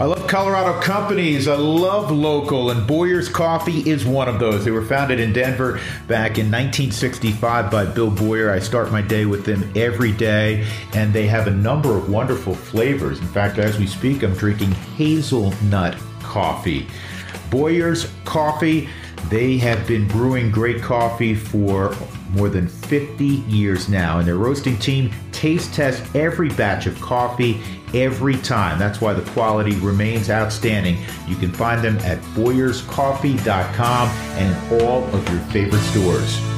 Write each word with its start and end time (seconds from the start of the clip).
I 0.00 0.06
love 0.06 0.26
Colorado 0.26 0.80
companies. 0.80 1.46
I 1.46 1.54
love 1.54 2.10
local, 2.10 2.70
and 2.70 2.86
Boyer's 2.86 3.28
Coffee 3.28 3.88
is 3.88 4.06
one 4.06 4.26
of 4.26 4.38
those. 4.38 4.64
They 4.64 4.70
were 4.70 4.84
founded 4.84 5.20
in 5.20 5.34
Denver 5.34 5.74
back 6.08 6.38
in 6.38 6.50
1965 6.50 7.70
by 7.70 7.84
Bill 7.84 8.10
Boyer. 8.10 8.50
I 8.50 8.58
start 8.58 8.90
my 8.90 9.02
day 9.02 9.26
with 9.26 9.44
them 9.44 9.70
every 9.76 10.10
day, 10.12 10.66
and 10.94 11.12
they 11.12 11.26
have 11.26 11.46
a 11.46 11.50
number 11.50 11.94
of 11.94 12.08
wonderful 12.08 12.54
flavors. 12.54 13.20
In 13.20 13.26
fact, 13.28 13.58
as 13.58 13.78
we 13.78 13.86
speak, 13.86 14.22
I'm 14.22 14.32
drinking 14.32 14.72
hazelnut 14.96 15.96
coffee. 16.20 16.86
Boyer's 17.50 18.10
Coffee, 18.24 18.88
they 19.28 19.58
have 19.58 19.86
been 19.86 20.08
brewing 20.08 20.50
great 20.50 20.80
coffee 20.80 21.34
for 21.34 21.94
more 22.30 22.48
than 22.48 22.66
50 22.66 23.24
years 23.24 23.90
now, 23.90 24.18
and 24.18 24.26
their 24.26 24.36
roasting 24.36 24.78
team 24.78 25.12
taste 25.42 25.74
test 25.74 26.14
every 26.14 26.50
batch 26.50 26.86
of 26.86 27.00
coffee 27.00 27.60
every 27.94 28.36
time. 28.36 28.78
That's 28.78 29.00
why 29.00 29.12
the 29.12 29.28
quality 29.32 29.74
remains 29.78 30.30
outstanding. 30.30 30.98
You 31.26 31.34
can 31.34 31.52
find 31.52 31.82
them 31.82 31.98
at 31.98 32.20
boyerscoffee.com 32.36 34.08
and 34.08 34.72
in 34.72 34.80
all 34.80 35.02
of 35.02 35.28
your 35.28 35.40
favorite 35.50 35.82
stores. 35.82 36.51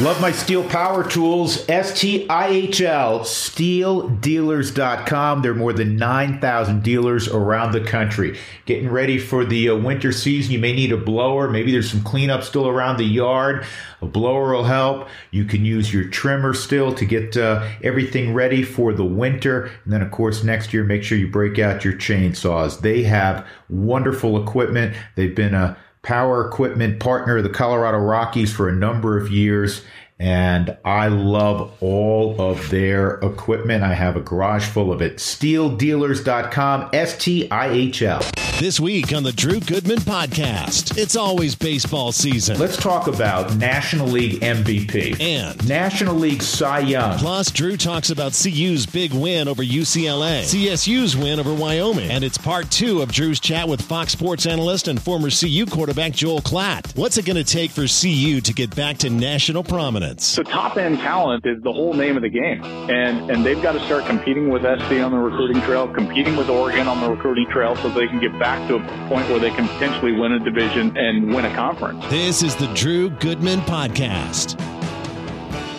Love 0.00 0.20
my 0.20 0.30
Stihl 0.30 0.68
power 0.68 1.02
tools. 1.02 1.68
S-T-I-H-L, 1.68 3.20
stihldealers.com. 3.20 5.42
There 5.42 5.50
are 5.50 5.56
more 5.56 5.72
than 5.72 5.96
9,000 5.96 6.84
dealers 6.84 7.26
around 7.26 7.72
the 7.72 7.80
country. 7.80 8.38
Getting 8.64 8.90
ready 8.90 9.18
for 9.18 9.44
the 9.44 9.70
uh, 9.70 9.74
winter 9.74 10.12
season, 10.12 10.52
you 10.52 10.60
may 10.60 10.72
need 10.72 10.92
a 10.92 10.96
blower. 10.96 11.50
Maybe 11.50 11.72
there's 11.72 11.90
some 11.90 12.04
cleanup 12.04 12.44
still 12.44 12.68
around 12.68 12.98
the 12.98 13.06
yard. 13.06 13.66
A 14.00 14.06
blower 14.06 14.52
will 14.52 14.62
help. 14.62 15.08
You 15.32 15.44
can 15.44 15.64
use 15.64 15.92
your 15.92 16.04
trimmer 16.04 16.54
still 16.54 16.94
to 16.94 17.04
get 17.04 17.36
uh, 17.36 17.68
everything 17.82 18.34
ready 18.34 18.62
for 18.62 18.92
the 18.92 19.04
winter. 19.04 19.64
And 19.82 19.92
then, 19.92 20.02
of 20.02 20.12
course, 20.12 20.44
next 20.44 20.72
year, 20.72 20.84
make 20.84 21.02
sure 21.02 21.18
you 21.18 21.28
break 21.28 21.58
out 21.58 21.84
your 21.84 21.94
chainsaws. 21.94 22.82
They 22.82 23.02
have 23.02 23.44
wonderful 23.68 24.40
equipment. 24.40 24.94
They've 25.16 25.34
been 25.34 25.54
a 25.54 25.76
power 26.02 26.46
equipment 26.46 27.00
partner 27.00 27.38
of 27.38 27.44
the 27.44 27.50
Colorado 27.50 27.98
Rockies 27.98 28.52
for 28.52 28.68
a 28.68 28.74
number 28.74 29.18
of 29.18 29.30
years. 29.30 29.84
And 30.20 30.76
I 30.84 31.08
love 31.08 31.72
all 31.80 32.40
of 32.40 32.70
their 32.70 33.14
equipment. 33.18 33.84
I 33.84 33.94
have 33.94 34.16
a 34.16 34.20
garage 34.20 34.66
full 34.66 34.92
of 34.92 35.00
it. 35.00 35.16
StihlDealers.com, 35.18 36.90
S 36.92 37.16
T 37.18 37.48
I 37.50 37.68
H 37.68 38.02
L. 38.02 38.22
This 38.58 38.80
week 38.80 39.14
on 39.14 39.22
the 39.22 39.30
Drew 39.30 39.60
Goodman 39.60 39.98
Podcast, 39.98 40.98
it's 40.98 41.14
always 41.14 41.54
baseball 41.54 42.10
season. 42.10 42.58
Let's 42.58 42.76
talk 42.76 43.06
about 43.06 43.54
National 43.56 44.08
League 44.08 44.40
MVP 44.40 45.20
and 45.20 45.68
National 45.68 46.16
League 46.16 46.42
Cy 46.42 46.80
Young. 46.80 47.18
Plus, 47.18 47.52
Drew 47.52 47.76
talks 47.76 48.10
about 48.10 48.32
CU's 48.32 48.84
big 48.84 49.12
win 49.12 49.46
over 49.46 49.62
UCLA, 49.62 50.42
CSU's 50.42 51.16
win 51.16 51.38
over 51.38 51.54
Wyoming, 51.54 52.10
and 52.10 52.24
it's 52.24 52.36
part 52.36 52.68
two 52.72 53.00
of 53.00 53.12
Drew's 53.12 53.38
chat 53.38 53.68
with 53.68 53.80
Fox 53.80 54.10
Sports 54.10 54.44
analyst 54.44 54.88
and 54.88 55.00
former 55.00 55.30
CU 55.30 55.64
quarterback 55.66 56.10
Joel 56.10 56.40
Klatt. 56.40 56.96
What's 56.96 57.16
it 57.16 57.26
going 57.26 57.36
to 57.36 57.44
take 57.44 57.70
for 57.70 57.86
CU 57.86 58.40
to 58.40 58.52
get 58.52 58.74
back 58.74 58.98
to 58.98 59.10
national 59.10 59.62
prominence? 59.62 60.07
So, 60.16 60.42
top 60.42 60.76
end 60.76 60.98
talent 60.98 61.46
is 61.46 61.62
the 61.62 61.72
whole 61.72 61.94
name 61.94 62.16
of 62.16 62.22
the 62.22 62.28
game, 62.28 62.64
and 62.64 63.30
and 63.30 63.46
they've 63.46 63.62
got 63.62 63.72
to 63.72 63.80
start 63.86 64.04
competing 64.06 64.50
with 64.50 64.62
SC 64.62 65.00
on 65.00 65.12
the 65.12 65.18
recruiting 65.18 65.62
trail, 65.62 65.86
competing 65.86 66.36
with 66.36 66.48
Oregon 66.48 66.88
on 66.88 67.00
the 67.00 67.08
recruiting 67.08 67.46
trail, 67.50 67.76
so 67.76 67.88
they 67.88 68.08
can 68.08 68.18
get 68.18 68.36
back 68.38 68.48
back 68.48 68.66
to 68.66 68.76
a 68.76 69.08
point 69.08 69.28
where 69.28 69.38
they 69.38 69.50
can 69.50 69.68
potentially 69.68 70.12
win 70.12 70.32
a 70.32 70.38
division 70.38 70.96
and 70.96 71.34
win 71.34 71.44
a 71.44 71.54
conference. 71.54 72.02
This 72.08 72.42
is 72.42 72.56
the 72.56 72.66
Drew 72.68 73.10
Goodman 73.10 73.60
Podcast. 73.60 74.58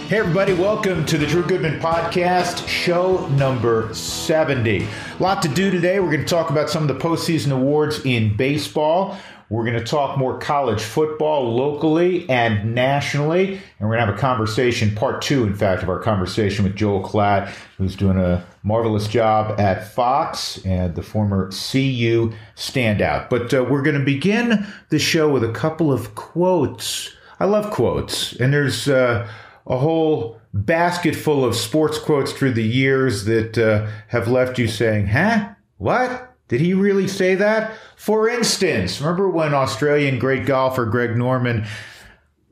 Hey, 0.08 0.20
everybody, 0.20 0.54
welcome 0.54 1.04
to 1.08 1.18
the 1.18 1.26
Drew 1.26 1.44
Goodman 1.44 1.80
Podcast, 1.80 2.68
show 2.68 3.28
number 3.30 3.92
70. 3.92 4.84
A 4.84 4.88
lot 5.24 5.42
to 5.42 5.48
do 5.48 5.72
today. 5.72 6.00
We're 6.00 6.12
going 6.12 6.20
to 6.20 6.28
talk 6.28 6.52
about 6.52 6.70
some 6.70 6.88
of 6.88 6.90
the 6.90 7.04
postseason 7.04 7.52
awards 7.52 8.06
in 8.06 8.36
baseball. 8.36 9.18
We're 9.50 9.66
going 9.66 9.80
to 9.80 9.84
talk 9.84 10.20
more 10.20 10.38
college 10.38 10.82
football 10.82 11.56
locally 11.56 12.30
and 12.30 12.76
nationally. 12.76 13.54
And 13.80 13.90
we're 13.90 13.96
going 13.96 14.02
to 14.02 14.06
have 14.06 14.16
a 14.16 14.20
conversation, 14.20 14.94
part 14.94 15.24
two, 15.24 15.44
in 15.44 15.56
fact, 15.56 15.82
of 15.82 15.90
our 15.90 16.00
conversation 16.00 16.64
with 16.64 16.76
Joel 16.76 17.02
Klatt, 17.02 17.52
who's 17.78 17.96
doing 17.96 18.20
a 18.20 18.46
marvelous 18.62 19.08
job 19.08 19.60
at 19.60 19.92
Fox 19.92 20.64
and 20.66 20.94
the 20.94 21.02
former 21.02 21.48
CU 21.48 22.32
standout. 22.56 23.30
But 23.32 23.52
uh, 23.52 23.64
we're 23.64 23.82
going 23.82 23.98
to 23.98 24.06
begin 24.06 24.68
the 24.90 25.00
show 25.00 25.28
with 25.28 25.44
a 25.44 25.52
couple 25.52 25.92
of 25.92 26.14
quotes. 26.14 27.16
I 27.40 27.46
love 27.46 27.72
quotes, 27.72 28.34
and 28.34 28.54
there's 28.54 28.88
uh, 28.88 29.28
a 29.66 29.78
whole 29.78 30.40
basket 30.54 31.16
full 31.16 31.44
of 31.44 31.56
sports 31.56 31.98
quotes 31.98 32.34
through 32.34 32.54
the 32.54 32.64
years 32.64 33.26
that 33.26 33.58
uh, 33.58 33.90
have 34.10 34.28
left 34.28 34.60
you 34.60 34.68
saying, 34.68 35.08
huh? 35.08 35.54
What? 35.78 36.29
Did 36.50 36.62
he 36.62 36.74
really 36.74 37.08
say 37.08 37.36
that? 37.36 37.74
For 37.96 38.28
instance, 38.28 39.00
remember 39.00 39.30
when 39.30 39.54
Australian 39.54 40.20
great 40.20 40.46
golfer 40.46 40.86
Greg 40.86 41.16
Norman, 41.16 41.66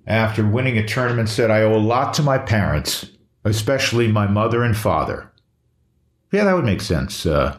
after 0.06 0.48
winning 0.48 0.78
a 0.78 0.88
tournament, 0.88 1.28
said, 1.28 1.52
I 1.52 1.64
owe 1.64 1.76
a 1.76 1.78
lot 1.78 2.14
to 2.14 2.24
my 2.24 2.38
parents, 2.38 3.12
especially 3.44 4.08
my 4.08 4.28
mother 4.28 4.64
and 4.64 4.78
father. 4.78 5.30
Yeah, 6.32 6.46
that 6.46 6.54
would 6.54 6.64
make 6.64 6.82
sense. 6.82 7.26
Uh, 7.26 7.58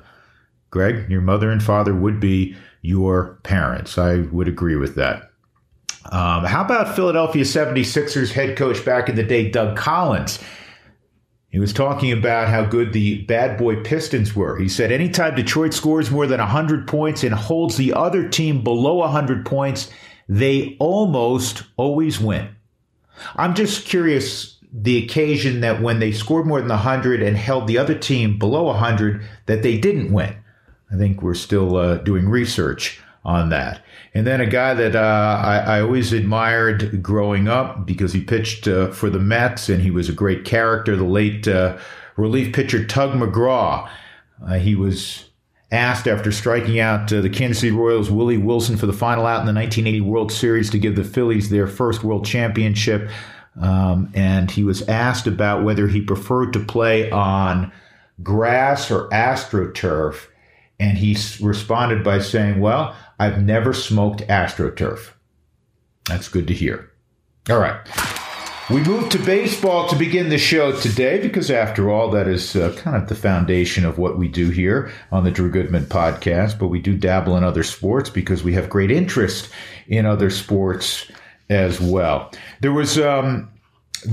Greg, 0.70 1.10
your 1.10 1.20
mother 1.20 1.50
and 1.50 1.62
father 1.62 1.94
would 1.94 2.20
be 2.20 2.56
your 2.82 3.40
parents. 3.42 3.98
I 3.98 4.20
would 4.32 4.48
agree 4.48 4.76
with 4.76 4.94
that. 4.94 5.30
Um, 6.10 6.44
how 6.44 6.64
about 6.64 6.94
Philadelphia 6.94 7.44
76ers 7.44 8.32
head 8.32 8.56
coach 8.56 8.84
back 8.84 9.08
in 9.08 9.16
the 9.16 9.22
day, 9.22 9.50
Doug 9.50 9.76
Collins? 9.76 10.38
He 11.50 11.58
was 11.58 11.72
talking 11.72 12.12
about 12.12 12.48
how 12.48 12.64
good 12.64 12.92
the 12.92 13.22
bad 13.22 13.56
boy 13.56 13.82
Pistons 13.82 14.36
were. 14.36 14.58
He 14.58 14.68
said, 14.68 14.92
anytime 14.92 15.34
Detroit 15.34 15.72
scores 15.72 16.10
more 16.10 16.26
than 16.26 16.40
100 16.40 16.86
points 16.86 17.24
and 17.24 17.34
holds 17.34 17.76
the 17.76 17.94
other 17.94 18.28
team 18.28 18.62
below 18.62 18.96
100 18.96 19.46
points, 19.46 19.90
they 20.28 20.76
almost 20.78 21.62
always 21.76 22.20
win. 22.20 22.54
I'm 23.36 23.54
just 23.54 23.86
curious 23.86 24.58
the 24.70 25.02
occasion 25.02 25.60
that 25.62 25.80
when 25.80 25.98
they 25.98 26.12
scored 26.12 26.46
more 26.46 26.60
than 26.60 26.68
100 26.68 27.22
and 27.22 27.36
held 27.36 27.66
the 27.66 27.78
other 27.78 27.98
team 27.98 28.38
below 28.38 28.64
100, 28.64 29.22
that 29.46 29.62
they 29.62 29.78
didn't 29.78 30.12
win. 30.12 30.36
I 30.92 30.96
think 30.96 31.22
we're 31.22 31.34
still 31.34 31.76
uh, 31.76 31.96
doing 31.98 32.28
research 32.28 33.00
on 33.28 33.50
that. 33.50 33.84
And 34.14 34.26
then 34.26 34.40
a 34.40 34.46
guy 34.46 34.72
that 34.72 34.96
uh, 34.96 35.42
I, 35.44 35.58
I, 35.58 35.80
always 35.82 36.14
admired 36.14 37.02
growing 37.02 37.46
up 37.46 37.84
because 37.84 38.14
he 38.14 38.22
pitched 38.22 38.66
uh, 38.66 38.90
for 38.90 39.10
the 39.10 39.18
Mets 39.18 39.68
and 39.68 39.82
he 39.82 39.90
was 39.90 40.08
a 40.08 40.14
great 40.14 40.46
character, 40.46 40.96
the 40.96 41.04
late 41.04 41.46
uh, 41.46 41.76
relief 42.16 42.54
pitcher 42.54 42.86
Tug 42.86 43.12
McGraw. 43.12 43.88
Uh, 44.44 44.54
he 44.54 44.74
was 44.74 45.28
asked 45.70 46.08
after 46.08 46.32
striking 46.32 46.80
out 46.80 47.12
uh, 47.12 47.20
the 47.20 47.28
Kansas 47.28 47.60
City 47.60 47.70
Royals' 47.70 48.10
Willie 48.10 48.38
Wilson 48.38 48.78
for 48.78 48.86
the 48.86 48.94
final 48.94 49.26
out 49.26 49.40
in 49.40 49.46
the 49.46 49.52
1980 49.52 50.00
World 50.00 50.32
Series 50.32 50.70
to 50.70 50.78
give 50.78 50.96
the 50.96 51.04
Phillies 51.04 51.50
their 51.50 51.66
first 51.66 52.02
World 52.02 52.24
Championship. 52.24 53.10
Um, 53.60 54.10
and 54.14 54.50
he 54.50 54.64
was 54.64 54.88
asked 54.88 55.26
about 55.26 55.64
whether 55.64 55.86
he 55.86 56.00
preferred 56.00 56.54
to 56.54 56.60
play 56.60 57.10
on 57.10 57.70
grass 58.22 58.90
or 58.90 59.10
astroturf. 59.10 60.28
And 60.80 60.96
he 60.96 61.16
responded 61.40 62.02
by 62.02 62.20
saying, 62.20 62.60
Well, 62.60 62.96
I've 63.18 63.42
never 63.42 63.72
smoked 63.72 64.20
AstroTurf. 64.22 65.12
That's 66.06 66.28
good 66.28 66.46
to 66.48 66.54
hear. 66.54 66.90
All 67.50 67.58
right. 67.58 67.80
We 68.70 68.82
move 68.82 69.08
to 69.10 69.18
baseball 69.18 69.88
to 69.88 69.96
begin 69.96 70.28
the 70.28 70.36
show 70.36 70.72
today 70.72 71.22
because, 71.22 71.50
after 71.50 71.90
all, 71.90 72.10
that 72.10 72.28
is 72.28 72.54
uh, 72.54 72.74
kind 72.76 72.96
of 72.96 73.08
the 73.08 73.14
foundation 73.14 73.86
of 73.86 73.96
what 73.96 74.18
we 74.18 74.28
do 74.28 74.50
here 74.50 74.92
on 75.10 75.24
the 75.24 75.30
Drew 75.30 75.50
Goodman 75.50 75.86
podcast. 75.86 76.58
But 76.58 76.68
we 76.68 76.78
do 76.78 76.94
dabble 76.94 77.36
in 77.38 77.44
other 77.44 77.62
sports 77.62 78.10
because 78.10 78.44
we 78.44 78.52
have 78.52 78.68
great 78.68 78.90
interest 78.90 79.48
in 79.86 80.04
other 80.04 80.28
sports 80.28 81.10
as 81.48 81.80
well. 81.80 82.30
There 82.60 82.74
was 82.74 82.98
um, 82.98 83.50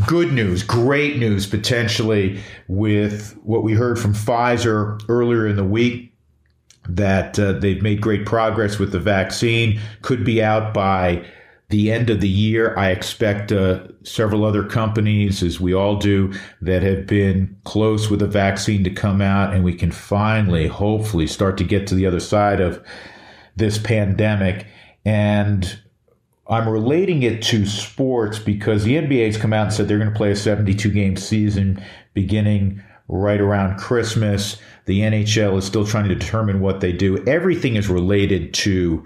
good 0.08 0.32
news, 0.32 0.64
great 0.64 1.18
news 1.18 1.46
potentially 1.46 2.42
with 2.70 3.38
what 3.44 3.62
we 3.62 3.74
heard 3.74 4.00
from 4.00 4.14
Pfizer 4.14 5.02
earlier 5.10 5.48
in 5.48 5.58
the 5.58 5.66
week 5.66 6.15
that 6.88 7.40
uh, 7.40 7.54
they've 7.54 7.82
made 7.82 8.02
great 8.02 8.26
progress 8.26 8.78
with 8.80 8.92
the 8.92 9.00
vaccine, 9.00 9.80
could 10.02 10.24
be 10.24 10.42
out 10.44 10.74
by 10.74 11.26
the 11.70 11.92
end 11.92 12.10
of 12.10 12.22
the 12.22 12.30
year. 12.30 12.78
I 12.78 12.92
expect 12.92 13.52
uh, 13.52 13.88
several 14.04 14.46
other 14.46 14.64
companies, 14.64 15.42
as 15.42 15.60
we 15.60 15.74
all 15.74 15.96
do, 15.96 16.34
that 16.62 16.84
have 16.84 17.08
been 17.08 17.56
close 17.64 18.10
with 18.10 18.22
a 18.22 18.28
vaccine 18.28 18.84
to 18.84 18.90
come 18.90 19.22
out, 19.22 19.54
and 19.54 19.64
we 19.64 19.74
can 19.74 19.92
finally, 19.92 20.68
hopefully, 20.68 21.28
start 21.28 21.58
to 21.58 21.64
get 21.64 21.88
to 21.88 21.96
the 21.96 22.06
other 22.06 22.20
side 22.20 22.62
of 22.62 22.84
this 23.56 23.78
pandemic. 23.78 24.68
And 25.06 25.80
I'm 26.48 26.70
relating 26.70 27.24
it 27.24 27.42
to 27.44 27.66
sports 27.66 28.38
because 28.38 28.84
the 28.84 28.96
NBA's 28.96 29.38
come 29.38 29.54
out 29.54 29.66
and 29.66 29.74
said 29.74 29.88
they're 29.88 29.98
going 29.98 30.12
to 30.12 30.18
play 30.18 30.32
a 30.32 30.36
72 30.36 30.90
game 30.92 31.18
season 31.18 31.84
beginning 32.14 32.84
right 33.08 33.42
around 33.42 33.78
Christmas. 33.78 34.58
The 34.86 35.02
NHL 35.02 35.58
is 35.58 35.66
still 35.66 35.86
trying 35.86 36.08
to 36.10 36.16
determine 36.16 36.60
what 36.60 36.80
they 36.80 36.92
do. 36.92 37.24
Everything 37.26 37.76
is 37.76 37.88
related 37.90 38.54
to 38.56 39.04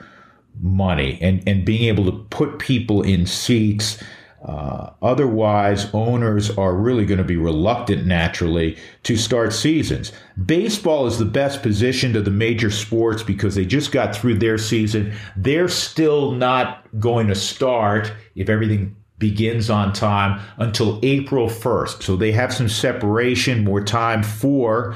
money 0.62 1.18
and, 1.22 1.42
and 1.48 1.66
being 1.66 1.84
able 1.84 2.06
to 2.06 2.12
put 2.30 2.60
people 2.60 3.02
in 3.02 3.26
seats 3.26 4.02
Uh, 4.42 4.92
otherwise, 5.02 5.94
owners 5.94 6.50
are 6.58 6.74
really 6.74 7.06
going 7.06 7.18
to 7.18 7.26
be 7.26 7.36
reluctant 7.36 8.06
naturally 8.06 8.78
to 9.04 9.18
start 9.18 9.52
seasons. 9.52 10.14
Baseball 10.46 11.06
is 11.08 11.18
the 11.18 11.26
best 11.26 11.62
positioned 11.62 12.16
of 12.16 12.24
the 12.24 12.32
major 12.32 12.72
sports 12.72 13.22
because 13.22 13.56
they 13.56 13.66
just 13.66 13.92
got 13.92 14.16
through 14.16 14.36
their 14.36 14.58
season. 14.58 15.14
They're 15.36 15.68
still 15.68 16.32
not 16.32 16.88
going 17.00 17.28
to 17.28 17.36
start 17.36 18.14
if 18.36 18.48
everything 18.48 18.96
begins 19.20 19.70
on 19.70 19.94
time 19.94 20.42
until 20.58 21.00
April 21.04 21.48
1st. 21.48 22.02
So 22.02 22.16
they 22.16 22.32
have 22.32 22.54
some 22.54 22.70
separation, 22.70 23.64
more 23.64 23.84
time 23.84 24.24
for 24.24 24.96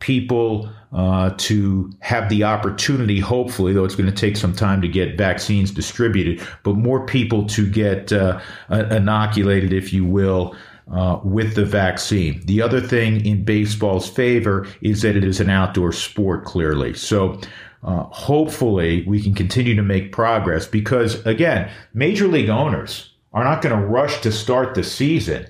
people 0.00 0.68
uh, 0.92 1.30
to 1.36 1.90
have 2.00 2.28
the 2.28 2.44
opportunity, 2.44 3.20
hopefully, 3.20 3.72
though 3.72 3.84
it's 3.84 3.94
going 3.94 4.10
to 4.10 4.14
take 4.14 4.36
some 4.36 4.54
time 4.54 4.80
to 4.82 4.88
get 4.88 5.16
vaccines 5.16 5.70
distributed, 5.70 6.46
but 6.62 6.74
more 6.74 7.06
people 7.06 7.46
to 7.46 7.68
get 7.68 8.12
uh, 8.12 8.40
inoculated, 8.70 9.72
if 9.72 9.92
you 9.92 10.04
will. 10.04 10.54
Uh, 10.88 11.18
with 11.24 11.56
the 11.56 11.64
vaccine. 11.64 12.40
The 12.46 12.62
other 12.62 12.80
thing 12.80 13.26
in 13.26 13.42
baseball's 13.42 14.08
favor 14.08 14.68
is 14.82 15.02
that 15.02 15.16
it 15.16 15.24
is 15.24 15.40
an 15.40 15.50
outdoor 15.50 15.90
sport, 15.90 16.44
clearly. 16.44 16.94
So 16.94 17.40
uh, 17.82 18.04
hopefully 18.04 19.02
we 19.04 19.20
can 19.20 19.34
continue 19.34 19.74
to 19.74 19.82
make 19.82 20.12
progress 20.12 20.64
because, 20.64 21.26
again, 21.26 21.72
major 21.92 22.28
league 22.28 22.50
owners 22.50 23.15
are 23.36 23.44
not 23.44 23.60
going 23.60 23.78
to 23.78 23.86
rush 23.86 24.22
to 24.22 24.32
start 24.32 24.74
the 24.74 24.82
season 24.82 25.46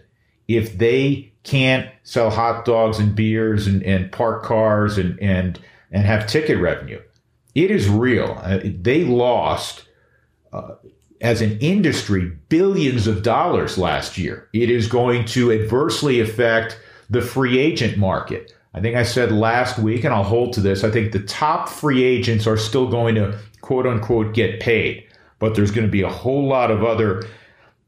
if 0.49 0.77
they 0.77 1.33
can't 1.45 1.89
sell 2.03 2.31
hot 2.31 2.65
dogs 2.65 2.99
and 2.99 3.15
beers 3.15 3.69
and, 3.69 3.81
and 3.85 4.11
park 4.11 4.43
cars 4.43 4.99
and, 4.99 5.19
and, 5.21 5.61
and 5.93 6.05
have 6.05 6.27
ticket 6.27 6.59
revenue. 6.59 7.01
It 7.55 7.71
is 7.71 7.89
real. 7.89 8.41
Uh, 8.43 8.59
they 8.65 9.05
lost, 9.05 9.87
uh, 10.53 10.75
as 11.21 11.41
an 11.41 11.59
industry, 11.61 12.33
billions 12.49 13.07
of 13.07 13.23
dollars 13.23 13.79
last 13.79 14.19
year. 14.19 14.49
It 14.53 14.69
is 14.69 14.89
going 14.89 15.25
to 15.27 15.53
adversely 15.53 16.19
affect 16.19 16.81
the 17.09 17.23
free 17.23 17.57
agent 17.57 17.97
market. 17.97 18.53
I 18.75 18.81
think 18.81 18.97
I 18.97 19.05
said 19.05 19.31
last 19.31 19.79
week, 19.79 20.03
and 20.03 20.13
I'll 20.13 20.25
hold 20.25 20.53
to 20.55 20.61
this, 20.61 20.83
I 20.83 20.91
think 20.91 21.13
the 21.13 21.21
top 21.21 21.69
free 21.69 22.03
agents 22.03 22.49
are 22.49 22.57
still 22.57 22.89
going 22.89 23.15
to 23.15 23.39
quote 23.61 23.87
unquote 23.87 24.35
get 24.35 24.59
paid, 24.59 25.07
but 25.39 25.55
there's 25.55 25.71
going 25.71 25.87
to 25.87 25.91
be 25.91 26.03
a 26.03 26.11
whole 26.11 26.49
lot 26.49 26.73
of 26.73 26.83
other 26.83 27.25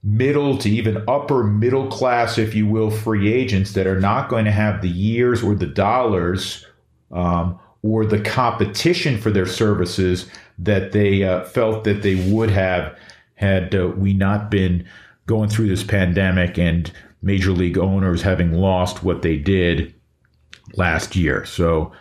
middle 0.03 0.57
to 0.59 0.71
even 0.71 1.03
upper 1.09 1.45
middle 1.45 1.89
class, 1.89 2.39
if 2.39 2.55
you 2.55 2.67
will, 2.67 2.91
free 2.91 3.33
agents 3.33 3.73
that 3.73 3.87
are 3.87 4.01
not 4.01 4.29
going 4.29 4.45
to 4.45 4.51
have 4.51 4.81
the 4.81 4.89
years 4.89 5.43
or 5.43 5.55
the 5.55 5.67
dollars 5.67 6.65
um, 7.11 7.59
or 7.83 8.05
the 8.05 8.21
competition 8.21 9.19
for 9.19 9.31
their 9.31 9.47
services 9.47 10.31
that 10.59 10.93
they 10.93 11.25
uh, 11.25 11.45
felt 11.45 11.85
that 11.85 12.03
they 12.03 12.15
would 12.31 12.51
have 12.51 12.97
had 13.35 13.75
uh, 13.75 13.89
we 13.97 14.13
not 14.13 14.51
been 14.51 14.87
going 15.27 15.49
through 15.49 15.69
this 15.69 15.85
pandemic 15.85 16.59
and 16.59 16.93
major 17.23 17.51
league 17.53 17.79
owners 17.79 18.23
having 18.23 18.53
lost 18.53 19.03
what 19.03 19.23
they 19.23 19.37
did 19.37 19.95
last 20.75 21.15
year. 21.17 21.45
So 21.45 21.93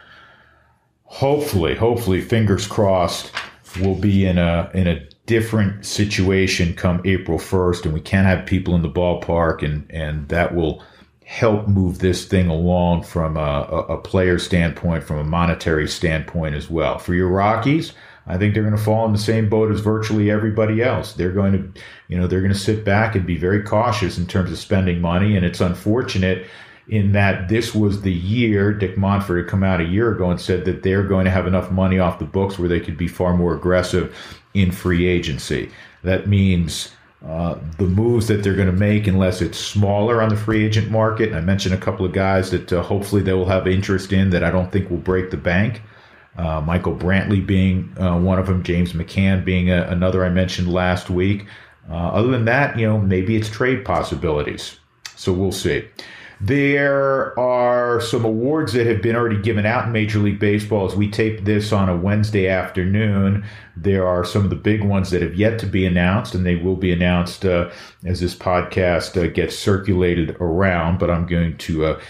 hopefully, 1.04 1.76
hopefully, 1.76 2.22
fingers 2.22 2.68
crossed, 2.68 3.32
we'll 3.80 3.96
be 3.96 4.26
in 4.26 4.38
a 4.38 4.70
in 4.74 4.88
a 4.88 5.08
different 5.28 5.86
situation 5.86 6.74
come 6.74 7.02
April 7.06 7.38
1st, 7.38 7.86
and 7.86 7.94
we 7.94 8.02
can't 8.02 8.26
have 8.26 8.46
people 8.48 8.74
in 8.76 8.82
the 8.82 8.90
ballpark, 8.90 9.62
and, 9.62 9.86
and 9.92 10.28
that 10.30 10.56
will 10.56 10.82
help 11.26 11.68
move 11.68 12.00
this 12.00 12.26
thing 12.26 12.48
along 12.48 13.04
from 13.04 13.38
a, 13.38 13.86
a 13.90 13.98
player 13.98 14.40
standpoint, 14.40 15.04
from 15.04 15.20
a 15.20 15.24
monetary 15.24 15.88
standpoint 15.88 16.56
as 16.56 16.70
well. 16.70 16.98
For 16.98 17.14
your 17.14 17.28
Rockies, 17.28 17.92
I 18.26 18.38
think 18.38 18.54
they're 18.54 18.64
going 18.64 18.76
to 18.76 18.82
fall 18.82 19.06
in 19.06 19.12
the 19.12 19.20
same 19.20 19.50
boat 19.50 19.70
as 19.70 19.82
virtually 19.82 20.32
everybody 20.32 20.82
else. 20.82 21.14
They're 21.14 21.32
going 21.32 21.52
to, 21.52 21.82
you 22.08 22.18
know, 22.18 22.28
they're 22.28 22.42
going 22.42 22.54
to 22.54 22.58
sit 22.58 22.86
back 22.86 23.14
and 23.14 23.26
be 23.26 23.38
very 23.38 23.62
cautious 23.62 24.18
in 24.18 24.26
terms 24.26 24.52
of 24.52 24.58
spending 24.58 25.02
money. 25.02 25.36
And 25.36 25.46
it's 25.46 25.62
unfortunate 25.62 26.48
in 26.88 27.12
that 27.12 27.50
this 27.50 27.76
was 27.76 28.02
the 28.02 28.14
year 28.14 28.72
Dick 28.74 28.96
Monfort 28.96 29.40
had 29.40 29.50
come 29.50 29.64
out 29.64 29.82
a 29.82 29.86
year 29.86 30.14
ago 30.14 30.30
and 30.32 30.40
said 30.40 30.64
that 30.66 30.84
they're 30.84 31.04
going 31.04 31.26
to 31.26 31.32
have 31.32 31.48
enough 31.48 31.70
money 31.70 32.00
off 32.00 32.20
the 32.20 32.26
books 32.26 32.58
where 32.58 32.70
they 32.70 32.80
could 32.80 32.98
be 32.98 33.10
far 33.10 33.36
more 33.36 33.54
aggressive 33.54 34.16
in 34.58 34.72
free 34.72 35.08
agency. 35.08 35.70
That 36.04 36.28
means 36.28 36.92
uh, 37.26 37.56
the 37.78 37.86
moves 37.86 38.28
that 38.28 38.44
they're 38.44 38.56
going 38.56 38.68
to 38.68 38.74
make, 38.74 39.08
unless 39.08 39.42
it's 39.42 39.58
smaller 39.58 40.22
on 40.22 40.30
the 40.30 40.38
free 40.38 40.66
agent 40.66 40.92
market. 40.92 41.34
I 41.34 41.42
mentioned 41.42 41.74
a 41.74 41.78
couple 41.78 42.06
of 42.06 42.14
guys 42.14 42.52
that 42.52 42.72
uh, 42.72 42.84
hopefully 42.84 43.22
they 43.22 43.34
will 43.34 43.46
have 43.46 43.68
interest 43.68 44.14
in 44.14 44.30
that 44.30 44.44
I 44.44 44.52
don't 44.52 44.72
think 44.72 44.90
will 44.90 44.98
break 44.98 45.32
the 45.32 45.38
bank. 45.38 45.82
Uh, 46.38 46.62
Michael 46.62 46.96
Brantley 46.96 47.46
being 47.46 47.92
uh, 48.00 48.20
one 48.20 48.38
of 48.38 48.46
them, 48.46 48.62
James 48.62 48.94
McCann 48.94 49.44
being 49.44 49.72
a, 49.72 49.84
another 49.90 50.24
I 50.24 50.30
mentioned 50.30 50.72
last 50.72 51.10
week. 51.10 51.48
Uh, 51.90 52.10
other 52.10 52.28
than 52.28 52.46
that, 52.46 52.78
you 52.78 52.86
know, 52.86 53.00
maybe 53.00 53.36
it's 53.36 53.50
trade 53.50 53.84
possibilities. 53.84 54.78
So 55.16 55.34
we'll 55.34 55.52
see. 55.52 55.86
There 56.40 57.38
are 57.40 58.00
some 58.00 58.24
awards 58.24 58.74
that 58.74 58.86
have 58.86 59.02
been 59.02 59.16
already 59.16 59.42
given 59.42 59.66
out 59.66 59.88
in 59.88 59.92
Major 59.92 60.20
League 60.20 60.40
Baseball 60.40 60.86
as 60.86 60.96
we 60.96 61.10
tape 61.10 61.46
this 61.46 61.72
on 61.72 61.90
a 61.90 61.98
Wednesday 61.98 62.48
afternoon. 62.48 63.44
There 63.76 64.08
are 64.08 64.24
some 64.24 64.44
of 64.44 64.52
the 64.52 64.56
big 64.56 64.84
ones 64.84 65.10
that 65.10 65.24
have 65.24 65.34
yet 65.34 65.58
to 65.60 65.66
be 65.66 65.84
announced, 65.84 66.36
and 66.36 66.46
they 66.46 66.56
will 66.56 66.76
be 66.76 66.92
announced 66.92 67.44
uh, 67.44 67.72
as 68.06 68.20
this 68.20 68.36
podcast 68.36 69.20
uh, 69.20 69.32
gets 69.32 69.58
circulated 69.58 70.38
around. 70.40 71.00
But 71.00 71.10
I'm 71.10 71.26
going 71.26 71.58
to 71.58 71.86
uh, 71.86 72.02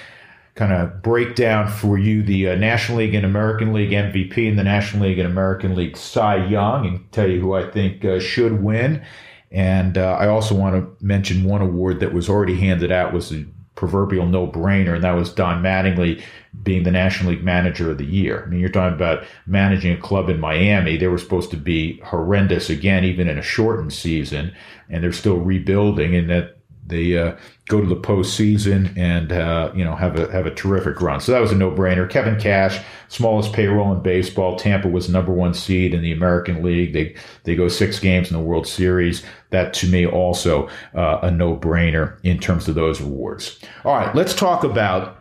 kind 0.56 0.74
of 0.74 1.02
break 1.02 1.36
down 1.36 1.70
for 1.70 1.98
you 1.98 2.22
the 2.22 2.50
uh, 2.50 2.56
National 2.56 2.98
League 2.98 3.14
and 3.14 3.26
American 3.26 3.72
League 3.72 3.92
MVP 3.92 4.50
and 4.50 4.60
the 4.60 4.64
National 4.64 5.08
League 5.08 5.20
and 5.20 5.30
American 5.30 5.74
League 5.74 5.96
Cy 5.96 6.48
Young 6.48 6.86
and 6.86 7.12
tell 7.14 7.30
you 7.30 7.40
who 7.40 7.54
I 7.54 7.70
think 7.72 8.04
uh, 8.04 8.20
should 8.20 8.62
win. 8.62 9.06
And 9.52 9.98
uh, 9.98 10.18
I 10.20 10.28
also 10.28 10.54
want 10.54 10.76
to 10.76 11.06
mention 11.06 11.46
one 11.46 11.62
award 11.62 12.02
that 12.02 12.14
was 12.14 12.28
already 12.28 12.58
handed 12.58 12.92
out 12.92 13.14
was 13.14 13.30
the 13.30 13.46
proverbial 13.78 14.26
no 14.26 14.46
brainer, 14.46 14.96
and 14.96 15.04
that 15.06 15.12
was 15.12 15.32
Don 15.32 15.64
Mattingly 15.64 16.22
being 16.64 16.84
the 16.84 16.92
National 16.92 17.32
League 17.32 17.44
Manager 17.44 17.92
of 17.92 18.00
the 18.00 18.06
Year. 18.06 18.44
I 18.44 18.50
mean, 18.50 18.60
you're 18.60 18.70
talking 18.70 18.96
about 18.96 19.24
managing 19.46 19.94
a 19.94 20.02
club 20.02 20.28
in 20.28 20.40
Miami. 20.40 20.98
They 20.98 21.08
were 21.08 21.18
supposed 21.18 21.52
to 21.52 21.58
be 21.58 22.00
horrendous 22.00 22.70
again, 22.70 23.06
even 23.06 23.30
in 23.30 23.38
a 23.38 23.44
shortened 23.44 23.94
season, 23.94 24.54
and 24.90 25.02
they're 25.02 25.14
still 25.14 25.38
rebuilding, 25.38 26.16
and 26.16 26.30
that 26.30 26.57
they 26.88 27.18
uh, 27.18 27.36
go 27.68 27.82
to 27.82 27.88
the 27.88 27.96
postseason 27.96 28.98
and 28.98 29.32
uh, 29.32 29.72
you 29.76 29.84
know 29.84 29.96
have 29.96 30.18
a 30.18 30.32
have 30.32 30.46
a 30.46 30.54
terrific 30.54 31.02
run. 31.02 31.20
So 31.20 31.32
that 31.32 31.42
was 31.42 31.52
a 31.52 31.56
no 31.56 31.72
brainer. 31.72 32.10
Kevin 32.10 32.40
Cash, 32.40 32.84
smallest 33.10 33.54
payroll 33.54 33.94
in 33.94 34.02
baseball. 34.02 34.58
Tampa 34.58 34.88
was 34.88 35.10
number 35.10 35.32
one 35.32 35.54
seed 35.54 35.94
in 35.94 36.02
the 36.02 36.12
American 36.12 36.64
League. 36.64 36.94
They 36.94 37.16
they 37.44 37.56
go 37.56 37.68
six 37.68 38.00
games 38.00 38.32
in 38.32 38.38
the 38.38 38.44
World 38.44 38.68
Series. 38.68 39.24
That 39.50 39.74
to 39.76 39.88
me 39.88 40.06
also 40.06 40.70
uh, 40.96 41.20
a 41.22 41.32
no 41.32 41.56
brainer 41.56 42.18
in 42.24 42.40
terms 42.40 42.68
of 42.68 42.76
those 42.76 43.00
awards. 43.00 43.60
All 43.86 43.96
right, 43.96 44.14
let's 44.16 44.34
talk 44.36 44.64
about 44.64 45.17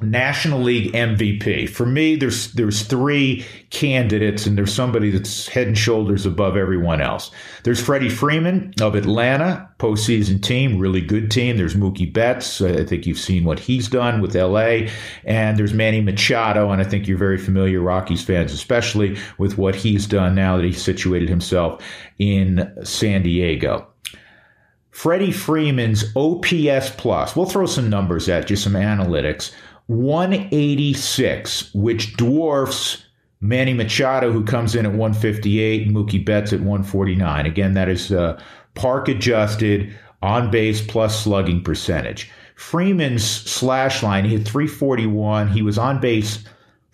National 0.00 0.60
League 0.60 0.92
MVP. 0.92 1.68
For 1.68 1.86
me, 1.86 2.16
there's 2.16 2.52
there's 2.52 2.82
three 2.82 3.44
candidates, 3.70 4.46
and 4.46 4.58
there's 4.58 4.72
somebody 4.72 5.10
that's 5.10 5.46
head 5.46 5.68
and 5.68 5.78
shoulders 5.78 6.26
above 6.26 6.56
everyone 6.56 7.00
else. 7.00 7.30
There's 7.62 7.80
Freddie 7.80 8.08
Freeman 8.08 8.74
of 8.80 8.94
Atlanta, 8.94 9.68
postseason 9.78 10.42
team, 10.42 10.78
really 10.78 11.00
good 11.00 11.30
team. 11.30 11.56
There's 11.56 11.74
Mookie 11.74 12.12
Betts. 12.12 12.60
I 12.60 12.84
think 12.84 13.06
you've 13.06 13.18
seen 13.18 13.44
what 13.44 13.58
he's 13.58 13.88
done 13.88 14.20
with 14.20 14.34
LA, 14.34 14.88
and 15.24 15.56
there's 15.56 15.74
Manny 15.74 16.00
Machado, 16.00 16.70
and 16.70 16.82
I 16.82 16.84
think 16.84 17.06
you're 17.06 17.18
very 17.18 17.38
familiar, 17.38 17.80
Rockies 17.80 18.24
fans, 18.24 18.52
especially 18.52 19.16
with 19.38 19.58
what 19.58 19.74
he's 19.74 20.06
done 20.06 20.34
now 20.34 20.56
that 20.56 20.64
he's 20.64 20.82
situated 20.82 21.28
himself 21.28 21.82
in 22.18 22.72
San 22.82 23.22
Diego. 23.22 23.88
Freddie 24.90 25.32
Freeman's 25.32 26.04
OPS 26.14 26.90
plus. 26.96 27.34
We'll 27.34 27.46
throw 27.46 27.66
some 27.66 27.90
numbers 27.90 28.28
at 28.28 28.48
you, 28.48 28.54
some 28.54 28.74
analytics 28.74 29.50
186, 29.86 31.74
which 31.74 32.16
dwarfs 32.16 33.04
Manny 33.40 33.74
Machado, 33.74 34.32
who 34.32 34.44
comes 34.44 34.74
in 34.74 34.86
at 34.86 34.92
158, 34.92 35.86
and 35.86 35.94
Mookie 35.94 36.24
Betts 36.24 36.52
at 36.52 36.60
149. 36.60 37.44
Again, 37.44 37.74
that 37.74 37.90
is 37.90 38.10
uh, 38.10 38.40
park 38.74 39.08
adjusted 39.08 39.94
on 40.22 40.50
base 40.50 40.80
plus 40.80 41.22
slugging 41.22 41.62
percentage. 41.62 42.30
Freeman's 42.56 43.24
slash 43.24 44.02
line, 44.02 44.24
he 44.24 44.32
had 44.32 44.46
341. 44.46 45.48
He 45.48 45.60
was 45.60 45.76
on 45.76 46.00
base 46.00 46.44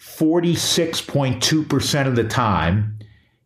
46.2% 0.01 2.07
of 2.07 2.17
the 2.17 2.25
time, 2.25 2.99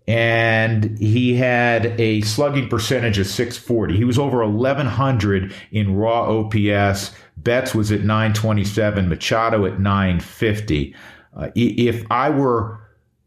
and 0.06 0.98
he 0.98 1.34
had 1.34 1.98
a 1.98 2.20
slugging 2.22 2.68
percentage 2.68 3.18
of 3.18 3.26
640. 3.26 3.96
He 3.96 4.04
was 4.04 4.18
over 4.18 4.46
1,100 4.46 5.54
in 5.72 5.96
raw 5.96 6.40
OPS 6.40 7.12
Betts 7.36 7.74
was 7.74 7.90
at 7.90 8.00
927, 8.00 9.08
Machado 9.08 9.66
at 9.66 9.80
950. 9.80 10.94
Uh, 11.36 11.50
if 11.54 12.04
I 12.10 12.30
were 12.30 12.80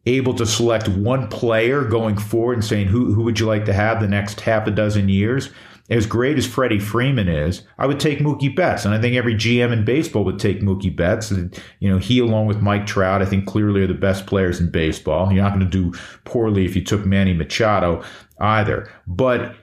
able 0.06 0.34
to 0.36 0.46
select 0.46 0.88
one 0.88 1.28
player 1.28 1.84
going 1.84 2.18
forward 2.18 2.54
and 2.54 2.66
saying 2.66 2.88
who 2.88 3.14
who 3.14 3.24
would 3.24 3.40
you 3.40 3.46
like 3.46 3.66
to 3.66 3.74
have 3.74 4.00
the 4.00 4.08
next 4.08 4.40
half 4.42 4.66
a 4.66 4.72
dozen 4.72 5.10
years, 5.10 5.50
as 5.90 6.06
great 6.06 6.38
as 6.38 6.46
Freddie 6.46 6.80
Freeman 6.80 7.30
is, 7.30 7.64
I 7.78 7.86
would 7.86 8.00
take 8.00 8.20
Mookie 8.20 8.54
Betts, 8.54 8.84
and 8.84 8.94
I 8.94 9.00
think 9.00 9.16
every 9.16 9.36
GM 9.36 9.72
in 9.72 9.86
baseball 9.86 10.26
would 10.26 10.40
take 10.40 10.62
Mookie 10.62 10.94
Betts. 10.94 11.32
And, 11.32 11.58
you 11.80 11.90
know, 11.90 11.98
he 11.98 12.20
along 12.20 12.48
with 12.48 12.62
Mike 12.62 12.86
Trout, 12.86 13.22
I 13.22 13.26
think 13.26 13.48
clearly 13.48 13.82
are 13.82 13.88
the 13.88 13.94
best 13.94 14.26
players 14.26 14.60
in 14.60 14.70
baseball. 14.70 15.32
You're 15.32 15.44
not 15.44 15.54
going 15.54 15.70
to 15.70 15.92
do 15.92 15.98
poorly 16.26 16.66
if 16.66 16.76
you 16.76 16.84
took 16.84 17.06
Manny 17.06 17.34
Machado 17.34 18.04
either, 18.40 18.92
but 19.08 19.56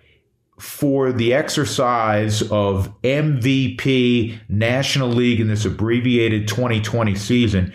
for 0.58 1.12
the 1.12 1.34
exercise 1.34 2.40
of 2.50 2.90
MVP 3.02 4.38
National 4.48 5.08
League 5.08 5.40
in 5.40 5.48
this 5.48 5.64
abbreviated 5.64 6.48
2020 6.48 7.14
season, 7.16 7.72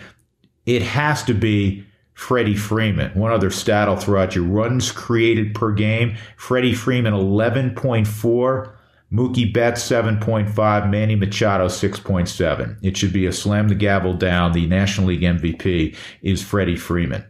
it 0.66 0.82
has 0.82 1.22
to 1.24 1.34
be 1.34 1.84
Freddie 2.20 2.54
Freeman. 2.54 3.10
One 3.18 3.32
other 3.32 3.50
stat 3.50 3.88
I'll 3.88 3.96
throw 3.96 4.20
out 4.20 4.36
you 4.36 4.44
runs 4.44 4.92
created 4.92 5.54
per 5.54 5.72
game. 5.72 6.16
Freddie 6.36 6.74
Freeman, 6.74 7.14
11.4. 7.14 8.72
Mookie 9.10 9.52
Betts 9.52 9.82
7.5, 9.88 10.90
Manny 10.90 11.16
Machado 11.16 11.66
6.7. 11.66 12.76
It 12.82 12.98
should 12.98 13.14
be 13.14 13.24
a 13.24 13.32
slam 13.32 13.68
the 13.68 13.74
gavel 13.74 14.12
down. 14.12 14.52
The 14.52 14.66
National 14.66 15.08
League 15.08 15.22
MVP 15.22 15.96
is 16.20 16.42
Freddie 16.42 16.76
Freeman. 16.76 17.24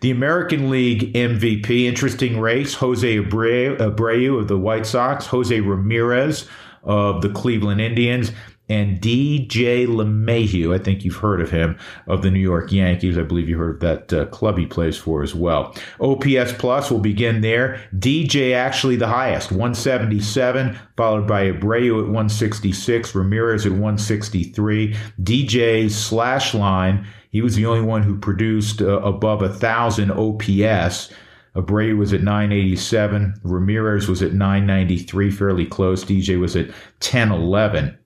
The 0.00 0.10
American 0.10 0.70
League 0.70 1.14
MVP, 1.14 1.84
interesting 1.84 2.40
race. 2.40 2.74
Jose 2.74 3.16
Abreu, 3.16 3.78
Abreu 3.78 4.40
of 4.40 4.48
the 4.48 4.58
White 4.58 4.86
Sox, 4.86 5.24
Jose 5.26 5.60
Ramirez 5.60 6.48
of 6.82 7.22
the 7.22 7.28
Cleveland 7.28 7.80
Indians, 7.80 8.32
and 8.72 9.00
DJ 9.02 9.86
LeMahieu. 9.86 10.74
I 10.74 10.82
think 10.82 11.04
you've 11.04 11.16
heard 11.16 11.42
of 11.42 11.50
him 11.50 11.78
of 12.06 12.22
the 12.22 12.30
New 12.30 12.40
York 12.40 12.72
Yankees. 12.72 13.18
I 13.18 13.22
believe 13.22 13.46
you 13.46 13.58
heard 13.58 13.74
of 13.74 13.80
that 13.80 14.12
uh, 14.12 14.24
club 14.26 14.56
he 14.56 14.64
plays 14.64 14.96
for 14.96 15.22
as 15.22 15.34
well. 15.34 15.76
OPS 16.00 16.54
plus 16.54 16.90
will 16.90 16.98
begin 16.98 17.42
there. 17.42 17.82
DJ 17.98 18.54
actually 18.54 18.96
the 18.96 19.06
highest, 19.06 19.50
177, 19.50 20.78
followed 20.96 21.26
by 21.26 21.50
Abreu 21.50 21.98
at 21.98 22.06
166, 22.06 23.14
Ramirez 23.14 23.66
at 23.66 23.72
163. 23.72 24.96
DJ's 25.20 25.94
slash 25.94 26.54
line, 26.54 27.06
he 27.30 27.42
was 27.42 27.54
the 27.54 27.66
only 27.66 27.82
one 27.82 28.02
who 28.02 28.18
produced 28.18 28.80
uh, 28.80 29.00
above 29.00 29.42
a 29.42 29.50
thousand 29.50 30.10
OPS. 30.12 31.12
Abreu 31.54 31.98
was 31.98 32.14
at 32.14 32.22
987. 32.22 33.34
Ramirez 33.42 34.08
was 34.08 34.22
at 34.22 34.32
993, 34.32 35.30
fairly 35.30 35.66
close. 35.66 36.02
DJ 36.02 36.40
was 36.40 36.56
at 36.56 36.68
1011. 37.00 37.98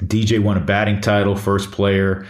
DJ 0.00 0.42
won 0.42 0.56
a 0.56 0.60
batting 0.60 1.00
title, 1.00 1.36
first 1.36 1.70
player 1.70 2.26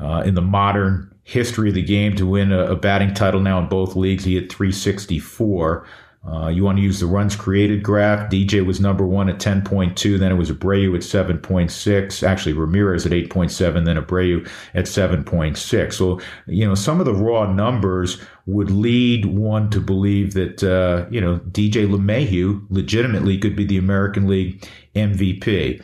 uh, 0.00 0.22
in 0.24 0.34
the 0.34 0.42
modern 0.42 1.12
history 1.24 1.68
of 1.68 1.74
the 1.74 1.82
game 1.82 2.16
to 2.16 2.26
win 2.26 2.52
a, 2.52 2.72
a, 2.72 2.76
batting 2.76 3.12
title 3.12 3.40
now 3.40 3.58
in 3.58 3.68
both 3.68 3.94
leagues. 3.96 4.24
He 4.24 4.34
hit 4.34 4.50
364. 4.52 5.86
Uh, 6.26 6.48
you 6.48 6.64
want 6.64 6.76
to 6.76 6.82
use 6.82 7.00
the 7.00 7.06
runs 7.06 7.36
created 7.36 7.82
graph. 7.82 8.30
DJ 8.30 8.64
was 8.64 8.80
number 8.80 9.06
one 9.06 9.28
at 9.28 9.38
10.2. 9.38 10.18
Then 10.18 10.32
it 10.32 10.34
was 10.34 10.50
Abreu 10.50 10.94
at 10.94 11.02
7.6. 11.02 12.26
Actually, 12.26 12.52
Ramirez 12.54 13.06
at 13.06 13.12
8.7. 13.12 13.84
Then 13.84 13.96
Abreu 13.96 14.46
at 14.74 14.84
7.6. 14.84 15.92
So, 15.92 16.20
you 16.46 16.66
know, 16.66 16.74
some 16.74 16.98
of 16.98 17.06
the 17.06 17.14
raw 17.14 17.50
numbers 17.50 18.20
would 18.46 18.70
lead 18.70 19.26
one 19.26 19.70
to 19.70 19.80
believe 19.80 20.34
that, 20.34 20.62
uh, 20.62 21.06
you 21.10 21.20
know, 21.20 21.38
DJ 21.50 21.86
LeMahieu 21.86 22.66
legitimately 22.68 23.38
could 23.38 23.54
be 23.54 23.64
the 23.64 23.78
American 23.78 24.26
League 24.26 24.66
MVP. 24.94 25.82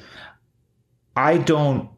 I 1.16 1.38
don't 1.38 1.88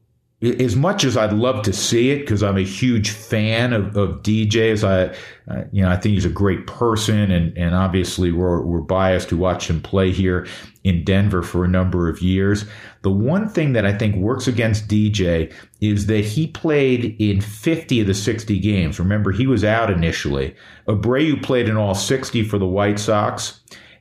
as 0.42 0.76
much 0.76 1.04
as 1.04 1.16
I'd 1.16 1.32
love 1.32 1.62
to 1.62 1.73
see 1.73 2.11
it 2.11 2.20
because 2.20 2.42
I'm 2.42 2.58
a 2.58 2.62
huge 2.62 3.11
fan 3.11 3.73
of, 3.73 3.96
of 3.96 4.23
DJs. 4.23 4.85
I, 4.85 5.16
uh, 5.50 5.64
you 5.73 5.82
know, 5.82 5.88
I 5.88 5.96
think 5.96 6.12
he's 6.14 6.26
a 6.26 6.30
great 6.30 6.66
person, 6.66 7.30
and 7.30 7.56
and 7.56 7.75
obviously 7.75 8.32
we're 8.32 8.61
we're 8.61 8.80
biased 8.80 9.30
to 9.30 9.37
watch 9.37 9.70
him 9.70 9.80
play 9.80 10.12
here 10.12 10.46
in 10.85 11.04
Denver 11.04 11.42
for 11.42 11.64
a 11.64 11.68
number 11.68 12.08
of 12.08 12.20
years. 12.20 12.66
The 13.00 13.11
one 13.11 13.49
thing 13.49 13.73
that 13.73 13.87
I 13.87 13.96
think 13.96 14.16
works 14.16 14.46
against 14.46 14.88
DJ 14.88 15.52
is 15.80 16.06
that 16.06 16.25
he 16.25 16.49
played 16.49 17.16
in 17.18 17.40
50 17.40 18.02
of 18.02 18.06
the 18.06 18.14
60 18.14 18.58
games. 18.58 18.99
Remember, 18.99 19.32
he 19.32 19.46
was 19.46 19.64
out 19.64 19.90
initially. 19.90 20.54
Abreu 20.87 21.42
played 21.42 21.68
in 21.68 21.76
all 21.76 21.94
60 21.94 22.44
for 22.44 22.58
the 22.58 22.66
White 22.66 22.99
Sox, 22.99 23.61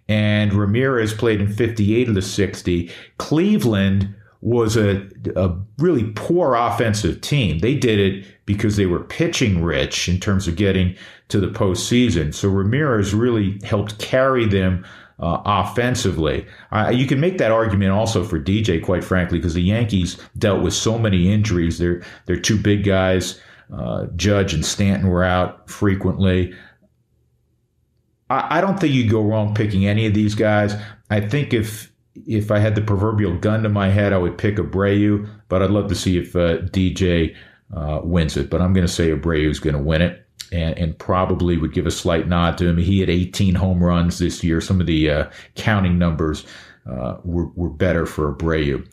and 0.10 0.54
Ramirez 0.54 1.14
played 1.14 1.40
in 1.40 1.48
58 1.48 2.10
of 2.10 2.16
the 2.16 2.22
60. 2.22 2.92
Cleveland 3.18 4.14
was 4.46 4.78
a, 4.78 5.02
a 5.36 5.58
really 5.80 6.04
poor 6.16 6.54
offensive 6.54 7.20
team. 7.22 7.58
They 7.60 7.74
did 7.74 8.00
it 8.00 8.28
because 8.46 8.78
they 8.78 8.86
were 8.86 9.00
pitching 9.00 9.64
rich 9.64 10.08
in 10.08 10.20
terms 10.20 10.48
of 10.48 10.56
getting 10.56 10.96
to 11.30 11.40
the 11.40 11.48
postseason. 11.48 12.32
So 12.32 12.50
Ramirez 12.50 13.16
really 13.16 13.60
helped 13.64 13.98
carry 13.98 14.46
them 14.46 14.86
uh, 15.18 15.42
offensively. 15.46 16.46
Uh, 16.72 16.92
you 16.94 17.08
can 17.08 17.20
make 17.20 17.40
that 17.40 17.52
argument 17.52 17.90
also 17.90 18.24
for 18.24 18.40
DJ, 18.40 18.84
quite 18.84 19.04
frankly, 19.04 19.40
because 19.40 19.56
the 19.56 19.64
Yankees 19.64 20.16
dealt 20.38 20.62
with 20.62 20.76
so 20.76 21.00
many 21.00 21.34
injuries. 21.34 21.80
They're 21.80 22.04
they're 22.28 22.40
two 22.40 22.62
big 22.62 22.84
guys. 22.84 23.42
Uh, 23.76 24.06
Judge 24.16 24.54
and 24.54 24.64
Stanton 24.64 25.10
were 25.10 25.24
out 25.24 25.68
frequently. 25.72 26.54
I, 28.30 28.60
I 28.60 28.62
don't 28.62 28.80
think 28.80 28.94
you'd 28.94 29.10
go 29.10 29.24
wrong 29.24 29.56
picking 29.56 29.88
any 29.88 30.06
of 30.06 30.14
these 30.14 30.36
guys. 30.36 30.76
I 31.10 31.20
think 31.20 31.52
if 31.52 31.92
if 32.28 32.52
I 32.52 32.60
had 32.60 32.76
the 32.76 32.82
proverbial 32.82 33.38
gun 33.38 33.64
to 33.64 33.70
my 33.70 33.90
head, 33.90 34.14
I 34.14 34.18
would 34.18 34.38
pick 34.38 34.56
Abreu, 34.56 35.28
but 35.50 35.62
I'd 35.62 35.72
love 35.72 35.88
to 35.90 35.96
see 35.96 36.18
if 36.18 36.36
uh, 36.36 36.60
DJ 36.60 37.36
uh, 37.74 38.02
wins 38.04 38.38
it. 38.38 38.50
But 38.50 38.62
I'm 38.62 38.74
going 38.74 38.88
to 38.88 38.92
say 38.92 39.10
Abreu 39.10 39.50
is 39.50 39.60
going 39.60 39.76
to 39.76 39.82
win 39.82 40.02
it. 40.02 40.22
And, 40.52 40.78
and, 40.78 40.98
probably 41.00 41.58
would 41.58 41.74
give 41.74 41.88
a 41.88 41.92
slight 41.92 42.28
nod 42.28 42.60
to 42.60 42.68
him. 42.68 42.78
He 42.78 43.00
had 43.00 43.10
18 43.10 43.56
home 43.56 43.84
runs 43.84 44.20
this 44.20 44.44
year. 44.44 44.62
Some 44.62 44.80
of 44.80 44.86
the 44.86 45.10
uh, 45.10 45.30
counting 45.56 45.98
numbers 45.98 46.46
uh, 46.90 47.18
were, 47.24 47.48
were 47.56 47.70
better 47.70 48.06
for 48.06 48.32
Abreu. 48.32 48.88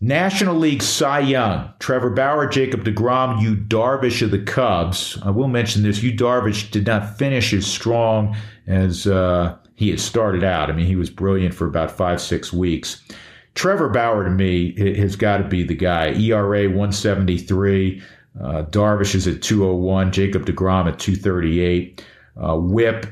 National 0.00 0.54
League 0.54 0.82
Cy 0.82 1.18
Young, 1.20 1.72
Trevor 1.80 2.10
Bauer, 2.10 2.46
Jacob 2.46 2.84
DeGrom, 2.84 3.42
Yu 3.42 3.56
Darvish 3.56 4.22
of 4.22 4.30
the 4.30 4.42
Cubs. 4.42 5.18
I 5.22 5.30
will 5.30 5.48
mention 5.48 5.82
this. 5.82 6.02
Yu 6.02 6.12
Darvish 6.12 6.70
did 6.70 6.86
not 6.86 7.18
finish 7.18 7.52
as 7.52 7.66
strong 7.66 8.36
as 8.66 9.06
uh, 9.06 9.56
he 9.74 9.90
had 9.90 10.00
started 10.00 10.44
out. 10.44 10.70
I 10.70 10.72
mean, 10.72 10.86
he 10.86 10.96
was 10.96 11.10
brilliant 11.10 11.54
for 11.54 11.66
about 11.66 11.90
five, 11.90 12.20
six 12.20 12.52
weeks. 12.52 13.02
Trevor 13.54 13.88
Bauer 13.88 14.24
to 14.24 14.30
me 14.30 14.96
has 14.96 15.16
got 15.16 15.38
to 15.38 15.44
be 15.44 15.62
the 15.62 15.74
guy. 15.74 16.08
ERA 16.14 16.66
173. 16.66 18.02
Uh, 18.40 18.62
Darvish 18.64 19.14
is 19.14 19.28
at 19.28 19.42
201. 19.42 20.12
Jacob 20.12 20.44
DeGrom 20.44 20.88
at 20.88 20.98
238. 20.98 22.04
Uh, 22.36 22.56
whip 22.56 23.06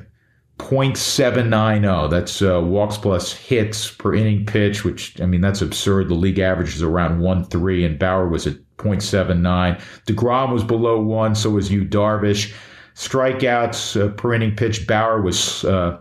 0.790. 0.58 2.10
That's 2.10 2.42
uh, 2.42 2.60
walks 2.60 2.96
plus 2.96 3.32
hits 3.32 3.90
per 3.90 4.14
inning 4.14 4.46
pitch, 4.46 4.84
which, 4.84 5.20
I 5.20 5.26
mean, 5.26 5.40
that's 5.40 5.62
absurd. 5.62 6.08
The 6.08 6.14
league 6.14 6.38
average 6.38 6.74
is 6.74 6.82
around 6.82 7.20
1.3, 7.20 7.86
and 7.86 7.98
Bauer 7.98 8.28
was 8.28 8.46
at 8.46 8.56
0.79. 8.78 9.80
DeGrom 10.06 10.52
was 10.52 10.64
below 10.64 11.00
1, 11.00 11.34
so 11.34 11.50
was 11.50 11.70
Yu 11.70 11.84
Darvish. 11.84 12.52
Strikeouts 12.94 14.00
uh, 14.00 14.08
per 14.14 14.34
inning 14.34 14.54
pitch, 14.54 14.86
Bauer 14.86 15.22
was 15.22 15.64
uh, 15.64 15.98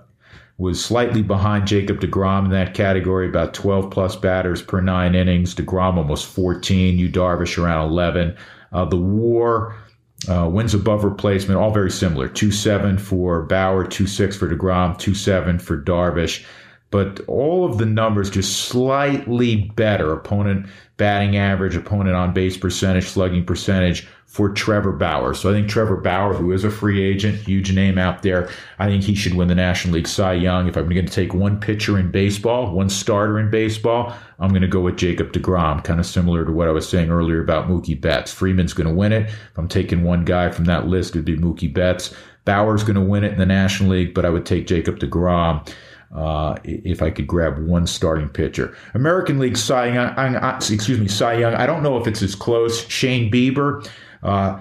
was 0.58 0.84
slightly 0.84 1.22
behind 1.22 1.68
Jacob 1.68 2.00
DeGrom 2.00 2.46
in 2.46 2.52
that 2.52 2.74
category, 2.74 3.28
about 3.28 3.54
12 3.54 3.90
plus 3.90 4.16
batters 4.16 4.62
per 4.62 4.80
nine 4.80 5.16
innings. 5.16 5.56
DeGrom 5.56 5.98
almost 5.98 6.28
14, 6.28 7.00
Yu 7.00 7.10
Darvish 7.10 7.58
around 7.58 7.90
11. 7.90 8.38
Uh, 8.72 8.86
the 8.86 8.98
war 8.98 9.76
uh, 10.30 10.48
wins 10.52 10.74
above 10.74 11.04
replacement, 11.04 11.60
all 11.60 11.72
very 11.72 11.92
similar. 11.92 12.28
2 12.28 12.52
7 12.52 12.98
for 12.98 13.44
Bauer, 13.44 13.86
2 13.86 14.06
6 14.06 14.38
for 14.38 14.48
DeGrom, 14.48 14.98
2 14.98 15.16
7 15.16 15.60
for 15.60 15.82
Darvish. 15.82 16.46
But 16.92 17.22
all 17.28 17.66
of 17.66 17.78
the 17.78 17.86
numbers 17.86 18.30
just 18.30 18.68
slightly 18.68 19.72
better. 19.76 20.12
Opponent 20.12 20.68
batting 21.02 21.36
average, 21.36 21.76
opponent 21.76 22.16
on 22.16 22.32
base 22.32 22.56
percentage, 22.56 23.08
slugging 23.08 23.44
percentage 23.44 24.08
for 24.28 24.50
Trevor 24.50 24.92
Bauer. 24.92 25.34
So 25.34 25.50
I 25.50 25.54
think 25.54 25.68
Trevor 25.68 25.98
Bauer, 25.98 26.36
who 26.36 26.52
is 26.52 26.64
a 26.64 26.70
free 26.70 27.02
agent, 27.02 27.40
huge 27.40 27.74
name 27.74 27.98
out 27.98 28.22
there, 28.22 28.52
I 28.78 28.86
think 28.86 29.02
he 29.02 29.16
should 29.16 29.34
win 29.34 29.48
the 29.48 29.56
National 29.56 29.96
League 29.96 30.08
Cy 30.08 30.34
Young. 30.34 30.68
If 30.68 30.78
I'm 30.78 30.88
going 30.88 31.08
to 31.08 31.12
take 31.12 31.34
one 31.34 31.60
pitcher 31.60 31.98
in 31.98 32.12
baseball, 32.12 32.72
one 32.76 32.88
starter 32.88 33.40
in 33.40 33.50
baseball, 33.50 34.14
I'm 34.38 34.50
going 34.50 34.62
to 34.62 34.68
go 34.68 34.82
with 34.82 34.96
Jacob 34.96 35.32
DeGrom, 35.32 35.84
kind 35.84 36.00
of 36.00 36.06
similar 36.06 36.46
to 36.46 36.52
what 36.52 36.68
I 36.68 36.72
was 36.72 36.88
saying 36.88 37.10
earlier 37.10 37.42
about 37.42 37.68
Mookie 37.68 38.00
Betts. 38.00 38.32
Freeman's 38.32 38.74
going 38.74 38.88
to 38.88 38.94
win 38.94 39.12
it. 39.12 39.28
If 39.28 39.58
I'm 39.58 39.68
taking 39.68 40.04
one 40.04 40.24
guy 40.24 40.52
from 40.52 40.66
that 40.66 40.86
list, 40.86 41.16
it 41.16 41.20
would 41.20 41.26
be 41.26 41.36
Mookie 41.36 41.74
Betts. 41.74 42.14
Bauer's 42.46 42.84
going 42.84 42.94
to 42.94 43.02
win 43.02 43.24
it 43.24 43.32
in 43.32 43.40
the 43.40 43.48
National 43.48 43.90
League, 43.90 44.14
but 44.14 44.24
I 44.24 44.30
would 44.30 44.46
take 44.46 44.68
Jacob 44.68 45.00
DeGrom. 45.00 45.68
Uh, 46.14 46.58
if 46.66 47.02
I 47.02 47.10
could 47.10 47.26
grab 47.26 47.58
one 47.58 47.88
starting 47.88 48.28
pitcher. 48.28 48.76
American 48.94 49.40
League 49.40 49.56
Cy 49.56 49.94
Young, 49.94 50.36
excuse 50.56 51.00
me, 51.00 51.08
Cy 51.08 51.36
Young. 51.36 51.54
I 51.54 51.66
don't 51.66 51.84
know 51.84 51.98
if 51.98 52.06
it's 52.06 52.22
as 52.22 52.36
close. 52.36 52.86
Shane 52.90 53.32
Bieber, 53.32 53.90
uh, 54.22 54.60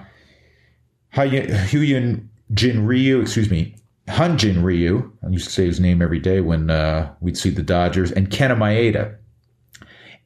Hyun 1.13 2.27
Jin 2.53 2.85
Ryu, 2.85 3.19
excuse 3.19 3.51
me, 3.51 3.75
Hyun-jin 4.07 4.63
Ryu. 4.63 5.11
I 5.23 5.29
used 5.29 5.45
to 5.45 5.51
say 5.51 5.65
his 5.65 5.79
name 5.79 6.01
every 6.01 6.19
day 6.19 6.41
when 6.41 6.69
uh, 6.69 7.13
we'd 7.21 7.37
see 7.37 7.49
the 7.49 7.63
Dodgers, 7.63 8.11
and 8.11 8.29
Kenta 8.29 8.57
Maeda. 8.57 9.15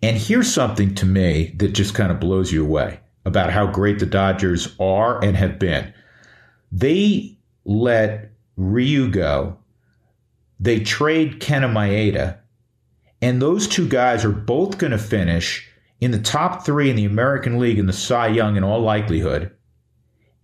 And 0.02 0.18
here's 0.18 0.52
something 0.52 0.94
to 0.96 1.06
me 1.06 1.54
that 1.58 1.70
just 1.70 1.96
kind 1.96 2.12
of 2.12 2.20
blows 2.20 2.52
you 2.52 2.64
away 2.64 3.00
about 3.26 3.52
how 3.52 3.66
great 3.66 4.00
the 4.00 4.06
Dodgers 4.06 4.76
are 4.80 5.24
and 5.24 5.36
have 5.36 5.58
been. 5.58 5.94
They 6.72 7.38
let 7.66 8.32
Ryu 8.58 9.10
go. 9.10 9.58
They 10.60 10.80
trade 10.80 11.40
Kenta 11.40 11.72
Maeda, 11.72 12.38
and 13.22 13.42
those 13.42 13.68
two 13.68 13.88
guys 13.88 14.24
are 14.24 14.32
both 14.32 14.78
going 14.78 14.92
to 14.92 14.98
finish 14.98 15.68
in 16.00 16.12
the 16.12 16.20
top 16.20 16.66
three 16.66 16.90
in 16.90 16.96
the 16.96 17.06
American 17.06 17.60
League 17.60 17.80
in 17.80 17.88
the 17.88 17.94
Cy 17.94 18.28
Young 18.28 18.56
in 18.56 18.64
all 18.64 18.82
likelihood. 18.82 19.52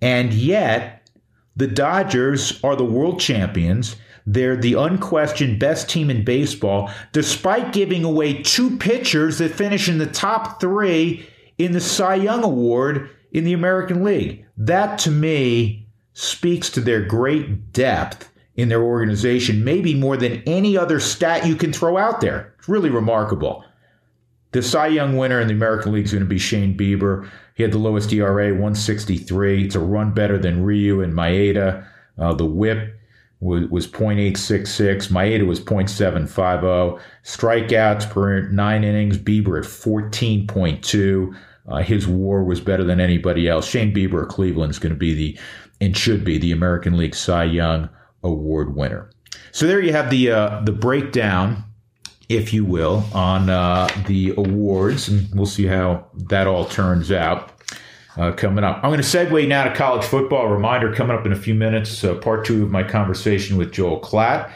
And 0.02 0.34
yet, 0.34 1.10
the 1.56 1.68
Dodgers 1.68 2.60
are 2.64 2.76
the 2.76 2.84
world 2.84 3.20
champions. 3.20 3.96
They're 4.26 4.58
the 4.58 4.74
unquestioned 4.74 5.60
best 5.60 5.90
team 5.90 6.10
in 6.10 6.24
baseball, 6.24 6.90
despite 7.12 7.74
giving 7.74 8.04
away 8.04 8.42
two 8.42 8.78
pitchers 8.78 9.38
that 9.40 9.52
finish 9.52 9.90
in 9.90 9.98
the 9.98 10.06
top 10.06 10.60
three 10.60 11.28
in 11.58 11.72
the 11.72 11.82
Cy 11.82 12.16
Young 12.16 12.44
Award 12.44 13.10
in 13.32 13.44
the 13.44 13.54
American 13.54 14.04
League. 14.04 14.46
That 14.58 14.98
to 15.00 15.12
me 15.12 15.88
speaks 16.14 16.70
to 16.72 16.82
their 16.82 17.06
great 17.06 17.74
depth 17.74 18.31
in 18.56 18.70
their 18.70 18.84
organization, 18.84 19.64
maybe 19.64 19.96
more 19.96 20.18
than 20.18 20.44
any 20.46 20.78
other 20.78 21.00
stat 21.00 21.46
you 21.46 21.56
can 21.56 21.72
throw 21.72 21.98
out 21.98 22.22
there. 22.22 22.54
It's 22.60 22.68
really 22.68 22.90
remarkable. 22.90 23.64
The 24.52 24.62
Cy 24.62 24.88
Young 24.88 25.16
winner 25.16 25.40
in 25.40 25.48
the 25.48 25.54
American 25.54 25.94
League 25.94 26.06
is 26.06 26.12
going 26.12 26.24
to 26.24 26.30
be 26.30 26.38
Shane 26.38 26.78
Bieber. 26.78 27.30
He 27.56 27.64
had 27.64 27.72
the 27.72 27.78
lowest 27.78 28.12
ERA, 28.12 28.50
163. 28.50 29.66
It's 29.66 29.76
a 29.76 29.80
run 29.80 30.14
better 30.14 30.38
than 30.38 30.64
Ryu 30.64 31.02
and 31.02 31.14
Maeda. 31.14 31.86
Uh, 32.18 32.34
the 32.34 32.46
whip 32.46 33.00
was, 33.40 33.70
was 33.70 33.88
0.866. 33.88 35.10
Maeda 35.10 35.48
was 35.48 35.62
0.750. 35.62 37.00
Strikeouts 37.24 38.10
per 38.10 38.50
nine 38.50 38.84
innings, 38.84 39.18
Bieber 39.18 39.58
at 39.58 39.66
14.2. 39.66 41.38
Uh, 41.70 41.78
his 41.78 42.06
war 42.06 42.44
was 42.44 42.60
better 42.60 42.84
than 42.84 43.00
anybody 43.00 43.48
else. 43.48 43.66
Shane 43.66 43.94
Bieber 43.94 44.24
of 44.24 44.28
Cleveland 44.28 44.72
is 44.72 44.80
going 44.80 44.94
to 44.94 45.00
be 45.00 45.14
the, 45.14 45.40
and 45.80 45.96
should 45.96 46.26
be, 46.26 46.38
the 46.38 46.52
American 46.52 46.98
League 46.98 47.16
Cy 47.16 47.46
Young 47.46 47.90
Award 48.24 48.76
winner. 48.76 49.10
So 49.52 49.68
there 49.68 49.82
you 49.82 49.92
have 49.92 50.10
the 50.10 50.32
uh, 50.32 50.62
the 50.62 50.72
breakdown, 50.72 51.64
if 52.30 52.54
you 52.54 52.66
will, 52.66 53.06
on 53.14 53.50
uh, 53.50 53.90
the 54.08 54.34
awards, 54.38 55.08
and 55.10 55.28
we'll 55.34 55.46
see 55.46 55.66
how 55.66 56.08
that 56.28 56.48
all 56.48 56.66
turns 56.66 57.12
out. 57.12 57.52
Uh, 58.18 58.32
coming 58.34 58.64
up, 58.64 58.78
I'm 58.84 58.90
going 58.90 59.02
to 59.02 59.08
segue 59.08 59.48
now 59.48 59.64
to 59.64 59.74
college 59.74 60.04
football. 60.04 60.48
Reminder 60.50 60.94
coming 60.94 61.16
up 61.18 61.26
in 61.26 61.32
a 61.32 61.36
few 61.36 61.56
minutes, 61.56 62.04
uh, 62.04 62.16
part 62.16 62.46
two 62.46 62.64
of 62.64 62.70
my 62.70 62.84
conversation 62.84 63.56
with 63.58 63.72
Joel 63.72 64.02
Klatt 64.02 64.52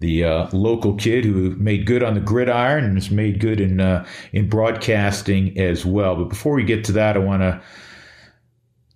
the 0.00 0.24
uh, 0.24 0.48
local 0.52 0.94
kid 0.96 1.24
who 1.24 1.50
made 1.56 1.86
good 1.86 2.02
on 2.02 2.14
the 2.14 2.20
gridiron 2.20 2.84
and 2.84 2.94
has 2.94 3.10
made 3.10 3.40
good 3.40 3.60
in 3.60 3.80
uh, 3.80 4.06
in 4.32 4.48
broadcasting 4.48 5.58
as 5.58 5.84
well. 5.86 6.16
But 6.16 6.28
before 6.28 6.54
we 6.54 6.64
get 6.64 6.84
to 6.84 6.92
that, 6.92 7.16
I 7.16 7.20
want 7.20 7.42
to 7.42 7.62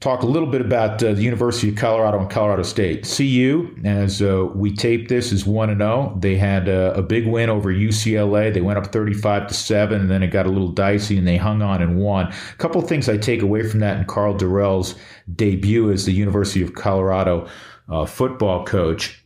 talk 0.01 0.23
a 0.23 0.27
little 0.27 0.49
bit 0.49 0.61
about 0.61 1.03
uh, 1.03 1.13
the 1.13 1.23
University 1.23 1.71
of 1.71 1.77
Colorado 1.77 2.21
and 2.21 2.31
Colorado 2.31 2.63
State. 2.63 3.03
CU, 3.17 3.77
as 3.85 4.23
uh, 4.23 4.47
we 4.55 4.73
tape 4.75 5.09
this, 5.09 5.33
is 5.33 5.45
one 5.45 5.71
and 5.71 5.81
zero. 5.81 6.13
Oh. 6.15 6.19
They 6.19 6.37
had 6.37 6.69
a, 6.69 6.95
a, 6.95 7.03
big 7.03 7.27
win 7.27 7.51
over 7.51 7.73
UCLA. 7.73 8.53
They 8.53 8.61
went 8.61 8.79
up 8.79 8.93
thirty 8.93 9.15
five 9.15 9.49
to 9.49 9.55
seven, 9.55 10.03
and 10.03 10.11
then 10.11 10.23
it 10.23 10.29
got 10.29 10.47
a 10.47 10.51
little 10.51 10.71
dicey, 10.71 11.19
and 11.19 11.27
they 11.27 11.37
hung 11.37 11.63
on 11.63 11.83
and 11.83 11.99
won. 11.99 12.27
A 12.27 12.57
couple 12.59 12.81
things 12.83 13.09
I 13.09 13.17
take 13.17 13.43
away 13.43 13.69
from 13.69 13.81
that 13.81 13.99
in 13.99 14.05
Karl 14.07 14.35
Dorrell's 14.35 14.95
debut 15.35 15.91
as 15.91 16.05
the 16.05 16.13
University 16.13 16.63
of 16.63 16.75
Colorado 16.75 17.49
uh, 17.89 18.07
football 18.07 18.65
coach. 18.65 19.25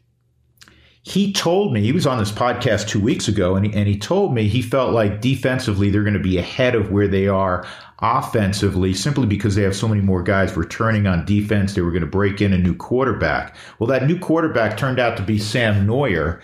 He 1.05 1.33
told 1.33 1.73
me 1.73 1.83
he 1.83 1.91
was 1.91 2.07
on 2.07 2.19
this 2.19 2.31
podcast 2.31 2.87
two 2.87 3.01
weeks 3.01 3.27
ago, 3.27 3.57
and 3.57 3.67
he, 3.67 3.73
and 3.75 3.89
he 3.89 3.99
told 3.99 4.33
me 4.33 4.47
he 4.47 4.63
felt 4.63 4.93
like 4.93 5.21
defensively 5.21 5.91
they're 5.91 6.05
going 6.05 6.15
to 6.15 6.21
be 6.21 6.39
ahead 6.39 6.77
of 6.77 6.93
where 6.93 7.09
they 7.09 7.27
are 7.27 7.67
offensively 7.99 8.95
simply 8.95 9.27
because 9.27 9.57
they 9.57 9.63
have 9.63 9.75
so 9.75 9.89
many 9.89 10.01
more 10.01 10.23
guys 10.23 10.57
returning 10.57 11.09
on 11.09 11.25
defense. 11.25 11.75
They 11.75 11.81
were 11.81 11.91
going 11.91 12.03
to 12.03 12.07
break 12.07 12.41
in 12.41 12.53
a 12.53 12.59
new 12.59 12.75
quarterback. 12.75 13.57
Well, 13.79 13.89
that 13.89 14.07
new 14.07 14.17
quarterback 14.17 14.77
turned 14.77 15.01
out 15.01 15.17
to 15.17 15.25
be 15.25 15.39
Sam 15.39 15.87
Noyer. 15.87 16.41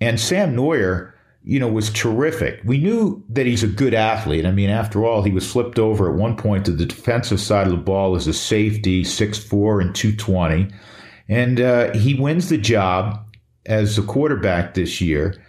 And 0.00 0.18
Sam 0.18 0.56
Noyer, 0.56 1.12
you 1.44 1.60
know, 1.60 1.68
was 1.68 1.90
terrific. 1.90 2.60
We 2.64 2.78
knew 2.78 3.22
that 3.28 3.46
he's 3.46 3.62
a 3.62 3.68
good 3.68 3.94
athlete. 3.94 4.44
I 4.44 4.50
mean, 4.50 4.70
after 4.70 5.04
all, 5.04 5.22
he 5.22 5.30
was 5.30 5.50
flipped 5.50 5.78
over 5.78 6.10
at 6.10 6.16
one 6.16 6.36
point 6.36 6.64
to 6.64 6.72
the 6.72 6.86
defensive 6.86 7.40
side 7.40 7.66
of 7.66 7.72
the 7.72 7.76
ball 7.76 8.16
as 8.16 8.26
a 8.26 8.32
safety, 8.32 9.04
6'4 9.04 9.82
and 9.82 9.94
220. 9.94 10.68
And 11.28 11.60
uh, 11.60 11.92
he 11.92 12.14
wins 12.14 12.48
the 12.48 12.58
job 12.58 13.24
as 13.70 13.96
a 13.96 14.02
quarterback 14.02 14.74
this 14.74 15.00
year 15.00 15.40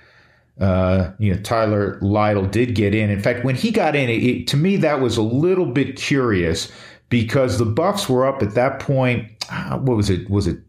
uh, 0.61 1.11
you 1.17 1.33
know, 1.33 1.41
Tyler 1.41 1.97
Lytle 2.01 2.45
did 2.45 2.75
get 2.75 2.93
in. 2.93 3.09
In 3.09 3.19
fact, 3.19 3.43
when 3.43 3.55
he 3.55 3.71
got 3.71 3.95
in, 3.95 4.09
it, 4.09 4.23
it, 4.23 4.47
to 4.47 4.57
me 4.57 4.77
that 4.77 5.01
was 5.01 5.17
a 5.17 5.21
little 5.21 5.65
bit 5.65 5.95
curious 5.95 6.71
because 7.09 7.57
the 7.57 7.65
Buffs 7.65 8.07
were 8.07 8.27
up 8.27 8.43
at 8.43 8.53
that 8.53 8.79
point. 8.79 9.27
Uh, 9.49 9.79
what 9.79 9.97
was 9.97 10.09
it? 10.09 10.29
Was 10.29 10.47
it 10.47 10.59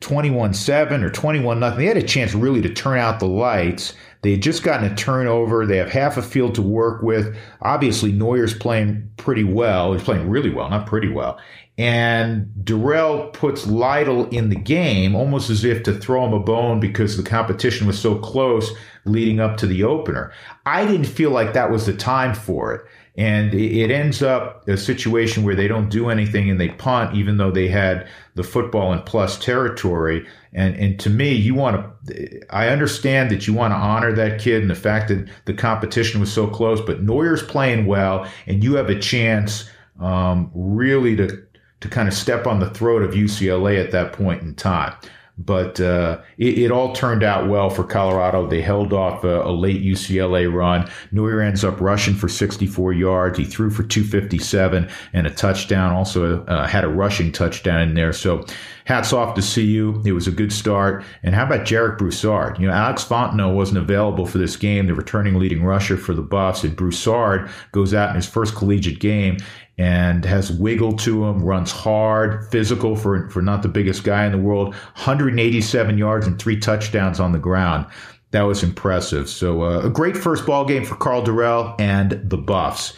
21-7 0.00 1.02
or 1.02 1.10
21 1.10 1.60
nothing? 1.60 1.78
They 1.78 1.86
had 1.86 1.98
a 1.98 2.02
chance 2.02 2.34
really 2.34 2.62
to 2.62 2.72
turn 2.72 2.98
out 2.98 3.20
the 3.20 3.26
lights. 3.26 3.94
They 4.22 4.32
had 4.32 4.42
just 4.42 4.62
gotten 4.62 4.90
a 4.90 4.96
turnover. 4.96 5.64
They 5.64 5.76
have 5.76 5.90
half 5.90 6.16
a 6.16 6.22
field 6.22 6.54
to 6.56 6.62
work 6.62 7.02
with. 7.02 7.36
Obviously, 7.62 8.12
Noyer's 8.12 8.54
playing 8.54 9.10
pretty 9.16 9.44
well. 9.44 9.92
He's 9.92 10.02
playing 10.02 10.28
really 10.28 10.50
well, 10.50 10.68
not 10.68 10.86
pretty 10.86 11.08
well. 11.08 11.38
And 11.78 12.50
Dorrell 12.64 13.32
puts 13.32 13.68
Lytle 13.68 14.28
in 14.30 14.48
the 14.48 14.56
game 14.56 15.14
almost 15.14 15.48
as 15.48 15.64
if 15.64 15.84
to 15.84 15.92
throw 15.92 16.26
him 16.26 16.32
a 16.32 16.40
bone 16.40 16.80
because 16.80 17.16
the 17.16 17.22
competition 17.22 17.86
was 17.86 17.98
so 17.98 18.16
close 18.18 18.72
leading 19.04 19.38
up 19.38 19.56
to 19.58 19.66
the 19.66 19.84
opener. 19.84 20.32
I 20.66 20.84
didn't 20.84 21.06
feel 21.06 21.30
like 21.30 21.52
that 21.52 21.70
was 21.70 21.86
the 21.86 21.94
time 21.94 22.34
for 22.34 22.74
it. 22.74 22.84
And 23.18 23.52
it 23.52 23.90
ends 23.90 24.22
up 24.22 24.66
a 24.68 24.76
situation 24.76 25.42
where 25.42 25.56
they 25.56 25.66
don't 25.66 25.88
do 25.88 26.08
anything 26.08 26.48
and 26.48 26.60
they 26.60 26.68
punt, 26.68 27.16
even 27.16 27.36
though 27.36 27.50
they 27.50 27.66
had 27.66 28.08
the 28.36 28.44
football 28.44 28.92
in 28.92 29.02
plus 29.02 29.36
territory. 29.36 30.24
And, 30.52 30.76
and 30.76 31.00
to 31.00 31.10
me, 31.10 31.32
you 31.32 31.52
want 31.56 31.84
to, 32.06 32.40
I 32.54 32.68
understand 32.68 33.32
that 33.32 33.48
you 33.48 33.54
want 33.54 33.72
to 33.72 33.76
honor 33.76 34.12
that 34.12 34.40
kid 34.40 34.62
and 34.62 34.70
the 34.70 34.76
fact 34.76 35.08
that 35.08 35.28
the 35.46 35.52
competition 35.52 36.20
was 36.20 36.32
so 36.32 36.46
close, 36.46 36.80
but 36.80 37.02
Noyer's 37.02 37.42
playing 37.42 37.86
well 37.86 38.30
and 38.46 38.62
you 38.62 38.76
have 38.76 38.88
a 38.88 38.98
chance, 39.00 39.68
um, 39.98 40.52
really 40.54 41.16
to, 41.16 41.42
to 41.80 41.88
kind 41.88 42.06
of 42.06 42.14
step 42.14 42.46
on 42.46 42.60
the 42.60 42.70
throat 42.70 43.02
of 43.02 43.14
UCLA 43.14 43.84
at 43.84 43.90
that 43.90 44.12
point 44.12 44.42
in 44.42 44.54
time. 44.54 44.94
But 45.38 45.80
uh, 45.80 46.20
it, 46.36 46.58
it, 46.58 46.70
all 46.72 46.92
turned 46.92 47.22
out 47.22 47.48
well 47.48 47.70
for 47.70 47.84
Colorado. 47.84 48.48
They 48.48 48.60
held 48.60 48.92
off 48.92 49.22
a, 49.22 49.42
a 49.42 49.52
late 49.52 49.82
UCLA 49.82 50.52
run. 50.52 50.88
Noyer 51.12 51.46
ends 51.46 51.62
up 51.62 51.80
rushing 51.80 52.14
for 52.14 52.28
64 52.28 52.92
yards. 52.92 53.38
He 53.38 53.44
threw 53.44 53.70
for 53.70 53.84
257 53.84 54.90
and 55.12 55.26
a 55.26 55.30
touchdown. 55.30 55.92
Also 55.92 56.44
uh, 56.46 56.66
had 56.66 56.82
a 56.82 56.88
rushing 56.88 57.30
touchdown 57.30 57.80
in 57.82 57.94
there. 57.94 58.12
So 58.12 58.44
hats 58.84 59.12
off 59.12 59.36
to 59.36 59.42
CU. 59.42 60.02
It 60.04 60.12
was 60.12 60.26
a 60.26 60.32
good 60.32 60.52
start. 60.52 61.04
And 61.22 61.36
how 61.36 61.46
about 61.46 61.66
Jarek 61.66 61.98
Broussard? 61.98 62.58
You 62.58 62.66
know, 62.66 62.72
Alex 62.72 63.04
Fontenot 63.04 63.54
wasn't 63.54 63.78
available 63.78 64.26
for 64.26 64.38
this 64.38 64.56
game, 64.56 64.86
the 64.88 64.94
returning 64.94 65.38
leading 65.38 65.62
rusher 65.62 65.96
for 65.96 66.14
the 66.14 66.22
Buffs. 66.22 66.64
And 66.64 66.74
Broussard 66.74 67.48
goes 67.70 67.94
out 67.94 68.10
in 68.10 68.16
his 68.16 68.26
first 68.26 68.56
collegiate 68.56 68.98
game 68.98 69.36
and 69.78 70.24
has 70.24 70.50
wiggle 70.50 70.92
to 70.92 71.24
him, 71.24 71.42
runs 71.42 71.70
hard, 71.70 72.50
physical 72.50 72.96
for, 72.96 73.30
for 73.30 73.40
not 73.40 73.62
the 73.62 73.68
biggest 73.68 74.02
guy 74.02 74.26
in 74.26 74.32
the 74.32 74.38
world, 74.38 74.74
187 74.74 75.96
yards 75.96 76.26
and 76.26 76.38
three 76.38 76.58
touchdowns 76.58 77.20
on 77.20 77.32
the 77.32 77.38
ground. 77.38 77.86
That 78.32 78.42
was 78.42 78.62
impressive. 78.62 79.28
So 79.28 79.62
uh, 79.62 79.80
a 79.84 79.90
great 79.90 80.16
first 80.16 80.44
ball 80.44 80.64
game 80.64 80.84
for 80.84 80.96
Karl 80.96 81.22
Dorrell 81.22 81.80
and 81.80 82.20
the 82.28 82.36
Buffs. 82.36 82.94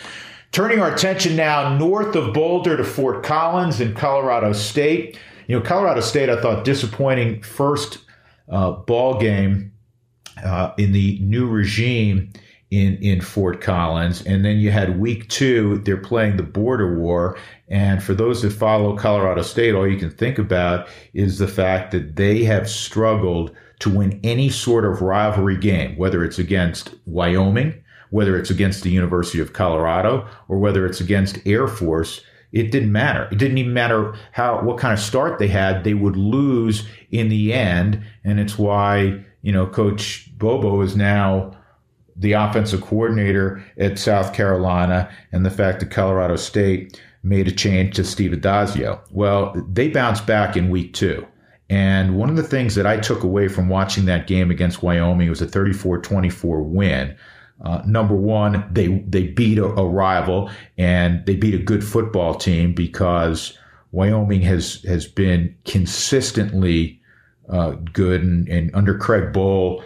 Turning 0.53 0.81
our 0.81 0.93
attention 0.93 1.37
now 1.37 1.77
north 1.77 2.17
of 2.17 2.35
Boulder 2.35 2.77
to 2.77 2.83
Fort 2.83 3.23
Collins 3.23 3.81
in 3.81 3.95
Colorado 3.95 4.53
State. 4.53 5.19
You 5.47 5.59
know, 5.59 5.65
Colorado 5.65 6.01
State, 6.01 6.31
I 6.31 6.41
thought 6.41 6.65
disappointing 6.65 7.43
first 7.43 7.99
uh, 8.49 8.73
ball 8.73 9.21
game 9.21 9.73
uh, 10.45 10.73
in 10.79 10.93
the 10.93 11.19
new 11.21 11.47
regime 11.47 12.33
in 12.71 12.97
in 12.99 13.21
Fort 13.21 13.61
Collins, 13.61 14.23
and 14.23 14.45
then 14.45 14.59
you 14.59 14.71
had 14.71 15.01
week 15.01 15.29
two. 15.29 15.79
They're 15.79 15.97
playing 15.97 16.37
the 16.37 16.45
border 16.45 16.97
war, 16.97 17.37
and 17.69 18.03
for 18.03 18.15
those 18.15 18.43
that 18.43 18.53
follow 18.53 18.97
Colorado 18.97 19.43
State, 19.43 19.75
all 19.75 19.89
you 19.89 19.99
can 19.99 20.11
think 20.11 20.39
about 20.39 20.89
is 21.13 21.39
the 21.39 21.49
fact 21.49 21.91
that 21.93 22.17
they 22.17 22.45
have 22.45 22.71
struggled 22.71 23.55
to 23.81 23.91
win 23.91 24.21
any 24.23 24.51
sort 24.51 24.85
of 24.85 25.03
rivalry 25.03 25.57
game, 25.57 25.97
whether 25.97 26.23
it's 26.23 26.39
against 26.39 26.95
Wyoming, 27.07 27.75
whether 28.11 28.39
it's 28.39 28.51
against 28.51 28.83
the 28.85 28.91
University 28.91 29.41
of 29.41 29.53
Colorado, 29.53 30.29
or 30.47 30.59
whether 30.59 30.87
it's 30.87 31.01
against 31.01 31.45
Air 31.47 31.67
Force. 31.67 32.21
It 32.53 32.73
didn't 32.73 32.93
matter. 32.93 33.29
It 33.31 33.39
didn't 33.39 33.59
even 33.59 33.73
matter 33.73 34.15
how 34.33 34.61
what 34.63 34.79
kind 34.79 34.93
of 34.93 35.01
start 35.01 35.39
they 35.39 35.49
had. 35.49 35.83
They 35.83 35.95
would 35.95 36.17
lose 36.17 36.87
in 37.11 37.29
the 37.31 37.53
end, 37.53 38.05
and 38.23 38.39
it's 38.39 38.59
why 38.59 39.25
you 39.43 39.51
know 39.51 39.67
Coach 39.67 40.31
Bobo 40.39 40.83
is 40.83 40.95
now 40.95 41.57
the 42.21 42.33
offensive 42.33 42.83
coordinator 42.83 43.65
at 43.79 43.99
South 43.99 44.33
Carolina 44.35 45.11
and 45.33 45.45
the 45.45 45.51
fact 45.51 45.81
that 45.81 45.91
Colorado 45.91 46.37
State 46.37 47.01
made 47.23 47.49
a 47.49 47.53
change 47.53 47.97
to 47.97 48.05
Steve 48.05 48.33
Addazio. 48.33 49.01
Well, 49.11 49.55
they 49.69 49.89
bounced 49.89 50.27
back 50.27 50.57
in 50.57 50.71
week 50.71 50.95
two. 50.95 51.27
And 51.69 52.17
one 52.17 52.29
of 52.29 52.37
the 52.37 52.43
things 52.43 52.75
that 52.75 52.87
I 52.87 52.99
took 52.99 53.23
away 53.23 53.49
from 53.49 53.69
watching 53.69 54.05
that 54.07 54.27
game 54.27 54.51
against 54.51 54.83
Wyoming 54.83 55.29
was 55.29 55.41
a 55.41 55.47
34 55.47 55.99
24 55.99 56.63
win. 56.63 57.17
Uh, 57.63 57.83
number 57.87 58.15
one, 58.15 58.69
they 58.73 58.89
they 59.07 59.29
beat 59.29 59.59
a, 59.59 59.67
a, 59.67 59.87
rival 59.87 60.51
and 60.79 61.25
they 61.27 61.37
beat 61.37 61.55
a 61.55 61.63
good 61.63 61.85
football 61.85 62.35
team 62.35 62.73
because 62.73 63.57
Wyoming 63.93 64.41
has 64.43 64.83
has 64.85 65.07
been 65.07 65.55
consistently 65.65 67.01
uh, 67.51 67.73
good 67.93 68.23
and, 68.23 68.49
and 68.49 68.75
under 68.75 68.97
Craig 68.97 69.33
Bohl 69.33 69.85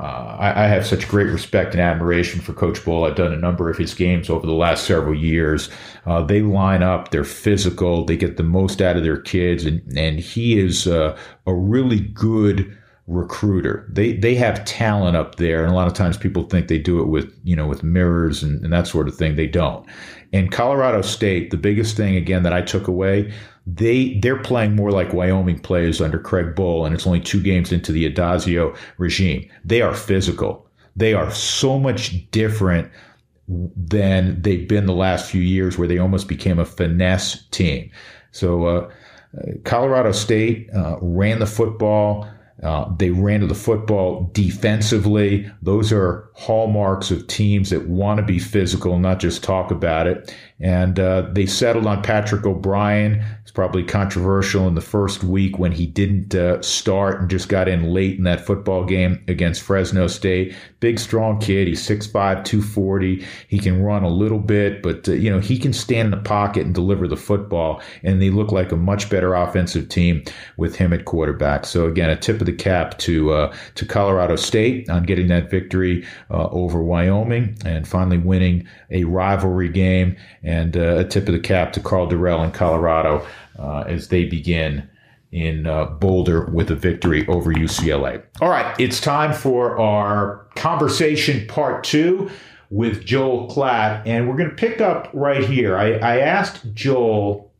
uh, 0.00 0.36
I, 0.38 0.64
I, 0.64 0.66
have 0.66 0.86
such 0.86 1.08
great 1.08 1.28
respect 1.28 1.72
and 1.74 1.80
admiration 1.80 2.40
for 2.40 2.52
Coach 2.52 2.80
Bohl. 2.80 3.08
I've 3.08 3.16
done 3.16 3.32
a 3.32 3.36
number 3.36 3.70
of 3.70 3.76
his 3.76 3.94
games 3.94 4.30
over 4.30 4.46
the 4.46 4.52
last 4.52 4.84
several 4.86 5.14
years. 5.14 5.68
Uh, 6.06 6.22
they 6.22 6.42
line 6.42 6.82
up, 6.82 7.10
they're 7.10 7.24
physical, 7.24 8.04
they 8.04 8.16
get 8.16 8.36
the 8.36 8.42
most 8.42 8.80
out 8.80 8.96
of 8.96 9.02
their 9.02 9.20
kids, 9.20 9.64
and, 9.64 9.82
and 9.96 10.18
he 10.20 10.58
is 10.58 10.86
uh, 10.86 11.16
a 11.46 11.54
really 11.54 12.00
good 12.00 12.76
recruiter. 13.06 13.86
They 13.90 14.14
they 14.14 14.34
have 14.36 14.64
talent 14.64 15.16
up 15.16 15.36
there, 15.36 15.62
and 15.62 15.72
a 15.72 15.74
lot 15.74 15.88
of 15.88 15.94
times 15.94 16.16
people 16.16 16.44
think 16.44 16.68
they 16.68 16.78
do 16.78 17.00
it 17.00 17.06
with 17.06 17.38
you 17.44 17.56
know 17.56 17.66
with 17.66 17.82
mirrors 17.82 18.42
and, 18.42 18.62
and 18.64 18.72
that 18.72 18.86
sort 18.86 19.08
of 19.08 19.14
thing. 19.14 19.36
They 19.36 19.46
don't. 19.46 19.86
And 20.32 20.50
Colorado 20.50 21.02
State, 21.02 21.50
the 21.50 21.56
biggest 21.56 21.96
thing 21.96 22.16
again 22.16 22.42
that 22.42 22.52
I 22.52 22.62
took 22.62 22.88
away, 22.88 23.32
they 23.66 24.18
they're 24.20 24.42
playing 24.42 24.76
more 24.76 24.90
like 24.90 25.12
Wyoming 25.12 25.58
plays 25.58 26.00
under 26.00 26.18
Craig 26.18 26.54
Bohl, 26.54 26.84
and 26.84 26.94
it's 26.94 27.06
only 27.06 27.20
two 27.20 27.42
games 27.42 27.72
into 27.72 27.92
the 27.92 28.10
Addazio 28.10 28.76
regime. 28.98 29.48
They 29.64 29.82
are 29.82 29.94
physical. 29.94 30.66
They 30.96 31.14
are 31.14 31.30
so 31.30 31.78
much 31.78 32.30
different 32.30 32.90
than 33.48 34.40
they've 34.40 34.68
been 34.68 34.86
the 34.86 34.92
last 34.92 35.30
few 35.30 35.42
years, 35.42 35.78
where 35.78 35.88
they 35.88 35.98
almost 35.98 36.28
became 36.28 36.58
a 36.58 36.64
finesse 36.64 37.44
team. 37.50 37.90
So. 38.32 38.66
Uh, 38.66 38.90
Colorado 39.64 40.12
State 40.12 40.68
uh, 40.74 40.98
ran 41.00 41.38
the 41.38 41.46
football. 41.46 42.28
Uh, 42.62 42.94
they 42.96 43.10
ran 43.10 43.40
to 43.40 43.46
the 43.46 43.54
football 43.54 44.30
defensively. 44.34 45.50
Those 45.62 45.92
are 45.92 46.30
hallmarks 46.34 47.10
of 47.10 47.26
teams 47.26 47.70
that 47.70 47.88
want 47.88 48.18
to 48.20 48.26
be 48.26 48.38
physical, 48.38 48.98
not 48.98 49.18
just 49.18 49.42
talk 49.42 49.70
about 49.70 50.06
it. 50.06 50.34
And 50.60 50.98
uh, 51.00 51.28
they 51.32 51.46
settled 51.46 51.86
on 51.86 52.02
Patrick 52.02 52.46
O'Brien. 52.46 53.24
It's 53.42 53.50
probably 53.50 53.82
controversial 53.82 54.68
in 54.68 54.74
the 54.74 54.80
first 54.80 55.24
week 55.24 55.58
when 55.58 55.72
he 55.72 55.86
didn't 55.86 56.34
uh, 56.34 56.62
start 56.62 57.20
and 57.20 57.28
just 57.28 57.48
got 57.48 57.68
in 57.68 57.92
late 57.92 58.16
in 58.16 58.24
that 58.24 58.46
football 58.46 58.84
game 58.84 59.22
against 59.26 59.62
Fresno 59.62 60.06
State. 60.06 60.54
Big, 60.78 61.00
strong 61.00 61.40
kid. 61.40 61.66
He's 61.66 61.86
6'5", 61.86 62.12
240. 62.44 63.26
He 63.48 63.58
can 63.58 63.82
run 63.82 64.04
a 64.04 64.08
little 64.08 64.38
bit, 64.38 64.82
but 64.82 65.08
uh, 65.08 65.12
you 65.12 65.30
know 65.30 65.40
he 65.40 65.58
can 65.58 65.72
stand 65.72 66.06
in 66.06 66.10
the 66.12 66.28
pocket 66.28 66.64
and 66.64 66.74
deliver 66.74 67.08
the 67.08 67.16
football. 67.16 67.82
And 68.04 68.22
they 68.22 68.30
look 68.30 68.52
like 68.52 68.70
a 68.70 68.76
much 68.76 69.10
better 69.10 69.34
offensive 69.34 69.88
team 69.88 70.22
with 70.56 70.76
him 70.76 70.92
at 70.92 71.04
quarterback. 71.04 71.66
So 71.66 71.86
again, 71.86 72.10
a 72.10 72.16
tip 72.16 72.40
of 72.40 72.46
the 72.46 72.52
cap 72.52 72.98
to 72.98 73.32
uh, 73.32 73.56
to 73.74 73.84
Colorado 73.84 74.36
State 74.36 74.88
on 74.88 75.02
getting 75.02 75.28
that 75.28 75.50
victory 75.50 76.06
uh, 76.30 76.48
over 76.50 76.82
Wyoming 76.82 77.56
and 77.64 77.86
finally 77.86 78.18
winning 78.18 78.66
a 78.90 79.04
rivalry 79.04 79.68
game 79.68 80.16
and 80.42 80.76
uh, 80.76 80.98
a 80.98 81.04
tip 81.04 81.28
of 81.28 81.34
the 81.34 81.40
cap 81.40 81.72
to 81.74 81.80
Karl 81.80 82.08
Dorrell 82.08 82.44
in 82.44 82.50
Colorado 82.50 83.26
uh, 83.58 83.84
as 83.86 84.08
they 84.08 84.24
begin 84.24 84.88
in 85.30 85.66
uh, 85.66 85.86
Boulder 85.86 86.46
with 86.46 86.70
a 86.70 86.74
victory 86.74 87.26
over 87.26 87.52
UCLA. 87.52 88.22
All 88.40 88.50
right, 88.50 88.78
it's 88.78 89.00
time 89.00 89.32
for 89.32 89.78
our 89.80 90.46
conversation 90.56 91.46
part 91.46 91.84
two 91.84 92.30
with 92.70 93.04
Joel 93.04 93.48
Klatt, 93.48 94.02
and 94.06 94.28
we're 94.28 94.36
going 94.36 94.50
to 94.50 94.56
pick 94.56 94.80
up 94.80 95.08
right 95.12 95.44
here. 95.44 95.76
I, 95.76 95.92
I 95.94 96.18
asked 96.18 96.74
Joel 96.74 97.52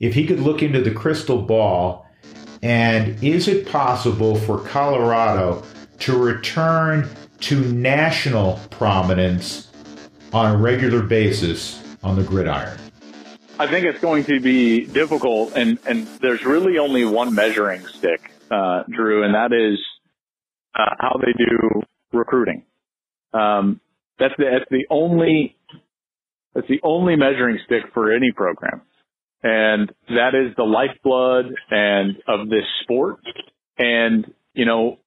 if 0.00 0.14
he 0.14 0.26
could 0.26 0.40
look 0.40 0.62
into 0.62 0.80
the 0.80 0.90
crystal 0.90 1.42
ball 1.42 2.06
and 2.62 3.22
is 3.22 3.48
it 3.48 3.66
possible 3.66 4.36
for 4.36 4.60
Colorado 4.60 5.62
to 6.00 6.16
return 6.16 7.08
to 7.40 7.60
national 7.72 8.60
prominence 8.70 9.71
on 10.32 10.54
a 10.54 10.56
regular 10.56 11.02
basis 11.02 11.82
on 12.02 12.16
the 12.16 12.22
gridiron? 12.22 12.78
I 13.58 13.66
think 13.66 13.86
it's 13.86 14.00
going 14.00 14.24
to 14.24 14.40
be 14.40 14.86
difficult, 14.86 15.56
and, 15.56 15.78
and 15.86 16.06
there's 16.20 16.44
really 16.44 16.78
only 16.78 17.04
one 17.04 17.34
measuring 17.34 17.86
stick, 17.86 18.32
uh, 18.50 18.82
Drew, 18.88 19.24
and 19.24 19.34
that 19.34 19.52
is 19.52 19.78
uh, 20.74 20.94
how 20.98 21.20
they 21.20 21.32
do 21.32 21.82
recruiting. 22.12 22.64
Um, 23.34 23.80
that's 24.18 24.34
the 24.38 24.44
that's 24.44 24.70
the 24.70 24.84
only 24.90 25.56
that's 26.54 26.68
the 26.68 26.80
only 26.82 27.16
measuring 27.16 27.58
stick 27.64 27.82
for 27.94 28.12
any 28.12 28.30
program, 28.32 28.82
and 29.42 29.90
that 30.08 30.34
is 30.34 30.54
the 30.56 30.64
lifeblood 30.64 31.46
and 31.70 32.16
of 32.28 32.48
this 32.48 32.64
sport. 32.82 33.20
And 33.78 34.32
you 34.54 34.66
know, 34.66 34.98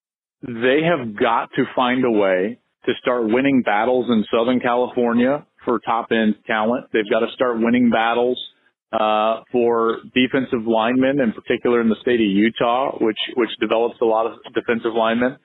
they 0.41 0.81
have 0.83 1.15
got 1.15 1.51
to 1.55 1.65
find 1.75 2.03
a 2.03 2.11
way 2.11 2.59
to 2.86 2.93
start 3.02 3.26
winning 3.26 3.62
battles 3.62 4.08
in 4.10 4.26
Southern 4.32 4.60
California 4.60 5.45
for 5.63 5.80
top 5.80 6.08
end 6.12 6.36
talent. 6.45 6.88
They've 6.93 7.10
got 7.10 7.19
to 7.19 7.32
start 7.34 7.58
winning 7.60 7.89
battles 7.89 8.39
uh, 8.93 9.41
for 9.52 9.98
defensive 10.13 10.67
linemen, 10.67 11.19
in 11.19 11.34
particular 11.34 11.82
in 11.82 11.89
the 11.89 11.95
state 12.02 12.21
of 12.21 12.28
Utah, 12.28 12.98
which 13.02 13.17
which 13.36 13.50
develops 13.60 13.95
a 14.02 14.06
lot 14.06 14.28
of 14.28 14.34
defensive 14.54 14.93
linemen. 14.95 15.38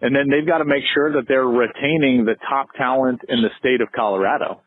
And 0.00 0.14
then 0.14 0.28
they've 0.30 0.46
got 0.46 0.58
to 0.58 0.64
make 0.64 0.82
sure 0.94 1.12
that 1.12 1.28
they're 1.28 1.46
retaining 1.46 2.24
the 2.24 2.34
top 2.48 2.68
talent 2.76 3.20
in 3.28 3.40
the 3.40 3.50
state 3.58 3.80
of 3.80 3.88
Colorado. 3.94 4.60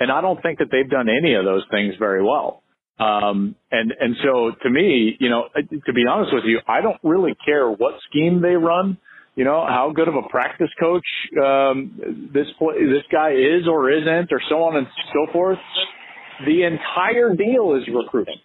And 0.00 0.10
I 0.10 0.20
don't 0.20 0.42
think 0.42 0.58
that 0.58 0.68
they've 0.70 0.88
done 0.88 1.08
any 1.08 1.34
of 1.34 1.44
those 1.44 1.64
things 1.70 1.94
very 1.98 2.22
well. 2.22 2.62
Um, 2.98 3.54
and 3.70 3.92
and 3.98 4.16
so 4.22 4.52
to 4.62 4.70
me, 4.70 5.16
you 5.18 5.30
know, 5.30 5.44
to 5.54 5.92
be 5.92 6.04
honest 6.10 6.34
with 6.34 6.44
you, 6.44 6.60
I 6.68 6.80
don't 6.82 6.98
really 7.02 7.32
care 7.44 7.70
what 7.70 7.94
scheme 8.08 8.42
they 8.42 8.54
run 8.54 8.98
you 9.40 9.46
know, 9.46 9.64
how 9.66 9.90
good 9.96 10.06
of 10.06 10.16
a 10.16 10.28
practice 10.28 10.68
coach 10.78 11.06
um, 11.42 12.28
this 12.34 12.44
this 12.60 13.06
guy 13.10 13.30
is 13.30 13.66
or 13.66 13.90
isn't, 13.90 14.28
or 14.30 14.40
so 14.50 14.56
on 14.64 14.76
and 14.76 14.86
so 15.14 15.32
forth. 15.32 15.56
The 16.44 16.64
entire 16.64 17.34
deal 17.34 17.74
is 17.74 17.88
recruiting. 17.88 18.36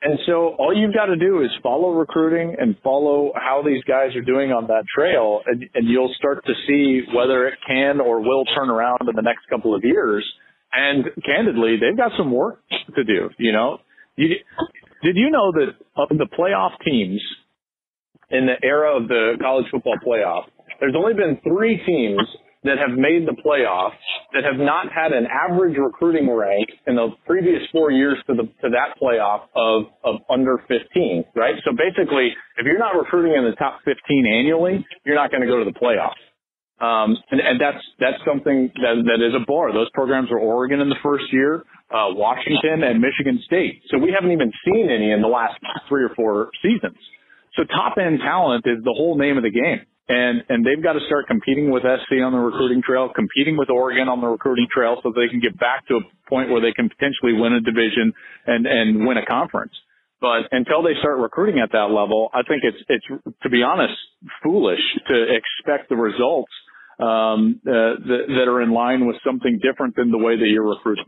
And 0.00 0.18
so 0.24 0.56
all 0.58 0.74
you've 0.74 0.94
got 0.94 1.12
to 1.12 1.16
do 1.16 1.42
is 1.42 1.50
follow 1.62 1.90
recruiting 1.90 2.56
and 2.58 2.74
follow 2.82 3.32
how 3.36 3.62
these 3.62 3.84
guys 3.84 4.16
are 4.16 4.22
doing 4.22 4.50
on 4.50 4.66
that 4.68 4.84
trail, 4.96 5.42
and, 5.44 5.62
and 5.74 5.86
you'll 5.86 6.14
start 6.16 6.42
to 6.46 6.54
see 6.66 7.02
whether 7.14 7.46
it 7.46 7.58
can 7.68 8.00
or 8.00 8.20
will 8.20 8.46
turn 8.46 8.70
around 8.70 9.00
in 9.02 9.14
the 9.14 9.20
next 9.20 9.44
couple 9.50 9.74
of 9.74 9.84
years. 9.84 10.24
And 10.72 11.04
candidly, 11.22 11.76
they've 11.78 11.98
got 11.98 12.12
some 12.16 12.32
work 12.32 12.62
to 12.96 13.04
do. 13.04 13.28
You 13.36 13.52
know, 13.52 13.80
you, 14.16 14.36
did 15.02 15.16
you 15.16 15.30
know 15.30 15.52
that 15.52 15.74
of 15.98 16.16
the 16.16 16.28
playoff 16.32 16.82
teams 16.82 17.20
in 18.30 18.46
the 18.46 18.56
era 18.62 18.96
of 18.96 19.08
the 19.08 19.34
college 19.40 19.66
football 19.70 19.96
playoff, 20.06 20.44
there's 20.80 20.94
only 20.96 21.14
been 21.14 21.38
three 21.42 21.82
teams 21.84 22.20
that 22.62 22.76
have 22.76 22.96
made 22.96 23.24
the 23.24 23.36
playoff 23.40 23.92
that 24.34 24.44
have 24.44 24.60
not 24.60 24.92
had 24.92 25.12
an 25.12 25.26
average 25.26 25.76
recruiting 25.78 26.28
rank 26.28 26.68
in 26.86 26.94
the 26.94 27.08
previous 27.26 27.62
four 27.72 27.90
years 27.90 28.18
to 28.26 28.34
the 28.34 28.44
to 28.60 28.68
that 28.68 29.00
playoff 29.00 29.48
of 29.56 29.88
of 30.04 30.20
under 30.28 30.58
15, 30.68 31.24
right? 31.34 31.54
So 31.64 31.72
basically, 31.72 32.32
if 32.58 32.66
you're 32.66 32.78
not 32.78 32.96
recruiting 32.96 33.32
in 33.32 33.48
the 33.48 33.56
top 33.56 33.80
15 33.84 33.96
annually, 34.26 34.84
you're 35.04 35.16
not 35.16 35.30
going 35.30 35.40
to 35.40 35.48
go 35.48 35.64
to 35.64 35.64
the 35.64 35.76
playoff. 35.76 36.16
Um, 36.80 37.16
and, 37.30 37.40
and 37.40 37.60
that's 37.60 37.84
that's 37.98 38.20
something 38.28 38.72
that 38.76 38.96
that 39.04 39.20
is 39.24 39.32
a 39.36 39.44
bar. 39.44 39.72
Those 39.72 39.90
programs 39.92 40.30
are 40.30 40.38
Oregon 40.38 40.80
in 40.80 40.88
the 40.88 41.00
first 41.02 41.24
year, 41.32 41.64
uh, 41.92 42.12
Washington 42.12 42.84
and 42.84 43.00
Michigan 43.00 43.40
State. 43.44 43.82
So 43.88 43.98
we 43.98 44.12
haven't 44.12 44.32
even 44.32 44.52
seen 44.64 44.88
any 44.88 45.12
in 45.12 45.20
the 45.20 45.28
last 45.28 45.56
three 45.88 46.04
or 46.04 46.12
four 46.14 46.50
seasons. 46.62 46.96
So 47.56 47.64
top 47.64 47.96
end 47.98 48.20
talent 48.20 48.64
is 48.66 48.82
the 48.84 48.94
whole 48.94 49.18
name 49.18 49.36
of 49.36 49.42
the 49.42 49.50
game. 49.50 49.86
And, 50.10 50.42
and 50.48 50.66
they've 50.66 50.82
got 50.82 50.94
to 50.94 51.00
start 51.06 51.28
competing 51.28 51.70
with 51.70 51.84
SC 51.86 52.18
on 52.18 52.32
the 52.32 52.42
recruiting 52.42 52.82
trail, 52.82 53.10
competing 53.14 53.56
with 53.56 53.70
Oregon 53.70 54.08
on 54.08 54.20
the 54.20 54.26
recruiting 54.26 54.66
trail 54.66 54.98
so 55.02 55.12
they 55.14 55.28
can 55.30 55.38
get 55.38 55.56
back 55.56 55.86
to 55.86 55.98
a 55.98 56.28
point 56.28 56.50
where 56.50 56.60
they 56.60 56.72
can 56.72 56.88
potentially 56.88 57.38
win 57.38 57.52
a 57.54 57.60
division 57.60 58.12
and, 58.46 58.66
and 58.66 59.06
win 59.06 59.18
a 59.18 59.24
conference. 59.24 59.70
But 60.20 60.50
until 60.50 60.82
they 60.82 60.98
start 60.98 61.18
recruiting 61.18 61.62
at 61.62 61.70
that 61.72 61.94
level, 61.94 62.28
I 62.34 62.42
think 62.42 62.62
it's, 62.66 62.82
it's, 62.88 63.06
to 63.42 63.48
be 63.48 63.62
honest, 63.62 63.94
foolish 64.42 64.82
to 65.08 65.26
expect 65.30 65.88
the 65.88 65.96
results 65.96 66.50
um, 67.00 67.60
uh, 67.66 67.96
that, 68.06 68.24
that, 68.28 68.48
are 68.48 68.60
in 68.60 68.72
line 68.72 69.06
with 69.06 69.16
something 69.24 69.58
different 69.62 69.96
than 69.96 70.10
the 70.10 70.18
way 70.18 70.36
that 70.36 70.46
you're 70.46 70.68
recruiting. 70.68 71.06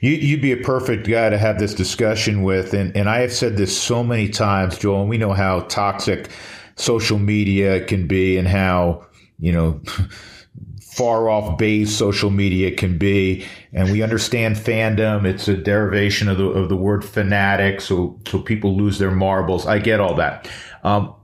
You, 0.00 0.36
would 0.36 0.42
be 0.42 0.52
a 0.52 0.56
perfect 0.56 1.06
guy 1.08 1.30
to 1.30 1.38
have 1.38 1.58
this 1.58 1.72
discussion 1.72 2.42
with, 2.42 2.74
and, 2.74 2.96
and 2.96 3.08
I 3.08 3.20
have 3.20 3.32
said 3.32 3.56
this 3.56 3.76
so 3.78 4.02
many 4.02 4.28
times, 4.28 4.78
Joel, 4.78 5.02
and 5.02 5.10
we 5.10 5.18
know 5.18 5.32
how 5.32 5.60
toxic 5.60 6.30
social 6.74 7.18
media 7.18 7.84
can 7.84 8.08
be 8.08 8.38
and 8.38 8.48
how, 8.48 9.06
you 9.38 9.52
know, 9.52 9.80
far 10.82 11.28
off 11.28 11.56
base 11.56 11.96
social 11.96 12.30
media 12.30 12.74
can 12.74 12.98
be. 12.98 13.46
And 13.72 13.92
we 13.92 14.02
understand 14.02 14.56
fandom. 14.56 15.24
It's 15.24 15.46
a 15.46 15.56
derivation 15.56 16.28
of 16.28 16.38
the, 16.38 16.46
of 16.46 16.68
the 16.68 16.76
word 16.76 17.04
fanatic. 17.04 17.80
So, 17.80 18.18
so 18.26 18.40
people 18.40 18.76
lose 18.76 18.98
their 18.98 19.12
marbles. 19.12 19.66
I 19.66 19.78
get 19.78 20.00
all 20.00 20.14
that. 20.16 20.50
Um, 20.82 21.14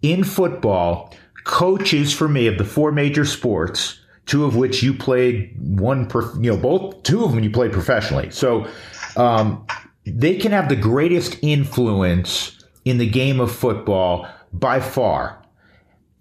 in 0.00 0.24
football, 0.24 1.14
coaches 1.50 2.12
for 2.12 2.28
me 2.28 2.46
of 2.46 2.58
the 2.58 2.64
four 2.64 2.92
major 2.92 3.24
sports, 3.24 3.98
two 4.26 4.44
of 4.44 4.54
which 4.54 4.84
you 4.84 4.94
played 4.94 5.52
one, 5.58 6.06
per, 6.06 6.32
you 6.40 6.52
know, 6.52 6.56
both, 6.56 7.02
two 7.02 7.24
of 7.24 7.32
them 7.32 7.42
you 7.42 7.50
played 7.50 7.72
professionally. 7.72 8.30
So, 8.30 8.68
um, 9.16 9.66
they 10.06 10.36
can 10.36 10.52
have 10.52 10.68
the 10.68 10.76
greatest 10.76 11.36
influence 11.42 12.56
in 12.84 12.98
the 12.98 13.08
game 13.08 13.40
of 13.40 13.50
football 13.52 14.28
by 14.52 14.80
far. 14.80 15.44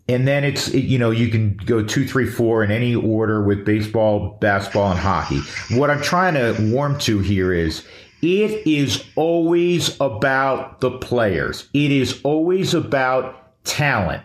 And 0.08 0.28
then 0.28 0.44
it's, 0.44 0.74
you 0.74 0.98
know, 0.98 1.12
you 1.12 1.30
can 1.30 1.56
go 1.58 1.84
two, 1.84 2.08
three, 2.08 2.26
four 2.26 2.63
in 2.63 2.72
any 2.72 2.96
order 2.96 3.44
with 3.44 3.63
baseball, 3.63 4.38
basketball, 4.42 4.89
and 4.89 5.00
hockey. 5.00 5.39
What 5.70 5.92
I'm 5.92 6.02
trying 6.02 6.34
to 6.34 6.56
warm 6.74 6.98
to 7.02 7.20
here 7.20 7.54
is 7.54 7.86
it 8.24 8.65
is 8.68 9.06
always 9.15 9.96
about 10.02 10.82
the 10.82 10.89
players. 10.98 11.70
It 11.76 11.92
is 11.92 12.20
always 12.24 12.74
about 12.74 13.63
talent. 13.63 14.24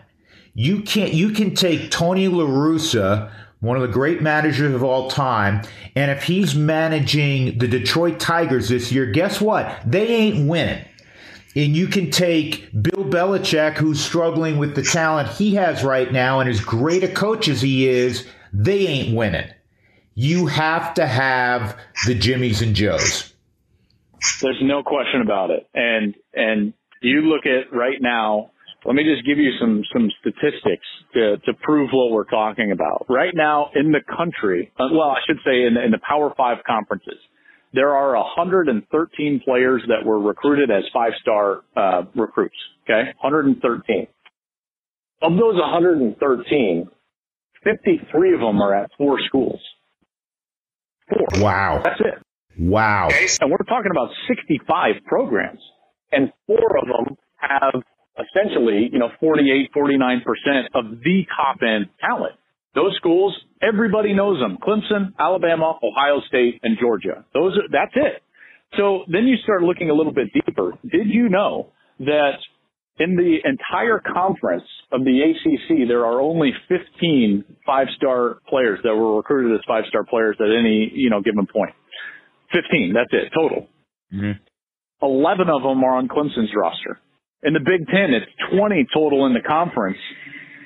You 0.57 0.81
can't, 0.83 1.13
you 1.13 1.31
can 1.31 1.53
take 1.53 1.91
Tony 1.91 2.29
LaRussa, 2.29 3.29
one 3.59 3.75
of 3.75 3.81
the 3.81 3.89
great 3.89 4.21
managers 4.21 4.73
of 4.73 4.83
all 4.83 5.09
time, 5.09 5.61
and 5.97 6.09
if 6.09 6.23
he's 6.23 6.55
managing 6.55 7.57
the 7.57 7.67
Detroit 7.67 8.19
Tigers 8.19 8.69
this 8.69 8.91
year, 8.91 9.05
guess 9.05 9.41
what? 9.41 9.77
They 9.85 10.07
ain't 10.07 10.47
winning. 10.47 10.85
and 11.55 11.75
you 11.75 11.87
can 11.87 12.11
take 12.11 12.69
Bill 12.73 13.05
Belichick, 13.05 13.73
who's 13.75 14.03
struggling 14.03 14.57
with 14.57 14.75
the 14.75 14.83
talent 14.83 15.29
he 15.29 15.55
has 15.55 15.83
right 15.83 16.11
now, 16.11 16.39
and 16.41 16.49
as 16.49 16.59
great 16.59 17.03
a 17.03 17.07
coach 17.07 17.47
as 17.47 17.61
he 17.61 17.87
is, 17.87 18.27
they 18.53 18.87
ain't 18.87 19.15
winning. 19.15 19.49
You 20.15 20.47
have 20.47 20.93
to 20.95 21.05
have 21.07 21.77
the 22.07 22.15
Jimmies 22.15 22.61
and 22.61 22.75
Joes. 22.75 23.33
There's 24.41 24.61
no 24.61 24.83
question 24.83 25.21
about 25.21 25.51
it. 25.51 25.67
And 25.73 26.15
and 26.33 26.73
you 27.01 27.21
look 27.21 27.45
at 27.45 27.71
right 27.73 28.01
now, 28.01 28.51
let 28.85 28.95
me 28.95 29.03
just 29.03 29.25
give 29.25 29.37
you 29.37 29.51
some 29.59 29.83
some 29.91 30.09
statistics 30.19 30.85
to 31.13 31.37
to 31.45 31.53
prove 31.63 31.89
what 31.91 32.11
we're 32.11 32.29
talking 32.29 32.71
about. 32.71 33.05
Right 33.09 33.33
now 33.33 33.69
in 33.75 33.91
the 33.91 34.01
country, 34.05 34.71
uh, 34.79 34.87
well, 34.91 35.09
I 35.09 35.19
should 35.27 35.37
say 35.45 35.65
in 35.65 35.73
the, 35.73 35.83
in 35.83 35.91
the 35.91 35.99
Power 36.07 36.33
5 36.35 36.57
conferences, 36.65 37.17
there 37.73 37.95
are 37.95 38.15
113 38.15 39.41
players 39.43 39.83
that 39.87 40.05
were 40.05 40.19
recruited 40.19 40.71
as 40.71 40.83
five-star 40.93 41.61
uh, 41.75 42.03
recruits, 42.15 42.55
okay? 42.83 43.11
113. 43.21 44.07
Of 45.21 45.31
those 45.33 45.55
113, 45.55 46.87
53 47.63 48.33
of 48.33 48.39
them 48.39 48.61
are 48.61 48.75
at 48.75 48.91
four 48.97 49.17
schools. 49.27 49.59
Four. 51.09 51.41
Wow. 51.41 51.81
That's 51.83 51.99
it. 51.99 52.23
Wow. 52.57 53.09
And 53.11 53.51
we're 53.51 53.57
talking 53.67 53.91
about 53.91 54.09
65 54.27 55.03
programs, 55.05 55.59
and 56.11 56.31
four 56.47 56.77
of 56.77 56.87
them 56.87 57.17
have 57.37 57.83
essentially, 58.17 58.89
you 58.91 58.99
know, 58.99 59.09
48, 59.19 59.71
49% 59.75 60.19
of 60.73 60.99
the 61.03 61.23
top 61.35 61.57
end 61.61 61.89
talent. 61.99 62.33
Those 62.73 62.93
schools, 62.97 63.35
everybody 63.61 64.13
knows 64.13 64.39
them. 64.39 64.57
Clemson, 64.61 65.13
Alabama, 65.19 65.79
Ohio 65.81 66.21
State, 66.27 66.59
and 66.63 66.77
Georgia. 66.79 67.25
Those 67.33 67.57
are, 67.57 67.67
that's 67.71 67.95
it. 67.95 68.21
So 68.77 69.05
then 69.07 69.27
you 69.27 69.37
start 69.43 69.61
looking 69.63 69.89
a 69.89 69.93
little 69.93 70.13
bit 70.13 70.27
deeper. 70.33 70.73
Did 70.83 71.07
you 71.07 71.29
know 71.29 71.71
that 71.99 72.37
in 72.99 73.15
the 73.15 73.37
entire 73.43 73.99
conference 73.99 74.63
of 74.91 75.03
the 75.03 75.21
ACC, 75.21 75.87
there 75.87 76.05
are 76.05 76.19
only 76.21 76.51
15 76.67 77.43
five-star 77.65 78.39
players 78.47 78.79
that 78.83 78.95
were 78.95 79.17
recruited 79.17 79.57
as 79.57 79.63
five-star 79.67 80.05
players 80.05 80.37
at 80.39 80.47
any, 80.47 80.91
you 80.93 81.09
know, 81.09 81.21
given 81.21 81.45
point. 81.45 81.71
15. 82.53 82.93
That's 82.93 83.09
it 83.11 83.31
total. 83.33 83.67
Mm-hmm. 84.13 84.39
11 85.01 85.49
of 85.49 85.61
them 85.61 85.83
are 85.83 85.97
on 85.97 86.07
Clemson's 86.07 86.51
roster. 86.55 86.99
In 87.45 87.53
the 87.53 87.59
Big 87.59 87.87
Ten, 87.87 88.09
it's 88.13 88.25
20 88.57 88.87
total 88.91 89.27
in 89.27 89.33
the 89.33 89.41
conference, 89.47 89.97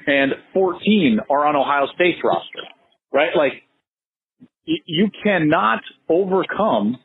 and 0.08 0.32
14 0.54 1.20
are 1.30 1.46
on 1.46 1.56
Ohio 1.56 1.88
State's 1.94 2.20
roster. 2.24 2.64
Right? 3.12 3.32
Like, 3.36 3.54
you 4.66 5.10
cannot 5.24 5.82
overcome 6.08 6.98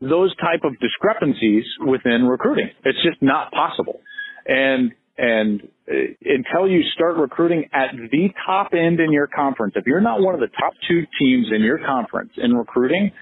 those 0.00 0.34
type 0.36 0.60
of 0.64 0.78
discrepancies 0.80 1.64
within 1.84 2.24
recruiting. 2.24 2.70
It's 2.84 3.02
just 3.02 3.20
not 3.20 3.50
possible. 3.52 4.00
And 4.46 4.92
and 5.16 5.62
uh, 5.88 5.94
until 6.24 6.68
you 6.68 6.82
start 6.94 7.16
recruiting 7.16 7.70
at 7.72 7.94
the 8.10 8.28
top 8.44 8.70
end 8.72 8.98
in 8.98 9.12
your 9.12 9.28
conference, 9.28 9.74
if 9.76 9.86
you're 9.86 10.00
not 10.00 10.20
one 10.20 10.34
of 10.34 10.40
the 10.40 10.48
top 10.48 10.72
two 10.88 11.02
teams 11.18 11.46
in 11.54 11.62
your 11.62 11.78
conference 11.78 12.32
in 12.36 12.52
recruiting, 12.52 13.12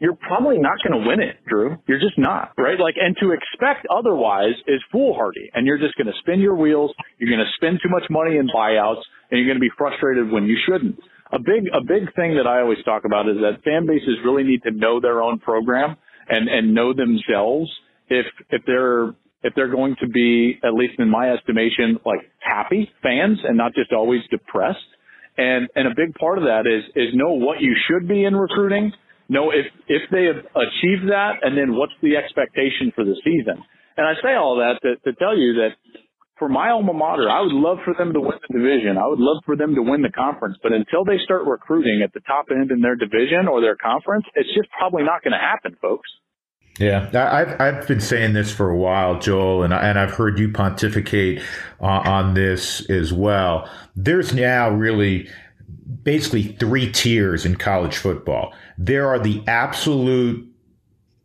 you're 0.00 0.16
probably 0.16 0.58
not 0.58 0.80
going 0.82 0.98
to 0.98 1.06
win 1.06 1.20
it, 1.20 1.36
Drew. 1.46 1.76
You're 1.86 2.00
just 2.00 2.18
not, 2.18 2.52
right? 2.56 2.80
Like, 2.80 2.94
and 2.98 3.14
to 3.20 3.32
expect 3.36 3.86
otherwise 3.94 4.56
is 4.66 4.80
foolhardy. 4.90 5.50
And 5.52 5.66
you're 5.66 5.78
just 5.78 5.94
going 5.96 6.06
to 6.06 6.18
spin 6.20 6.40
your 6.40 6.56
wheels. 6.56 6.90
You're 7.18 7.28
going 7.28 7.44
to 7.44 7.52
spend 7.56 7.80
too 7.82 7.90
much 7.90 8.04
money 8.08 8.36
in 8.36 8.48
buyouts 8.48 9.04
and 9.30 9.38
you're 9.38 9.46
going 9.46 9.60
to 9.60 9.60
be 9.60 9.70
frustrated 9.76 10.32
when 10.32 10.44
you 10.44 10.56
shouldn't. 10.66 10.98
A 11.32 11.38
big, 11.38 11.68
a 11.72 11.84
big 11.84 12.12
thing 12.16 12.34
that 12.40 12.48
I 12.48 12.60
always 12.62 12.82
talk 12.84 13.04
about 13.04 13.28
is 13.28 13.36
that 13.44 13.62
fan 13.62 13.86
bases 13.86 14.16
really 14.24 14.42
need 14.42 14.62
to 14.62 14.70
know 14.72 15.00
their 15.00 15.20
own 15.20 15.38
program 15.38 15.96
and, 16.28 16.48
and 16.48 16.74
know 16.74 16.94
themselves 16.94 17.70
if, 18.08 18.24
if 18.48 18.62
they're, 18.66 19.08
if 19.42 19.54
they're 19.54 19.70
going 19.70 19.96
to 20.00 20.08
be, 20.08 20.58
at 20.64 20.72
least 20.72 20.94
in 20.98 21.10
my 21.10 21.30
estimation, 21.30 22.00
like 22.06 22.20
happy 22.40 22.90
fans 23.02 23.38
and 23.46 23.56
not 23.56 23.74
just 23.74 23.92
always 23.92 24.22
depressed. 24.30 24.78
And, 25.36 25.68
and 25.76 25.86
a 25.86 25.94
big 25.94 26.14
part 26.14 26.38
of 26.38 26.44
that 26.44 26.64
is, 26.66 26.84
is 26.96 27.14
know 27.14 27.34
what 27.34 27.60
you 27.60 27.76
should 27.86 28.08
be 28.08 28.24
in 28.24 28.34
recruiting 28.34 28.92
know 29.30 29.50
if 29.50 29.66
if 29.88 30.02
they 30.10 30.26
have 30.26 30.42
achieved 30.52 31.08
that, 31.08 31.40
and 31.42 31.56
then 31.56 31.74
what's 31.74 31.94
the 32.02 32.16
expectation 32.16 32.92
for 32.94 33.04
the 33.04 33.16
season. 33.24 33.62
And 33.96 34.06
I 34.06 34.14
say 34.22 34.34
all 34.34 34.56
that 34.58 34.80
to, 34.82 34.96
to 35.06 35.16
tell 35.18 35.36
you 35.36 35.54
that 35.62 35.78
for 36.38 36.48
my 36.48 36.70
alma 36.70 36.92
mater, 36.92 37.28
I 37.28 37.42
would 37.42 37.52
love 37.52 37.78
for 37.84 37.94
them 37.94 38.12
to 38.14 38.20
win 38.20 38.38
the 38.48 38.58
division. 38.58 38.96
I 38.96 39.06
would 39.06 39.18
love 39.20 39.42
for 39.44 39.56
them 39.56 39.74
to 39.74 39.82
win 39.82 40.02
the 40.02 40.10
conference. 40.10 40.56
But 40.62 40.72
until 40.72 41.04
they 41.04 41.18
start 41.22 41.44
recruiting 41.46 42.00
at 42.02 42.12
the 42.14 42.20
top 42.20 42.46
end 42.50 42.70
in 42.70 42.80
their 42.80 42.96
division 42.96 43.46
or 43.46 43.60
their 43.60 43.76
conference, 43.76 44.24
it's 44.34 44.48
just 44.54 44.68
probably 44.76 45.04
not 45.04 45.22
going 45.22 45.32
to 45.32 45.38
happen, 45.38 45.76
folks. 45.80 46.08
Yeah, 46.78 47.10
I've 47.12 47.60
I've 47.60 47.86
been 47.86 48.00
saying 48.00 48.32
this 48.32 48.50
for 48.50 48.70
a 48.70 48.76
while, 48.76 49.18
Joel, 49.18 49.64
and 49.64 49.74
and 49.74 49.98
I've 49.98 50.12
heard 50.12 50.38
you 50.38 50.50
pontificate 50.50 51.42
uh, 51.78 51.84
on 51.84 52.32
this 52.32 52.88
as 52.88 53.12
well. 53.12 53.68
There's 53.94 54.32
now 54.32 54.70
really 54.70 55.28
basically 56.02 56.42
three 56.42 56.90
tiers 56.90 57.44
in 57.44 57.56
college 57.56 57.96
football. 57.96 58.52
There 58.78 59.08
are 59.08 59.18
the 59.18 59.42
absolute 59.46 60.50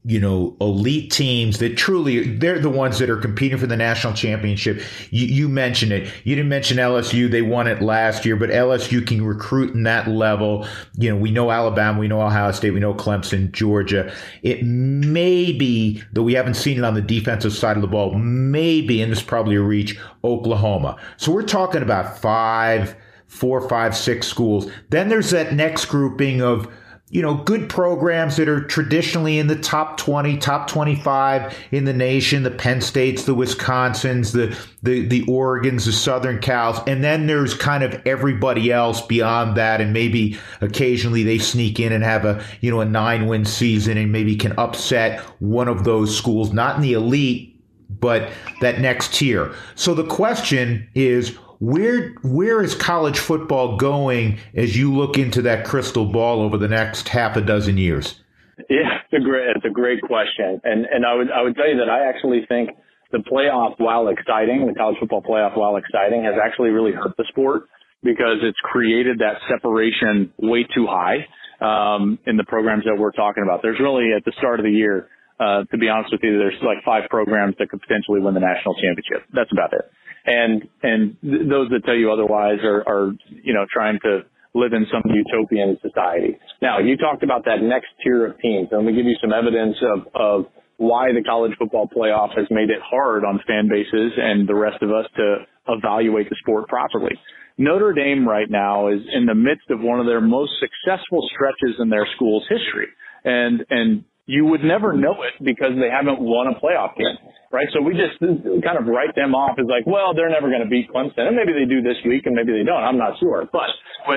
you 0.07 0.19
know, 0.19 0.55
elite 0.61 1.11
teams 1.11 1.57
that 1.57 1.75
truly 1.75 2.37
they're 2.37 2.59
the 2.59 2.69
ones 2.69 2.99
that 2.99 3.09
are 3.09 3.17
competing 3.17 3.57
for 3.57 3.65
the 3.65 3.75
national 3.75 4.13
championship. 4.13 4.79
You, 5.09 5.25
you, 5.25 5.49
mentioned 5.49 5.91
it. 5.91 6.13
You 6.23 6.35
didn't 6.35 6.49
mention 6.49 6.77
LSU. 6.77 7.29
They 7.29 7.41
won 7.41 7.67
it 7.67 7.81
last 7.81 8.23
year, 8.23 8.35
but 8.35 8.51
LSU 8.51 9.05
can 9.05 9.25
recruit 9.25 9.73
in 9.73 9.81
that 9.83 10.07
level. 10.07 10.67
You 10.95 11.09
know, 11.09 11.15
we 11.15 11.31
know 11.31 11.49
Alabama, 11.49 11.99
we 11.99 12.07
know 12.07 12.21
Ohio 12.21 12.51
State, 12.51 12.69
we 12.69 12.79
know 12.79 12.93
Clemson, 12.93 13.51
Georgia. 13.51 14.13
It 14.43 14.63
may 14.63 15.51
be, 15.51 16.03
though 16.13 16.21
we 16.23 16.33
haven't 16.33 16.53
seen 16.53 16.77
it 16.77 16.83
on 16.83 16.93
the 16.93 17.01
defensive 17.01 17.53
side 17.53 17.75
of 17.75 17.81
the 17.81 17.87
ball, 17.87 18.13
maybe, 18.13 19.01
and 19.01 19.11
this 19.11 19.19
is 19.19 19.25
probably 19.25 19.55
a 19.55 19.61
reach, 19.61 19.99
Oklahoma. 20.23 20.97
So 21.17 21.31
we're 21.31 21.41
talking 21.41 21.81
about 21.81 22.19
five 22.19 22.95
four, 23.27 23.67
five, 23.67 23.95
six 23.95 24.27
schools. 24.27 24.69
Then 24.89 25.09
there's 25.09 25.31
that 25.31 25.53
next 25.53 25.85
grouping 25.85 26.41
of, 26.41 26.71
you 27.09 27.21
know, 27.21 27.35
good 27.35 27.69
programs 27.69 28.35
that 28.37 28.49
are 28.49 28.61
traditionally 28.61 29.37
in 29.37 29.47
the 29.47 29.55
top 29.55 29.97
20, 29.97 30.37
top 30.37 30.67
25 30.67 31.55
in 31.71 31.85
the 31.85 31.93
nation, 31.93 32.43
the 32.43 32.51
Penn 32.51 32.81
States, 32.81 33.25
the 33.25 33.35
Wisconsins, 33.35 34.31
the, 34.31 34.57
the, 34.81 35.05
the 35.05 35.23
Oregons, 35.23 35.85
the 35.85 35.91
Southern 35.91 36.39
Cals. 36.39 36.83
And 36.87 37.03
then 37.03 37.27
there's 37.27 37.53
kind 37.53 37.83
of 37.83 38.01
everybody 38.05 38.71
else 38.71 39.05
beyond 39.05 39.55
that. 39.57 39.81
And 39.81 39.93
maybe 39.93 40.37
occasionally 40.61 41.23
they 41.23 41.37
sneak 41.37 41.79
in 41.79 41.91
and 41.91 42.03
have 42.03 42.25
a, 42.25 42.43
you 42.61 42.71
know, 42.71 42.81
a 42.81 42.85
nine 42.85 43.27
win 43.27 43.45
season 43.45 43.97
and 43.97 44.11
maybe 44.11 44.35
can 44.35 44.53
upset 44.57 45.19
one 45.39 45.67
of 45.67 45.83
those 45.83 46.15
schools, 46.17 46.53
not 46.53 46.75
in 46.75 46.81
the 46.81 46.93
elite, 46.93 47.55
but 47.99 48.31
that 48.61 48.79
next 48.79 49.13
tier. 49.13 49.53
So 49.75 49.93
the 49.93 50.05
question 50.05 50.89
is, 50.95 51.37
where 51.59 52.13
where 52.23 52.61
is 52.61 52.75
college 52.75 53.19
football 53.19 53.77
going 53.77 54.39
as 54.53 54.77
you 54.77 54.93
look 54.93 55.17
into 55.17 55.41
that 55.43 55.65
crystal 55.65 56.05
ball 56.05 56.41
over 56.41 56.57
the 56.57 56.67
next 56.67 57.09
half 57.09 57.35
a 57.35 57.41
dozen 57.41 57.77
years? 57.77 58.21
Yeah, 58.69 58.99
it's 59.03 59.13
a 59.13 59.23
great 59.23 59.55
it's 59.55 59.65
a 59.65 59.69
great 59.69 60.01
question, 60.01 60.61
and 60.63 60.85
and 60.85 61.05
I 61.05 61.15
would 61.15 61.31
I 61.31 61.41
would 61.41 61.55
tell 61.55 61.69
you 61.69 61.77
that 61.77 61.89
I 61.89 62.09
actually 62.09 62.45
think 62.47 62.69
the 63.11 63.19
playoff, 63.19 63.75
while 63.77 64.07
exciting, 64.09 64.67
the 64.67 64.73
college 64.73 64.97
football 64.99 65.21
playoff, 65.21 65.57
while 65.57 65.77
exciting, 65.77 66.23
has 66.23 66.35
actually 66.43 66.69
really 66.69 66.91
hurt 66.91 67.15
the 67.17 67.25
sport 67.29 67.69
because 68.03 68.39
it's 68.43 68.57
created 68.63 69.19
that 69.19 69.37
separation 69.49 70.31
way 70.37 70.65
too 70.75 70.87
high 70.87 71.25
um, 71.61 72.19
in 72.27 72.37
the 72.37 72.43
programs 72.43 72.83
that 72.85 72.95
we're 72.97 73.11
talking 73.11 73.43
about. 73.43 73.61
There's 73.61 73.79
really 73.79 74.11
at 74.15 74.25
the 74.25 74.33
start 74.37 74.59
of 74.59 74.65
the 74.65 74.71
year, 74.71 75.07
uh, 75.39 75.63
to 75.69 75.77
be 75.77 75.89
honest 75.89 76.11
with 76.11 76.21
you, 76.23 76.37
there's 76.37 76.59
like 76.63 76.83
five 76.85 77.09
programs 77.09 77.55
that 77.59 77.69
could 77.69 77.81
potentially 77.81 78.21
win 78.21 78.33
the 78.33 78.39
national 78.39 78.75
championship. 78.75 79.27
That's 79.33 79.51
about 79.51 79.73
it 79.73 79.91
and 80.25 80.63
and 80.81 81.15
th- 81.21 81.47
those 81.49 81.69
that 81.69 81.85
tell 81.85 81.95
you 81.95 82.11
otherwise 82.11 82.59
are, 82.63 82.81
are 82.87 83.11
you 83.29 83.53
know 83.53 83.65
trying 83.71 83.99
to 84.03 84.21
live 84.53 84.73
in 84.73 84.85
some 84.91 85.03
utopian 85.11 85.77
society. 85.81 86.39
Now, 86.61 86.79
you 86.79 86.95
talked 86.95 87.23
about 87.23 87.43
that 87.43 87.61
next 87.61 87.87
tier 88.01 88.25
of 88.25 88.39
teams. 88.39 88.69
Let 88.71 88.85
me 88.85 88.95
give 88.95 89.05
you 89.05 89.17
some 89.19 89.33
evidence 89.33 89.75
of, 89.83 90.07
of 90.15 90.45
why 90.77 91.11
the 91.11 91.21
college 91.21 91.51
football 91.59 91.89
playoff 91.89 92.29
has 92.37 92.47
made 92.49 92.69
it 92.69 92.79
hard 92.81 93.25
on 93.25 93.41
fan 93.45 93.67
bases 93.67 94.13
and 94.15 94.47
the 94.47 94.55
rest 94.55 94.81
of 94.81 94.91
us 94.91 95.05
to 95.17 95.43
evaluate 95.67 96.29
the 96.29 96.37
sport 96.39 96.69
properly. 96.69 97.19
Notre 97.57 97.91
Dame 97.91 98.25
right 98.25 98.49
now 98.49 98.87
is 98.87 99.01
in 99.11 99.25
the 99.25 99.35
midst 99.35 99.69
of 99.71 99.81
one 99.81 99.99
of 99.99 100.05
their 100.05 100.21
most 100.21 100.53
successful 100.63 101.27
stretches 101.35 101.75
in 101.79 101.89
their 101.89 102.07
school's 102.15 102.47
history. 102.47 102.87
And, 103.25 103.65
and 103.69 104.05
you 104.25 104.45
would 104.45 104.63
never 104.63 104.93
know 104.93 105.21
it 105.21 105.37
because 105.43 105.77
they 105.77 105.89
haven't 105.89 106.19
won 106.19 106.47
a 106.49 106.57
playoff 106.57 106.97
game, 106.97 107.17
right? 107.51 107.67
So 107.73 107.81
we 107.81 107.93
just 107.93 108.17
kind 108.19 108.77
of 108.77 108.89
write 108.89 109.13
them 109.13 109.35
off 109.35 109.57
as 109.61 109.69
like, 109.69 109.85
well, 109.85 110.13
they're 110.13 110.33
never 110.33 110.49
going 110.49 110.65
to 110.65 110.69
beat 110.69 110.89
Clemson, 110.89 111.29
and 111.29 111.35
maybe 111.35 111.53
they 111.53 111.69
do 111.69 111.81
this 111.81 111.97
week, 112.05 112.25
and 112.25 112.33
maybe 112.33 112.51
they 112.51 112.65
don't. 112.65 112.81
I'm 112.81 112.97
not 112.97 113.19
sure, 113.19 113.45
but 113.51 113.69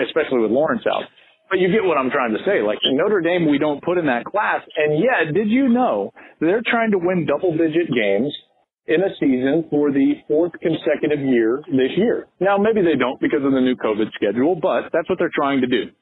especially 0.09 0.40
with 0.40 0.51
Lawrence 0.51 0.85
out. 0.88 1.05
But 1.51 1.61
you 1.61 1.68
get 1.73 1.85
what 1.85 1.97
I'm 1.97 2.11
trying 2.11 2.33
to 2.33 2.42
say. 2.44 2.61
Like 2.61 2.79
Notre 2.85 3.21
Dame, 3.21 3.49
we 3.49 3.59
don't 3.59 3.83
put 3.83 3.97
in 3.97 4.07
that 4.07 4.25
class, 4.25 4.61
and 4.77 5.01
yet, 5.01 5.33
did 5.33 5.49
you 5.49 5.68
know 5.68 6.12
they're 6.40 6.64
trying 6.64 6.92
to 6.92 6.99
win 6.99 7.25
double-digit 7.25 7.88
games 7.88 8.33
in 8.87 9.01
a 9.05 9.12
season 9.21 9.68
for 9.68 9.92
the 9.92 10.21
fourth 10.27 10.53
consecutive 10.61 11.21
year 11.21 11.61
this 11.68 11.92
year? 11.97 12.29
Now, 12.40 12.57
maybe 12.57 12.81
they 12.81 12.97
don't 12.97 13.21
because 13.21 13.44
of 13.44 13.53
the 13.53 13.61
new 13.61 13.77
COVID 13.77 14.12
schedule, 14.16 14.57
but 14.61 14.88
that's 14.92 15.09
what 15.09 15.18
they're 15.18 15.33
trying 15.35 15.61
to 15.61 15.66
do. 15.66 15.92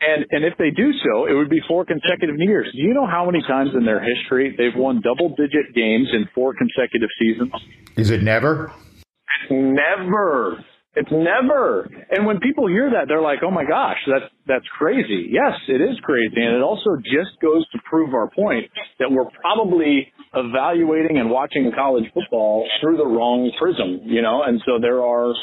And 0.00 0.26
and 0.30 0.44
if 0.44 0.54
they 0.58 0.70
do 0.70 0.92
so, 0.92 1.26
it 1.26 1.34
would 1.34 1.48
be 1.48 1.60
four 1.68 1.84
consecutive 1.84 2.36
years. 2.38 2.68
Do 2.72 2.82
you 2.82 2.94
know 2.94 3.06
how 3.06 3.24
many 3.24 3.42
times 3.46 3.70
in 3.74 3.84
their 3.84 4.02
history 4.02 4.54
they've 4.56 4.76
won 4.76 5.00
double 5.00 5.30
digit 5.30 5.74
games 5.74 6.08
in 6.12 6.28
four 6.34 6.54
consecutive 6.54 7.08
seasons? 7.18 7.52
Is 7.96 8.10
it 8.10 8.22
never? 8.22 8.72
It's 8.98 9.50
never. 9.50 10.64
It's 10.96 11.10
never. 11.10 11.90
And 12.10 12.24
when 12.24 12.38
people 12.38 12.68
hear 12.68 12.90
that, 12.90 13.06
they're 13.08 13.22
like, 13.22 13.40
"Oh 13.42 13.50
my 13.50 13.64
gosh, 13.64 13.98
that's 14.06 14.30
that's 14.46 14.66
crazy." 14.78 15.28
Yes, 15.30 15.54
it 15.68 15.80
is 15.80 15.98
crazy, 16.02 16.38
and 16.38 16.54
it 16.54 16.62
also 16.62 16.96
just 17.02 17.34
goes 17.42 17.68
to 17.70 17.78
prove 17.88 18.14
our 18.14 18.30
point 18.30 18.70
that 19.00 19.10
we're 19.10 19.28
probably 19.40 20.12
evaluating 20.34 21.18
and 21.18 21.30
watching 21.30 21.72
college 21.74 22.04
football 22.14 22.66
through 22.80 22.96
the 22.96 23.06
wrong 23.06 23.50
prism, 23.60 24.02
you 24.04 24.22
know. 24.22 24.42
And 24.42 24.60
so 24.64 24.78
there 24.80 25.02
are 25.02 25.34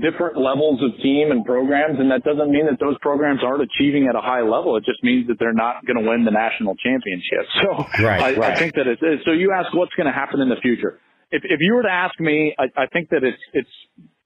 different 0.00 0.40
levels 0.40 0.80
of 0.80 0.96
team 1.02 1.30
and 1.30 1.44
programs, 1.44 2.00
and 2.00 2.10
that 2.10 2.24
doesn't 2.24 2.50
mean 2.50 2.66
that 2.66 2.80
those 2.80 2.96
programs 3.00 3.40
aren't 3.44 3.62
achieving 3.62 4.08
at 4.08 4.16
a 4.16 4.20
high 4.20 4.40
level. 4.40 4.76
It 4.76 4.84
just 4.84 5.04
means 5.04 5.28
that 5.28 5.36
they're 5.38 5.52
not 5.52 5.84
going 5.84 6.02
to 6.02 6.08
win 6.08 6.24
the 6.24 6.32
national 6.32 6.76
championship. 6.76 7.44
So 7.62 7.84
right, 8.04 8.22
I, 8.22 8.34
right. 8.36 8.52
I 8.52 8.58
think 8.58 8.74
that 8.74 8.86
it's 8.86 9.02
so. 9.24 9.32
You 9.32 9.52
ask 9.52 9.74
what's 9.74 9.92
going 9.94 10.06
to 10.06 10.12
happen 10.12 10.40
in 10.40 10.48
the 10.48 10.60
future. 10.62 10.98
If, 11.30 11.42
if 11.44 11.60
you 11.60 11.74
were 11.74 11.82
to 11.82 11.92
ask 11.92 12.18
me, 12.20 12.54
I, 12.58 12.64
I 12.76 12.86
think 12.92 13.10
that 13.10 13.22
it's 13.22 13.42
it's 13.52 13.70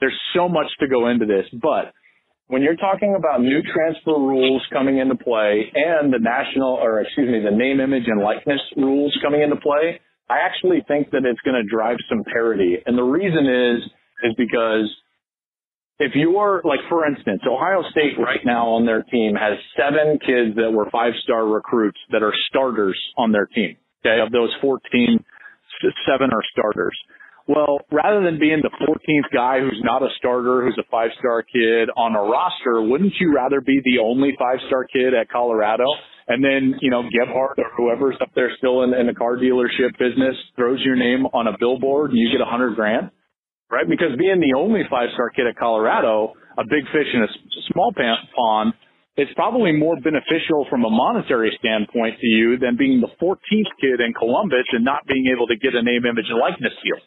there's 0.00 0.18
so 0.34 0.48
much 0.48 0.66
to 0.80 0.88
go 0.88 1.08
into 1.08 1.26
this, 1.26 1.46
but 1.60 1.92
when 2.48 2.62
you're 2.62 2.76
talking 2.76 3.16
about 3.18 3.42
new 3.42 3.60
transfer 3.74 4.14
rules 4.14 4.62
coming 4.72 4.98
into 4.98 5.16
play 5.16 5.66
and 5.74 6.12
the 6.12 6.18
national, 6.20 6.78
or 6.78 7.00
excuse 7.00 7.28
me, 7.28 7.42
the 7.42 7.54
name, 7.54 7.80
image, 7.80 8.04
and 8.06 8.22
likeness 8.22 8.60
rules 8.76 9.16
coming 9.22 9.42
into 9.42 9.56
play, 9.56 10.00
I 10.30 10.38
actually 10.46 10.84
think 10.86 11.10
that 11.10 11.24
it's 11.24 11.40
going 11.40 11.58
to 11.58 11.66
drive 11.68 11.96
some 12.08 12.22
parity. 12.32 12.76
And 12.86 12.96
the 12.96 13.02
reason 13.02 13.46
is, 13.46 13.82
is 14.22 14.34
because 14.38 14.86
if 15.98 16.12
you're, 16.14 16.60
like, 16.64 16.80
for 16.88 17.06
instance, 17.06 17.42
Ohio 17.48 17.82
State 17.90 18.18
right 18.18 18.44
now 18.44 18.68
on 18.68 18.84
their 18.84 19.02
team 19.02 19.34
has 19.34 19.58
seven 19.76 20.18
kids 20.18 20.56
that 20.56 20.70
were 20.70 20.90
five-star 20.90 21.46
recruits 21.46 21.98
that 22.12 22.22
are 22.22 22.34
starters 22.48 22.98
on 23.16 23.32
their 23.32 23.46
team. 23.46 23.76
Okay. 24.04 24.20
Of 24.20 24.30
those 24.30 24.54
14, 24.60 25.24
seven 26.06 26.30
are 26.32 26.42
starters. 26.52 26.96
Well, 27.48 27.78
rather 27.92 28.22
than 28.24 28.38
being 28.40 28.60
the 28.62 28.74
14th 28.82 29.32
guy 29.32 29.60
who's 29.60 29.80
not 29.84 30.02
a 30.02 30.08
starter, 30.18 30.62
who's 30.62 30.78
a 30.78 30.90
five 30.90 31.10
star 31.18 31.42
kid 31.42 31.88
on 31.96 32.14
a 32.16 32.20
roster, 32.20 32.82
wouldn't 32.82 33.14
you 33.20 33.34
rather 33.34 33.60
be 33.60 33.80
the 33.84 34.02
only 34.02 34.34
five 34.38 34.58
star 34.66 34.84
kid 34.84 35.14
at 35.14 35.30
Colorado? 35.30 35.84
And 36.28 36.42
then, 36.42 36.74
you 36.80 36.90
know, 36.90 37.02
Gebhardt 37.04 37.58
or 37.58 37.70
whoever's 37.76 38.16
up 38.20 38.30
there 38.34 38.50
still 38.58 38.82
in, 38.82 38.92
in 38.94 39.06
the 39.06 39.14
car 39.14 39.36
dealership 39.36 39.96
business 39.96 40.34
throws 40.56 40.80
your 40.84 40.96
name 40.96 41.26
on 41.26 41.46
a 41.46 41.56
billboard 41.58 42.10
and 42.10 42.18
you 42.18 42.32
get 42.32 42.40
a 42.40 42.50
hundred 42.50 42.74
grand, 42.74 43.10
right? 43.70 43.88
Because 43.88 44.14
being 44.18 44.40
the 44.40 44.54
only 44.56 44.82
five 44.90 45.10
star 45.14 45.30
kid 45.30 45.46
at 45.46 45.56
Colorado, 45.56 46.34
a 46.58 46.64
big 46.64 46.84
fish 46.92 47.10
in 47.12 47.22
a 47.22 47.30
small 47.72 47.92
pond, 47.92 48.72
it's 49.16 49.32
probably 49.32 49.72
more 49.72 49.96
beneficial 49.96 50.68
from 50.68 50.84
a 50.84 50.90
monetary 50.90 51.50
standpoint 51.58 52.20
to 52.20 52.26
you 52.26 52.58
than 52.58 52.76
being 52.76 53.00
the 53.00 53.08
14th 53.16 53.72
kid 53.80 54.00
in 54.04 54.12
Columbus 54.12 54.68
and 54.72 54.84
not 54.84 55.06
being 55.08 55.32
able 55.32 55.48
to 55.48 55.56
get 55.56 55.74
a 55.74 55.82
name, 55.82 56.04
image, 56.04 56.28
and 56.28 56.38
likeness 56.38 56.76
deal. 56.84 57.00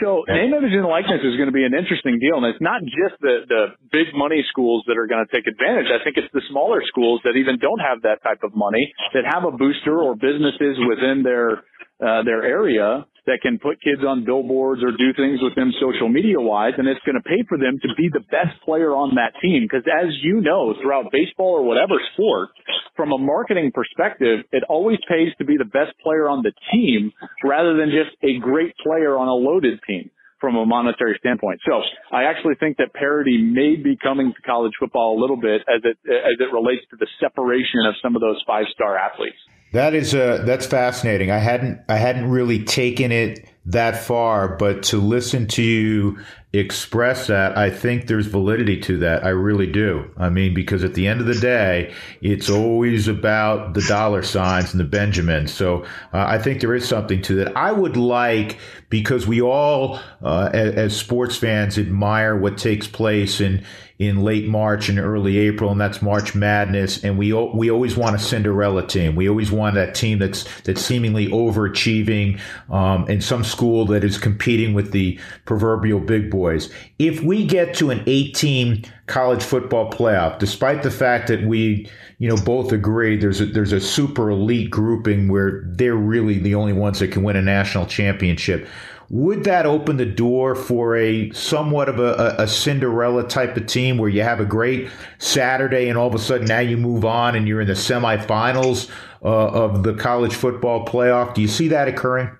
So 0.00 0.24
name, 0.28 0.52
image, 0.52 0.72
and 0.72 0.88
likeness 0.88 1.20
is 1.20 1.36
going 1.36 1.52
to 1.52 1.56
be 1.56 1.64
an 1.64 1.76
interesting 1.76 2.16
deal, 2.16 2.40
and 2.40 2.48
it's 2.48 2.64
not 2.64 2.80
just 2.80 3.20
the 3.20 3.44
the 3.44 3.62
big 3.92 4.08
money 4.16 4.40
schools 4.48 4.84
that 4.88 4.96
are 4.96 5.06
going 5.06 5.20
to 5.20 5.28
take 5.28 5.44
advantage. 5.44 5.92
I 5.92 6.00
think 6.00 6.16
it's 6.16 6.32
the 6.32 6.40
smaller 6.48 6.80
schools 6.88 7.20
that 7.24 7.36
even 7.36 7.60
don't 7.60 7.80
have 7.80 8.00
that 8.08 8.24
type 8.24 8.40
of 8.40 8.56
money 8.56 8.88
that 9.12 9.28
have 9.28 9.44
a 9.44 9.52
booster 9.52 10.00
or 10.00 10.16
businesses 10.16 10.80
within 10.88 11.20
their 11.20 11.60
uh, 12.00 12.24
their 12.24 12.40
area 12.40 13.04
that 13.26 13.38
can 13.42 13.58
put 13.58 13.80
kids 13.82 14.02
on 14.06 14.24
billboards 14.24 14.82
or 14.82 14.90
do 14.90 15.14
things 15.14 15.38
with 15.42 15.54
them 15.54 15.72
social 15.80 16.08
media 16.08 16.40
wise, 16.40 16.74
and 16.76 16.88
it's 16.88 17.00
going 17.06 17.14
to 17.14 17.22
pay 17.22 17.42
for 17.48 17.56
them 17.56 17.78
to 17.82 17.88
be 17.96 18.10
the 18.12 18.24
best 18.34 18.58
player 18.64 18.90
on 18.94 19.14
that 19.14 19.32
team. 19.40 19.62
Because 19.62 19.86
as 19.86 20.10
you 20.22 20.40
know, 20.40 20.74
throughout 20.82 21.12
baseball 21.12 21.54
or 21.54 21.62
whatever 21.62 21.94
sport, 22.14 22.50
from 22.96 23.12
a 23.12 23.18
marketing 23.18 23.70
perspective, 23.72 24.44
it 24.50 24.64
always 24.68 24.98
pays 25.08 25.30
to 25.38 25.44
be 25.44 25.56
the 25.56 25.70
best 25.70 25.94
player 26.02 26.28
on 26.28 26.42
the 26.42 26.52
team 26.72 27.12
rather 27.44 27.76
than 27.76 27.90
just 27.90 28.10
a 28.22 28.38
great 28.38 28.74
player 28.82 29.16
on 29.16 29.28
a 29.28 29.34
loaded 29.34 29.78
team 29.86 30.10
from 30.42 30.56
a 30.56 30.66
monetary 30.66 31.14
standpoint. 31.20 31.60
So 31.64 31.80
I 32.10 32.24
actually 32.24 32.56
think 32.58 32.76
that 32.78 32.92
parity 32.92 33.38
may 33.38 33.76
be 33.76 33.96
coming 34.02 34.34
to 34.34 34.42
college 34.42 34.72
football 34.78 35.16
a 35.16 35.20
little 35.20 35.38
bit 35.40 35.62
as 35.70 35.80
it 35.84 35.96
as 36.10 36.36
it 36.42 36.52
relates 36.52 36.82
to 36.90 36.96
the 36.98 37.06
separation 37.20 37.86
of 37.86 37.94
some 38.02 38.16
of 38.16 38.20
those 38.20 38.42
five 38.44 38.66
star 38.74 38.98
athletes. 38.98 39.38
That 39.72 39.94
is 39.94 40.14
uh, 40.14 40.42
that's 40.44 40.66
fascinating. 40.66 41.30
I 41.30 41.38
hadn't 41.38 41.80
I 41.88 41.96
hadn't 41.96 42.30
really 42.30 42.62
taken 42.64 43.10
it 43.10 43.46
that 43.66 43.96
far, 43.96 44.56
but 44.56 44.82
to 44.84 44.98
listen 44.98 45.46
to 45.46 45.62
you 45.62 46.18
express 46.52 47.28
that, 47.28 47.56
I 47.56 47.70
think 47.70 48.06
there's 48.06 48.26
validity 48.26 48.78
to 48.82 48.98
that. 48.98 49.24
I 49.24 49.30
really 49.30 49.66
do. 49.66 50.10
I 50.18 50.28
mean, 50.28 50.52
because 50.52 50.84
at 50.84 50.92
the 50.94 51.06
end 51.06 51.20
of 51.20 51.26
the 51.26 51.34
day, 51.34 51.94
it's 52.20 52.50
always 52.50 53.08
about 53.08 53.72
the 53.72 53.80
dollar 53.82 54.22
signs 54.22 54.72
and 54.72 54.80
the 54.80 54.84
Benjamins. 54.84 55.52
So 55.52 55.84
uh, 56.12 56.26
I 56.26 56.38
think 56.38 56.60
there 56.60 56.74
is 56.74 56.86
something 56.86 57.22
to 57.22 57.34
that. 57.36 57.56
I 57.56 57.72
would 57.72 57.96
like, 57.96 58.58
because 58.90 59.26
we 59.26 59.40
all, 59.40 59.98
uh, 60.22 60.50
as, 60.52 60.74
as 60.74 60.96
sports 60.96 61.36
fans, 61.36 61.78
admire 61.78 62.36
what 62.36 62.58
takes 62.58 62.86
place 62.86 63.40
in 63.40 63.64
in 64.02 64.22
late 64.22 64.46
March 64.48 64.88
and 64.88 64.98
early 64.98 65.38
April, 65.38 65.70
and 65.70 65.80
that's 65.80 66.02
March 66.02 66.34
Madness. 66.34 67.04
And 67.04 67.18
we 67.18 67.32
we 67.32 67.70
always 67.70 67.96
want 67.96 68.16
a 68.16 68.18
Cinderella 68.18 68.86
team. 68.86 69.14
We 69.14 69.28
always 69.28 69.52
want 69.52 69.76
that 69.76 69.94
team 69.94 70.18
that's 70.18 70.44
that's 70.62 70.84
seemingly 70.84 71.28
overachieving, 71.28 72.40
um, 72.70 73.06
and 73.08 73.22
some 73.22 73.44
school 73.44 73.86
that 73.86 74.02
is 74.04 74.18
competing 74.18 74.74
with 74.74 74.92
the 74.92 75.18
proverbial 75.44 76.00
big 76.00 76.30
boys. 76.30 76.72
If 76.98 77.22
we 77.22 77.46
get 77.46 77.74
to 77.74 77.90
an 77.90 78.02
eight-team 78.06 78.82
college 79.06 79.42
football 79.42 79.90
playoff, 79.90 80.38
despite 80.38 80.82
the 80.82 80.90
fact 80.90 81.28
that 81.28 81.44
we, 81.44 81.88
you 82.18 82.28
know, 82.28 82.36
both 82.36 82.72
agree 82.72 83.16
there's 83.16 83.40
a, 83.40 83.46
there's 83.46 83.72
a 83.72 83.80
super 83.80 84.30
elite 84.30 84.70
grouping 84.70 85.28
where 85.28 85.62
they're 85.66 85.94
really 85.94 86.38
the 86.38 86.54
only 86.54 86.72
ones 86.72 86.98
that 86.98 87.08
can 87.08 87.22
win 87.22 87.36
a 87.36 87.42
national 87.42 87.86
championship 87.86 88.66
would 89.12 89.44
that 89.44 89.66
open 89.66 89.98
the 89.98 90.06
door 90.06 90.54
for 90.54 90.96
a 90.96 91.30
somewhat 91.32 91.90
of 91.90 92.00
a, 92.00 92.34
a, 92.38 92.48
Cinderella 92.48 93.28
type 93.28 93.58
of 93.58 93.66
team 93.66 93.98
where 93.98 94.08
you 94.08 94.22
have 94.22 94.40
a 94.40 94.44
great 94.46 94.88
Saturday 95.18 95.90
and 95.90 95.98
all 95.98 96.08
of 96.08 96.14
a 96.14 96.18
sudden 96.18 96.46
now 96.46 96.60
you 96.60 96.78
move 96.78 97.04
on 97.04 97.36
and 97.36 97.46
you're 97.46 97.60
in 97.60 97.66
the 97.66 97.74
semifinals 97.74 98.90
uh, 99.22 99.28
of 99.28 99.82
the 99.82 99.92
college 99.92 100.34
football 100.34 100.86
playoff? 100.86 101.34
Do 101.34 101.42
you 101.42 101.48
see 101.48 101.68
that 101.68 101.88
occurring? 101.88 102.30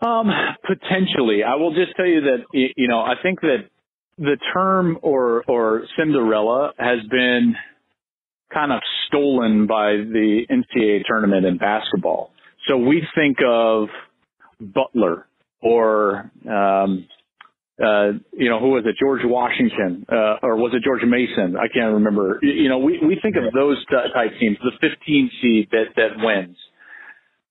Um, 0.00 0.30
potentially. 0.66 1.42
I 1.46 1.56
will 1.56 1.74
just 1.74 1.94
tell 1.96 2.06
you 2.06 2.22
that 2.22 2.46
you 2.52 2.88
know 2.88 3.00
I 3.00 3.14
think 3.22 3.42
that 3.42 3.68
the 4.16 4.38
term 4.54 4.98
or 5.02 5.44
or 5.46 5.82
Cinderella 5.98 6.72
has 6.78 7.06
been 7.10 7.54
kind 8.50 8.72
of 8.72 8.80
stolen 9.06 9.66
by 9.66 9.96
the 9.96 10.46
NCAA 10.50 11.04
tournament 11.06 11.44
in 11.44 11.58
basketball. 11.58 12.32
So 12.66 12.78
we 12.78 13.02
think 13.14 13.36
of 13.46 13.88
Butler 14.58 15.26
or 15.62 16.30
um, 16.48 17.06
uh, 17.80 18.12
you 18.32 18.50
know, 18.50 18.60
who 18.60 18.76
was 18.76 18.84
it? 18.84 18.96
George 19.00 19.22
Washington, 19.24 20.04
uh, 20.10 20.36
or 20.42 20.56
was 20.56 20.72
it 20.74 20.84
George 20.84 21.00
Mason? 21.02 21.56
I 21.56 21.66
can't 21.72 21.94
remember. 21.94 22.38
You 22.42 22.68
know, 22.68 22.78
we, 22.78 22.98
we 22.98 23.18
think 23.22 23.36
of 23.36 23.54
those 23.54 23.82
type 23.86 24.32
teams, 24.38 24.58
the 24.62 24.72
15 24.80 25.30
seed 25.40 25.68
that, 25.72 25.84
that 25.96 26.18
wins. 26.18 26.56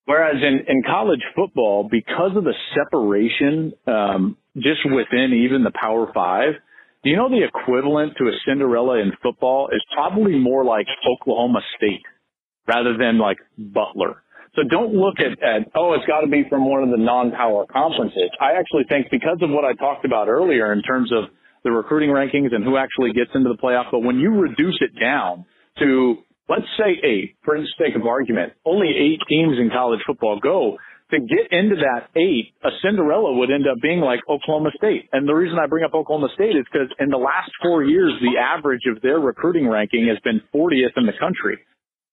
Whereas 0.06 0.36
in, 0.36 0.65
in 0.67 0.84
college 0.84 1.22
football, 1.36 1.88
because 1.89 2.36
of 2.36 2.43
the 2.43 2.54
separation, 2.76 3.74
um, 3.88 4.38
just 4.56 4.82
within 4.86 5.34
even 5.45 5.63
the 5.63 5.72
Power 5.80 6.12
Five, 6.13 6.54
do 7.04 7.10
you 7.10 7.15
know 7.15 7.30
the 7.30 7.43
equivalent 7.43 8.13
to 8.17 8.26
a 8.26 8.32
Cinderella 8.45 9.00
in 9.00 9.13
football 9.24 9.69
is 9.72 9.84
probably 9.93 10.38
more 10.38 10.63
like 10.63 10.86
Oklahoma 11.08 11.62
State 11.78 12.04
rather 12.67 12.98
than 12.98 13.17
like 13.17 13.38
Butler. 13.58 14.22
So 14.56 14.64
don't 14.70 14.94
look 14.94 15.20
at, 15.20 15.42
at 15.44 15.70
oh, 15.76 15.94
it's 15.94 16.06
got 16.06 16.22
to 16.22 16.28
be 16.28 16.44
from 16.50 16.70
one 16.70 16.84
of 16.84 16.90
the 16.90 16.98
non-power 16.98 17.66
conferences. 17.72 18.30
I 18.42 18.58
actually 18.58 18.86
think 18.90 19.08
because 19.12 19.38
of 19.42 19.50
what 19.50 19.64
I 19.64 19.74
talked 19.74 20.06
about 20.06 20.28
earlier 20.28 20.74
in 20.74 20.82
terms 20.82 21.12
of 21.14 21.30
the 21.64 21.72
recruiting 21.72 22.10
rankings 22.10 22.54
and 22.54 22.64
who 22.64 22.78
actually 22.78 23.14
gets 23.14 23.32
into 23.36 23.50
the 23.50 23.58
playoff, 23.62 23.92
but 23.92 24.00
when 24.00 24.18
you 24.18 24.32
reduce 24.32 24.80
it 24.82 24.98
down 25.00 25.46
to 25.80 26.18
let's 26.50 26.68
say 26.78 26.98
eight, 27.06 27.38
for 27.46 27.56
the 27.58 27.68
sake 27.78 27.96
of 27.96 28.06
argument, 28.06 28.54
only 28.66 28.90
eight 28.90 29.22
teams 29.30 29.58
in 29.60 29.70
college 29.70 30.02
football 30.06 30.40
go. 30.42 30.78
To 31.12 31.18
get 31.18 31.50
into 31.50 31.76
that 31.78 32.14
eight, 32.14 32.54
a 32.64 32.70
Cinderella 32.84 33.34
would 33.34 33.50
end 33.50 33.66
up 33.66 33.82
being 33.82 34.00
like 34.00 34.20
Oklahoma 34.30 34.70
State. 34.78 35.10
And 35.12 35.28
the 35.28 35.34
reason 35.34 35.58
I 35.58 35.66
bring 35.66 35.84
up 35.84 35.96
Oklahoma 35.96 36.30
State 36.36 36.54
is 36.56 36.66
because 36.72 36.90
in 37.00 37.10
the 37.10 37.18
last 37.18 37.50
four 37.64 37.84
years, 37.84 38.14
the 38.22 38.38
average 38.38 38.86
of 38.86 39.02
their 39.02 39.18
recruiting 39.20 39.68
ranking 39.68 40.06
has 40.08 40.20
been 40.24 40.42
40th 40.54 40.94
in 40.98 41.08
the 41.08 41.18
country. 41.20 41.58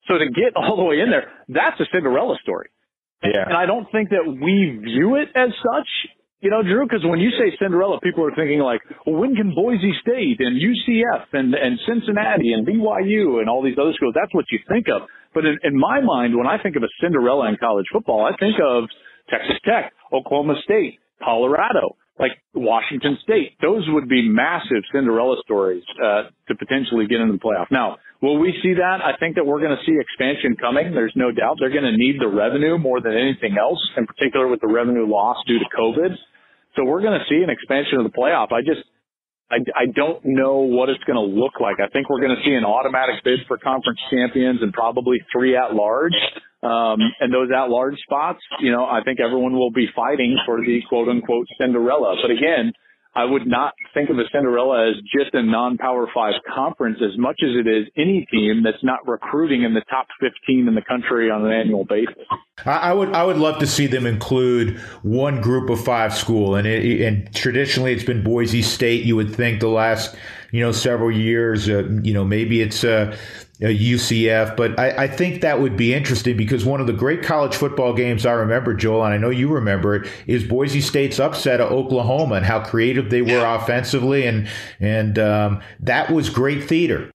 So 0.08 0.18
to 0.18 0.26
get 0.30 0.54
all 0.56 0.76
the 0.76 0.84
way 0.84 1.00
in 1.00 1.10
there, 1.10 1.30
that's 1.48 1.78
a 1.80 1.86
Cinderella 1.92 2.36
story. 2.42 2.70
Yeah. 3.22 3.46
And 3.46 3.56
I 3.56 3.66
don't 3.66 3.90
think 3.90 4.10
that 4.10 4.22
we 4.26 4.78
view 4.84 5.16
it 5.16 5.28
as 5.34 5.50
such, 5.58 5.88
you 6.40 6.50
know, 6.50 6.62
Drew, 6.62 6.86
because 6.86 7.04
when 7.04 7.18
you 7.18 7.30
say 7.30 7.56
Cinderella, 7.58 7.98
people 8.00 8.24
are 8.24 8.34
thinking 8.36 8.60
like, 8.60 8.80
well, 9.06 9.16
when 9.16 9.34
can 9.34 9.54
Boise 9.54 9.92
State 10.02 10.38
and 10.38 10.60
UCF 10.60 11.32
and, 11.32 11.54
and 11.54 11.78
Cincinnati 11.88 12.52
and 12.52 12.66
BYU 12.66 13.40
and 13.40 13.48
all 13.48 13.62
these 13.64 13.78
other 13.80 13.92
schools, 13.96 14.14
that's 14.14 14.32
what 14.34 14.44
you 14.50 14.60
think 14.68 14.86
of. 14.92 15.08
But 15.34 15.44
in, 15.44 15.58
in 15.64 15.78
my 15.78 16.00
mind, 16.00 16.36
when 16.36 16.46
I 16.46 16.62
think 16.62 16.76
of 16.76 16.82
a 16.82 16.92
Cinderella 17.00 17.48
in 17.48 17.56
college 17.56 17.86
football, 17.92 18.24
I 18.24 18.36
think 18.36 18.56
of 18.62 18.84
Texas 19.28 19.56
Tech, 19.64 19.92
Oklahoma 20.12 20.54
State, 20.62 21.00
Colorado, 21.22 21.96
like 22.18 22.32
Washington 22.54 23.18
State. 23.22 23.56
Those 23.60 23.84
would 23.88 24.08
be 24.08 24.28
massive 24.28 24.84
Cinderella 24.92 25.36
stories 25.44 25.82
uh, 26.02 26.30
to 26.48 26.54
potentially 26.54 27.06
get 27.06 27.20
into 27.20 27.34
the 27.34 27.38
playoff. 27.38 27.66
Now, 27.70 27.96
Will 28.22 28.38
we 28.38 28.54
see 28.62 28.74
that? 28.74 29.04
I 29.04 29.16
think 29.20 29.36
that 29.36 29.44
we're 29.44 29.60
going 29.60 29.76
to 29.76 29.84
see 29.84 29.92
expansion 30.00 30.56
coming. 30.56 30.94
There's 30.94 31.12
no 31.16 31.30
doubt. 31.30 31.56
They're 31.60 31.72
going 31.72 31.84
to 31.84 31.96
need 31.96 32.16
the 32.18 32.28
revenue 32.28 32.78
more 32.78 33.00
than 33.00 33.12
anything 33.12 33.56
else, 33.60 33.78
in 33.96 34.06
particular 34.06 34.48
with 34.48 34.60
the 34.60 34.68
revenue 34.68 35.06
loss 35.06 35.36
due 35.46 35.58
to 35.58 35.68
COVID. 35.76 36.16
So 36.76 36.84
we're 36.84 37.02
going 37.02 37.18
to 37.18 37.24
see 37.28 37.42
an 37.42 37.50
expansion 37.50 37.98
of 37.98 38.04
the 38.04 38.16
playoff. 38.16 38.52
I 38.52 38.60
just, 38.60 38.84
I, 39.50 39.56
I 39.76 39.86
don't 39.94 40.24
know 40.24 40.64
what 40.64 40.88
it's 40.88 41.02
going 41.04 41.20
to 41.20 41.28
look 41.28 41.60
like. 41.60 41.76
I 41.76 41.88
think 41.92 42.08
we're 42.08 42.20
going 42.20 42.36
to 42.36 42.42
see 42.44 42.52
an 42.52 42.64
automatic 42.64 43.22
bid 43.22 43.40
for 43.48 43.58
conference 43.58 44.00
champions 44.10 44.60
and 44.62 44.72
probably 44.72 45.18
three 45.32 45.56
at 45.56 45.74
large. 45.74 46.16
Um, 46.62 46.98
and 47.20 47.32
those 47.32 47.48
at 47.54 47.68
large 47.68 47.96
spots, 48.02 48.40
you 48.60 48.72
know, 48.72 48.84
I 48.84 49.00
think 49.04 49.20
everyone 49.20 49.52
will 49.52 49.70
be 49.70 49.86
fighting 49.94 50.36
for 50.46 50.58
the 50.60 50.80
quote 50.88 51.08
unquote 51.08 51.46
Cinderella. 51.60 52.16
But 52.20 52.30
again, 52.30 52.72
I 53.16 53.24
would 53.24 53.46
not 53.46 53.74
think 53.94 54.10
of 54.10 54.18
a 54.18 54.24
Cinderella 54.30 54.90
as 54.90 54.96
just 55.04 55.32
a 55.32 55.42
non-power 55.42 56.06
five 56.14 56.34
conference 56.54 56.98
as 57.02 57.18
much 57.18 57.40
as 57.42 57.48
it 57.58 57.66
is 57.66 57.86
any 57.96 58.26
team 58.30 58.62
that's 58.62 58.82
not 58.84 59.08
recruiting 59.08 59.62
in 59.62 59.72
the 59.72 59.80
top 59.88 60.06
15 60.20 60.68
in 60.68 60.74
the 60.74 60.82
country 60.82 61.30
on 61.30 61.46
an 61.46 61.50
annual 61.50 61.86
basis. 61.86 62.26
I 62.66 62.92
would 62.92 63.14
I 63.14 63.24
would 63.24 63.38
love 63.38 63.58
to 63.60 63.66
see 63.66 63.86
them 63.86 64.06
include 64.06 64.78
one 65.02 65.40
group 65.40 65.70
of 65.70 65.82
five 65.82 66.14
school, 66.14 66.56
and 66.56 66.66
it, 66.66 67.00
and 67.00 67.34
traditionally 67.34 67.92
it's 67.92 68.04
been 68.04 68.22
Boise 68.22 68.62
State. 68.62 69.04
You 69.04 69.16
would 69.16 69.34
think 69.34 69.60
the 69.60 69.68
last 69.68 70.14
you 70.52 70.60
know 70.60 70.72
several 70.72 71.10
years, 71.10 71.68
uh, 71.68 71.88
you 72.02 72.12
know 72.12 72.24
maybe 72.24 72.60
it's 72.60 72.84
uh, 72.84 73.16
UCF, 73.60 74.56
but 74.56 74.78
I, 74.78 75.04
I, 75.04 75.08
think 75.08 75.40
that 75.40 75.60
would 75.60 75.76
be 75.76 75.94
interesting 75.94 76.36
because 76.36 76.64
one 76.64 76.80
of 76.80 76.86
the 76.86 76.92
great 76.92 77.22
college 77.22 77.56
football 77.56 77.94
games 77.94 78.26
I 78.26 78.32
remember, 78.32 78.74
Joel, 78.74 79.04
and 79.04 79.14
I 79.14 79.16
know 79.16 79.30
you 79.30 79.48
remember 79.48 79.96
it, 79.96 80.10
is 80.26 80.44
Boise 80.44 80.82
State's 80.82 81.18
upset 81.18 81.60
of 81.60 81.72
Oklahoma 81.72 82.34
and 82.34 82.44
how 82.44 82.62
creative 82.62 83.08
they 83.08 83.22
were 83.22 83.44
offensively, 83.44 84.26
and 84.26 84.48
and 84.78 85.18
um, 85.18 85.62
that 85.80 86.10
was 86.10 86.28
great 86.28 86.64
theater. 86.64 87.10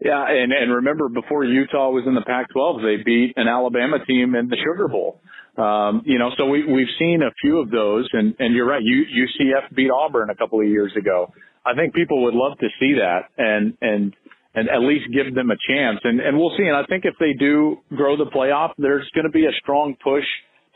Yeah, 0.00 0.24
and 0.26 0.52
and 0.52 0.72
remember 0.72 1.08
before 1.08 1.44
Utah 1.44 1.90
was 1.90 2.04
in 2.06 2.14
the 2.14 2.22
Pac-12, 2.22 2.82
they 2.82 3.02
beat 3.04 3.34
an 3.36 3.46
Alabama 3.46 3.98
team 4.04 4.34
in 4.34 4.48
the 4.48 4.56
Sugar 4.56 4.88
Bowl. 4.88 5.20
Um, 5.56 6.02
you 6.06 6.18
know, 6.18 6.30
so 6.38 6.46
we 6.46 6.64
we've 6.64 6.90
seen 6.98 7.20
a 7.22 7.30
few 7.42 7.60
of 7.60 7.70
those, 7.70 8.08
and 8.12 8.34
and 8.38 8.54
you're 8.54 8.66
right, 8.66 8.82
U, 8.82 9.04
UCF 9.04 9.74
beat 9.74 9.90
Auburn 9.90 10.30
a 10.30 10.34
couple 10.34 10.60
of 10.60 10.66
years 10.66 10.92
ago. 10.96 11.34
I 11.66 11.74
think 11.74 11.94
people 11.94 12.24
would 12.24 12.34
love 12.34 12.58
to 12.58 12.68
see 12.80 12.94
that, 12.94 13.28
and 13.36 13.76
and 13.82 14.16
and 14.54 14.68
at 14.68 14.80
least 14.80 15.06
give 15.12 15.34
them 15.34 15.50
a 15.50 15.56
chance. 15.68 16.00
And, 16.04 16.20
and 16.20 16.38
we'll 16.38 16.54
see. 16.56 16.64
And 16.64 16.76
I 16.76 16.84
think 16.84 17.04
if 17.04 17.14
they 17.18 17.32
do 17.32 17.78
grow 17.94 18.16
the 18.16 18.26
playoff, 18.26 18.72
there's 18.78 19.08
going 19.14 19.24
to 19.24 19.30
be 19.30 19.46
a 19.46 19.52
strong 19.62 19.96
push 20.02 20.24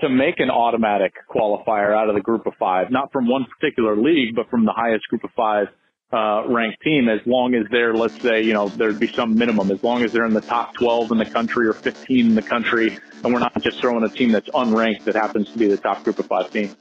to 0.01 0.09
make 0.09 0.41
an 0.41 0.51
automatic 0.51 1.13
qualifier 1.35 1.97
out 1.97 2.09
of 2.09 2.15
the 2.15 2.21
group 2.21 2.47
of 2.47 2.53
five, 2.59 2.91
not 2.91 3.13
from 3.13 3.29
one 3.29 3.47
particular 3.59 3.97
league, 3.97 4.35
but 4.35 4.49
from 4.51 4.65
the 4.65 4.73
highest 4.73 5.07
group 5.09 5.25
of 5.25 5.31
five 5.37 5.69
uh, 6.13 6.47
ranked 6.49 6.81
team 6.83 7.09
as 7.09 7.21
long 7.27 7.55
as 7.55 7.65
they're, 7.71 7.95
let's 7.95 8.21
say, 8.21 8.43
you 8.43 8.53
know, 8.53 8.69
there'd 8.69 9.01
be 9.01 9.13
some 9.13 9.35
minimum, 9.37 9.71
as 9.71 9.83
long 9.83 10.05
as 10.05 10.13
they're 10.13 10.27
in 10.27 10.35
the 10.35 10.41
top 10.41 10.75
12 10.75 11.13
in 11.13 11.19
the 11.19 11.25
country 11.25 11.67
or 11.67 11.73
15 11.73 12.27
in 12.27 12.35
the 12.35 12.43
country, 12.43 12.99
and 13.25 13.33
we're 13.33 13.41
not 13.41 13.61
just 13.63 13.81
throwing 13.81 14.05
a 14.05 14.09
team 14.09 14.33
that's 14.33 14.49
unranked 14.51 15.05
that 15.05 15.15
happens 15.15 15.51
to 15.51 15.59
be 15.59 15.67
the 15.67 15.77
top 15.77 16.05
group 16.05 16.19
of 16.19 16.27
five 16.27 16.51
team. 16.51 16.75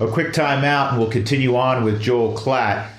A 0.00 0.06
quick 0.06 0.32
timeout, 0.32 0.90
and 0.90 0.98
we'll 0.98 1.10
continue 1.10 1.56
on 1.56 1.84
with 1.84 2.00
Joel 2.00 2.36
Klatt. 2.36 2.90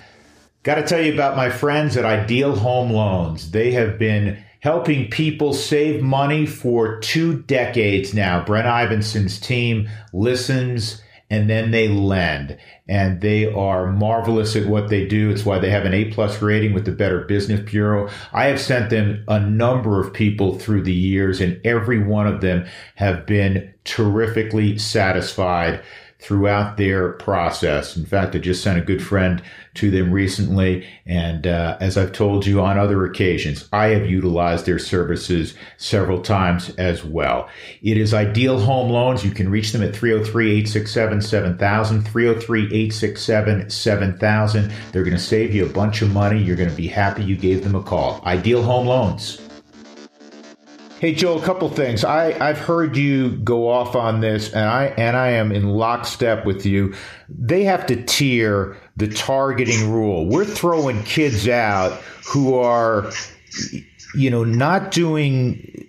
Got 0.68 0.76
to 0.76 0.84
tell 0.84 1.02
you 1.02 1.14
about 1.14 1.38
my 1.38 1.50
friends 1.50 1.96
at 1.96 2.04
Ideal 2.04 2.54
Home 2.54 2.92
Loans. 2.92 3.52
They 3.52 3.72
have 3.72 3.98
been 3.98 4.44
helping 4.60 5.10
people 5.10 5.54
save 5.54 6.04
money 6.04 6.46
for 6.46 7.00
two 7.00 7.42
decades 7.44 8.14
now. 8.14 8.44
Brent 8.44 8.68
Ivenson's 8.68 9.40
team 9.40 9.90
listens 10.12 11.02
and 11.30 11.50
then 11.50 11.72
they 11.72 11.88
lend 11.88 12.58
and 12.86 13.22
they 13.22 13.46
are 13.50 13.94
marvelous 13.94 14.58
at 14.58 14.68
what 14.68 14.90
they 14.90 15.08
do. 15.08 15.30
It's 15.30 15.46
why 15.46 15.58
they 15.60 15.70
have 15.70 15.86
an 15.86 15.94
A 15.94 16.12
plus 16.12 16.42
rating 16.42 16.74
with 16.74 16.84
the 16.84 16.92
Better 16.92 17.22
Business 17.22 17.62
Bureau. 17.62 18.10
I 18.34 18.48
have 18.48 18.60
sent 18.60 18.90
them 18.90 19.24
a 19.30 19.40
number 19.40 20.02
of 20.02 20.12
people 20.12 20.60
through 20.60 20.84
the 20.84 20.94
years 20.94 21.40
and 21.40 21.62
every 21.64 22.04
one 22.04 22.28
of 22.28 22.42
them 22.42 22.68
have 22.96 23.26
been 23.26 23.74
terrifically 23.86 24.78
satisfied 24.78 25.82
throughout 26.20 26.78
their 26.78 27.14
process. 27.14 27.96
In 27.96 28.06
fact, 28.06 28.36
I 28.36 28.40
just 28.40 28.64
sent 28.64 28.80
a 28.80 28.84
good 28.84 29.04
friend 29.04 29.42
to 29.76 29.92
them 29.92 30.12
recently. 30.12 30.88
And 31.06 31.46
uh, 31.46 31.78
as 31.80 31.98
I've 31.98 32.12
told 32.12 32.46
you 32.46 32.60
on 32.60 32.78
other 32.78 33.06
occasions, 33.06 33.70
I 33.72 33.88
have 33.88 34.10
utilized 34.10 34.66
their 34.66 34.80
services 34.80 35.54
several 35.78 36.22
times 36.22 36.72
as 36.72 37.04
well. 37.04 37.48
It 37.84 37.98
is 37.98 38.14
Ideal 38.14 38.60
Home 38.60 38.90
Loans. 38.90 39.24
You 39.24 39.32
can 39.32 39.50
reach 39.50 39.72
them 39.72 39.84
at 39.84 39.96
303 39.96 40.52
867 40.52 41.22
7000, 41.22 42.02
303 42.02 42.66
867 42.66 43.70
7000. 43.70 44.74
They're 44.92 45.04
going 45.04 45.16
to 45.16 45.22
save 45.22 45.54
you 45.54 45.66
a 45.66 45.70
bunch 45.70 46.02
of 46.02 46.12
money. 46.12 46.42
You're 46.42 46.56
going 46.56 46.70
to 46.70 46.76
be 46.76 46.88
happy 46.88 47.24
you 47.24 47.38
gave 47.38 47.64
them 47.64 47.76
a 47.76 47.84
call. 47.84 48.22
Ideal 48.26 48.64
Home 48.64 48.88
Loans. 48.88 49.47
Hey 51.00 51.14
Joe, 51.14 51.38
a 51.38 51.42
couple 51.44 51.70
things. 51.70 52.04
I, 52.04 52.32
I've 52.44 52.58
heard 52.58 52.98
you 52.98 53.38
go 53.38 53.70
off 53.70 53.96
on 53.96 54.20
this, 54.20 54.52
and 54.52 54.66
I 54.66 54.86
and 54.98 55.16
I 55.16 55.28
am 55.30 55.52
in 55.52 55.70
lockstep 55.70 56.44
with 56.44 56.66
you. 56.66 56.96
They 57.30 57.66
have 57.66 57.86
to 57.88 58.04
tier 58.04 58.76
the 58.96 59.08
targeting 59.08 59.92
rule. 59.92 60.28
We're 60.28 60.44
throwing 60.44 61.04
kids 61.04 61.48
out 61.48 61.92
who 62.28 62.56
are, 62.56 63.12
you 64.16 64.32
know, 64.32 64.44
not 64.44 64.90
doing 64.90 65.87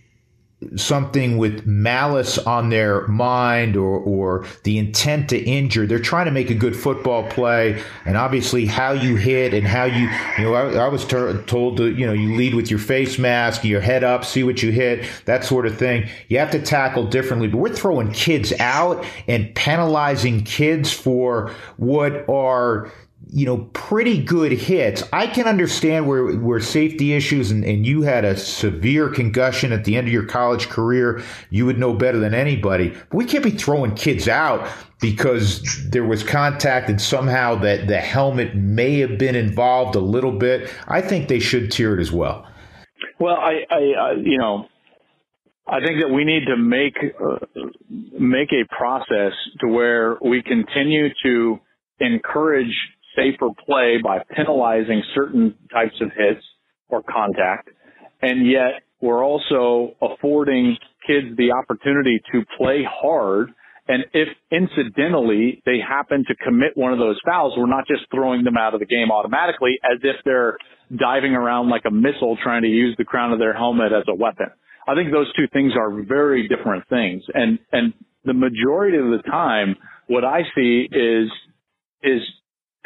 something 0.79 1.39
with 1.39 1.67
malice 1.67 2.39
on 2.39 2.71
their 2.71 3.07
mind 3.09 3.77
or, 3.77 3.99
or 3.99 4.47
the 4.65 4.79
intent 4.79 5.29
to 5.31 5.39
injure. 5.39 5.87
They're 5.87 5.99
trying 5.99 6.27
to 6.27 6.31
make 6.31 6.51
a 6.51 6.55
good 6.55 6.77
football 6.77 7.29
play. 7.29 7.83
And 8.05 8.17
obviously, 8.17 8.67
how 8.67 8.93
you 8.93 9.17
hit 9.17 9.55
and 9.55 9.67
how 9.67 9.85
you, 9.85 10.09
you 10.39 10.45
know, 10.45 10.55
I, 10.55 10.87
I 10.87 10.89
was 10.89 11.05
ter- 11.05 11.43
told 11.43 11.77
to, 11.79 11.91
you 11.91 12.07
know, 12.07 12.13
you 12.13 12.35
lead 12.37 12.55
with 12.55 12.71
your 12.71 12.81
face 12.81 13.19
mask, 13.19 13.65
your 13.65 13.81
head 13.81 14.05
up, 14.05 14.25
see 14.25 14.45
what 14.45 14.63
you 14.63 14.71
hit, 14.71 15.09
that 15.27 15.45
sort 15.45 15.67
of 15.67 15.77
thing. 15.77 16.09
You 16.29 16.39
have 16.39 16.51
to 16.53 16.63
tackle 16.63 17.07
differently. 17.07 17.49
But 17.49 17.59
we're 17.59 17.75
throwing 17.75 18.13
kids 18.13 18.53
out 18.59 19.05
and 19.27 19.55
penalizing 19.55 20.45
kids 20.45 20.93
for 20.93 21.53
what 21.77 22.29
are 22.29 22.91
you 23.31 23.47
know, 23.47 23.69
pretty 23.73 24.23
good 24.23 24.53
hits. 24.53 25.03
I 25.13 25.27
can 25.27 25.47
understand 25.47 26.07
where, 26.07 26.37
where 26.37 26.61
safety 26.61 27.13
issues 27.13 27.51
and, 27.51 27.65
and 27.65 27.87
you 27.87 28.03
had 28.03 28.25
a 28.25 28.37
severe 28.37 29.09
concussion 29.09 29.73
at 29.73 29.85
the 29.85 29.97
end 29.97 30.07
of 30.07 30.13
your 30.13 30.25
college 30.25 30.69
career. 30.69 31.23
You 31.51 31.67
would 31.67 31.79
know 31.79 31.95
better 31.95 32.19
than 32.19 32.35
anybody. 32.35 32.89
But 32.89 33.15
we 33.15 33.25
can't 33.25 33.45
be 33.45 33.51
throwing 33.51 33.95
kids 33.95 34.29
out 34.29 34.69
because 35.01 35.63
there 35.91 36.05
was 36.05 36.23
contact 36.23 36.89
and 36.89 37.01
somehow 37.01 37.57
that 37.57 37.87
the 37.87 37.99
helmet 37.99 38.55
may 38.55 38.99
have 39.01 39.19
been 39.19 39.37
involved 39.37 39.95
a 39.95 40.01
little 40.01 40.33
bit. 40.33 40.71
I 40.87 41.01
think 41.01 41.29
they 41.29 41.41
should 41.41 41.71
tier 41.71 41.99
it 41.99 42.01
as 42.01 42.11
well. 42.11 42.47
Well, 43.21 43.37
I, 43.37 43.65
I, 43.71 43.77
uh, 43.77 44.15
you 44.21 44.39
know, 44.39 44.67
I 45.67 45.81
think 45.81 46.01
that 46.01 46.09
we 46.09 46.25
need 46.25 46.47
to 46.47 46.57
make 46.57 46.97
uh, 47.21 47.67
make 48.19 48.53
a 48.53 48.65
process 48.75 49.33
to 49.61 49.69
where 49.69 50.17
we 50.23 50.43
continue 50.43 51.09
to 51.25 51.61
encourage 52.01 52.75
safer 53.19 53.49
play 53.67 53.99
by 54.03 54.19
penalizing 54.35 55.03
certain 55.15 55.55
types 55.73 55.95
of 56.01 56.11
hits 56.17 56.45
or 56.89 57.03
contact. 57.03 57.71
And 58.23 58.47
yet 58.47 58.83
we're 59.01 59.25
also 59.25 59.95
affording 60.03 60.77
kids 61.07 61.37
the 61.37 61.53
opportunity 61.53 62.21
to 62.33 62.43
play 62.57 62.85
hard. 62.89 63.51
And 63.87 64.05
if 64.13 64.29
incidentally 64.51 65.63
they 65.65 65.79
happen 65.87 66.25
to 66.29 66.35
commit 66.37 66.77
one 66.77 66.93
of 66.93 66.99
those 66.99 67.19
fouls, 67.25 67.55
we're 67.57 67.67
not 67.67 67.87
just 67.87 68.03
throwing 68.15 68.45
them 68.45 68.57
out 68.59 68.75
of 68.75 68.81
the 68.81 68.87
game 68.87 69.11
automatically 69.11 69.79
as 69.83 69.99
if 70.03 70.17
they're 70.25 70.59
diving 70.95 71.33
around 71.33 71.71
like 71.71 71.83
a 71.87 71.91
missile 71.91 72.37
trying 72.43 72.63
to 72.63 72.69
use 72.69 72.95
the 72.99 73.05
crown 73.05 73.33
of 73.33 73.39
their 73.39 73.55
helmet 73.55 73.93
as 73.93 74.05
a 74.09 74.15
weapon. 74.15 74.47
I 74.87 74.95
think 74.95 75.13
those 75.13 75.33
two 75.37 75.47
things 75.53 75.73
are 75.79 76.03
very 76.03 76.49
different 76.49 76.89
things. 76.89 77.23
And, 77.33 77.59
and 77.73 77.93
the 78.25 78.35
majority 78.35 78.99
of 78.99 79.05
the 79.05 79.23
time, 79.31 79.77
what 80.07 80.25
I 80.25 80.43
see 80.55 80.89
is, 80.91 81.31
is 82.03 82.23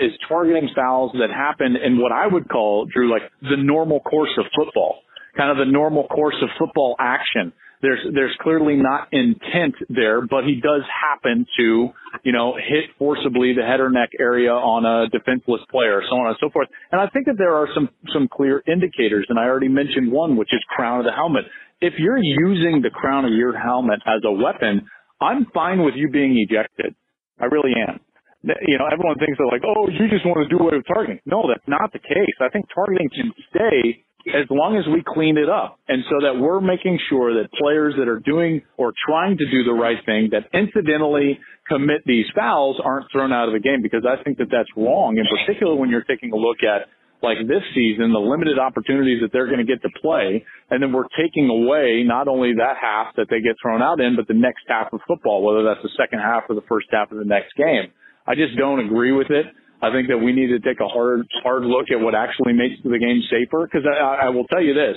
is 0.03 0.12
targeting 0.28 0.68
fouls 0.74 1.12
that 1.14 1.30
happen 1.30 1.76
in 1.76 2.00
what 2.00 2.12
I 2.12 2.26
would 2.26 2.48
call, 2.48 2.86
Drew, 2.86 3.11
like 3.11 3.22
the 3.40 3.57
normal 3.57 4.00
course 4.00 4.30
of 4.38 4.44
football, 4.55 5.00
kind 5.36 5.50
of 5.50 5.64
the 5.64 5.70
normal 5.70 6.07
course 6.09 6.36
of 6.42 6.48
football 6.59 6.96
action. 6.98 7.53
There's, 7.80 7.98
there's 8.14 8.36
clearly 8.40 8.76
not 8.76 9.09
intent 9.11 9.74
there, 9.88 10.20
but 10.20 10.44
he 10.44 10.61
does 10.62 10.82
happen 10.86 11.46
to, 11.59 11.88
you 12.22 12.32
know, 12.32 12.55
hit 12.55 12.94
forcibly 12.96 13.55
the 13.55 13.62
head 13.62 13.80
or 13.80 13.90
neck 13.90 14.11
area 14.20 14.53
on 14.53 14.86
a 14.86 15.09
defenseless 15.11 15.62
player, 15.68 16.00
so 16.09 16.14
on 16.16 16.28
and 16.28 16.36
so 16.40 16.48
forth. 16.50 16.68
And 16.92 17.00
I 17.00 17.09
think 17.09 17.26
that 17.26 17.34
there 17.38 17.55
are 17.55 17.66
some, 17.74 17.88
some 18.14 18.28
clear 18.28 18.62
indicators, 18.68 19.26
and 19.28 19.38
I 19.38 19.44
already 19.44 19.68
mentioned 19.68 20.12
one, 20.12 20.36
which 20.36 20.50
is 20.53 20.61
crown 20.68 21.00
of 21.00 21.07
the 21.07 21.12
helmet. 21.12 21.44
If 21.80 21.94
you're 21.98 22.22
using 22.22 22.82
the 22.82 22.90
crown 22.90 23.24
of 23.24 23.32
your 23.32 23.59
helmet 23.59 23.98
as 24.07 24.22
a 24.24 24.30
weapon, 24.30 24.86
I'm 25.20 25.46
fine 25.53 25.84
with 25.84 25.94
you 25.96 26.09
being 26.09 26.36
ejected. 26.38 26.94
I 27.40 27.46
really 27.46 27.72
am 27.88 27.98
you 28.43 28.78
know, 28.78 28.86
everyone 28.90 29.18
thinks 29.18 29.38
they're 29.38 29.51
like, 29.51 29.62
oh, 29.62 29.86
you 29.88 30.11
just 30.11 30.26
want 30.26 30.43
to 30.43 30.51
do 30.51 30.59
away 30.62 30.76
with 30.76 30.86
targeting. 30.86 31.20
No, 31.26 31.47
that's 31.47 31.66
not 31.66 31.93
the 31.93 32.03
case. 32.03 32.36
I 32.40 32.49
think 32.51 32.66
targeting 32.74 33.09
can 33.14 33.30
stay 33.51 34.03
as 34.30 34.47
long 34.51 34.78
as 34.78 34.86
we 34.86 35.03
clean 35.03 35.36
it 35.36 35.51
up. 35.51 35.78
And 35.88 36.03
so 36.07 36.22
that 36.22 36.38
we're 36.38 36.61
making 36.61 36.99
sure 37.11 37.43
that 37.43 37.51
players 37.59 37.95
that 37.99 38.07
are 38.07 38.20
doing 38.20 38.62
or 38.76 38.93
trying 39.07 39.38
to 39.38 39.47
do 39.51 39.64
the 39.64 39.74
right 39.74 39.99
thing 40.07 40.30
that 40.30 40.47
incidentally 40.55 41.38
commit 41.66 42.03
these 42.07 42.26
fouls 42.34 42.78
aren't 42.82 43.07
thrown 43.11 43.32
out 43.32 43.49
of 43.49 43.55
the 43.55 43.61
game 43.61 43.82
because 43.82 44.07
I 44.07 44.22
think 44.22 44.38
that 44.38 44.51
that's 44.51 44.70
wrong 44.76 45.18
in 45.18 45.26
particular 45.26 45.74
when 45.74 45.90
you're 45.90 46.07
taking 46.07 46.32
a 46.32 46.36
look 46.36 46.62
at 46.62 46.86
like 47.22 47.38
this 47.47 47.62
season, 47.74 48.12
the 48.12 48.18
limited 48.18 48.59
opportunities 48.59 49.22
that 49.22 49.30
they're 49.32 49.47
going 49.47 49.62
to 49.62 49.64
get 49.64 49.80
to 49.82 49.90
play, 50.03 50.45
and 50.70 50.82
then 50.82 50.93
we're 50.93 51.07
taking 51.14 51.49
away 51.49 52.03
not 52.03 52.26
only 52.26 52.53
that 52.59 52.74
half 52.82 53.14
that 53.14 53.30
they 53.30 53.40
get 53.40 53.55
thrown 53.62 53.80
out 53.80 54.01
in, 54.01 54.16
but 54.16 54.26
the 54.26 54.34
next 54.34 54.66
half 54.66 54.93
of 54.93 54.99
football, 55.07 55.40
whether 55.43 55.62
that's 55.62 55.82
the 55.82 55.95
second 55.97 56.18
half 56.18 56.43
or 56.49 56.57
the 56.57 56.66
first 56.68 56.88
half 56.90 57.12
of 57.12 57.18
the 57.18 57.24
next 57.24 57.55
game. 57.55 57.95
I 58.26 58.34
just 58.34 58.56
don't 58.56 58.80
agree 58.80 59.12
with 59.12 59.30
it. 59.30 59.46
I 59.82 59.90
think 59.90 60.08
that 60.08 60.18
we 60.18 60.32
need 60.32 60.48
to 60.48 60.60
take 60.60 60.80
a 60.80 60.86
hard, 60.86 61.26
hard 61.42 61.64
look 61.64 61.86
at 61.90 62.00
what 62.00 62.14
actually 62.14 62.52
makes 62.52 62.76
the 62.84 62.98
game 62.98 63.20
safer. 63.28 63.66
Because 63.66 63.86
I, 63.86 64.26
I 64.26 64.28
will 64.28 64.44
tell 64.44 64.62
you 64.62 64.74
this, 64.74 64.96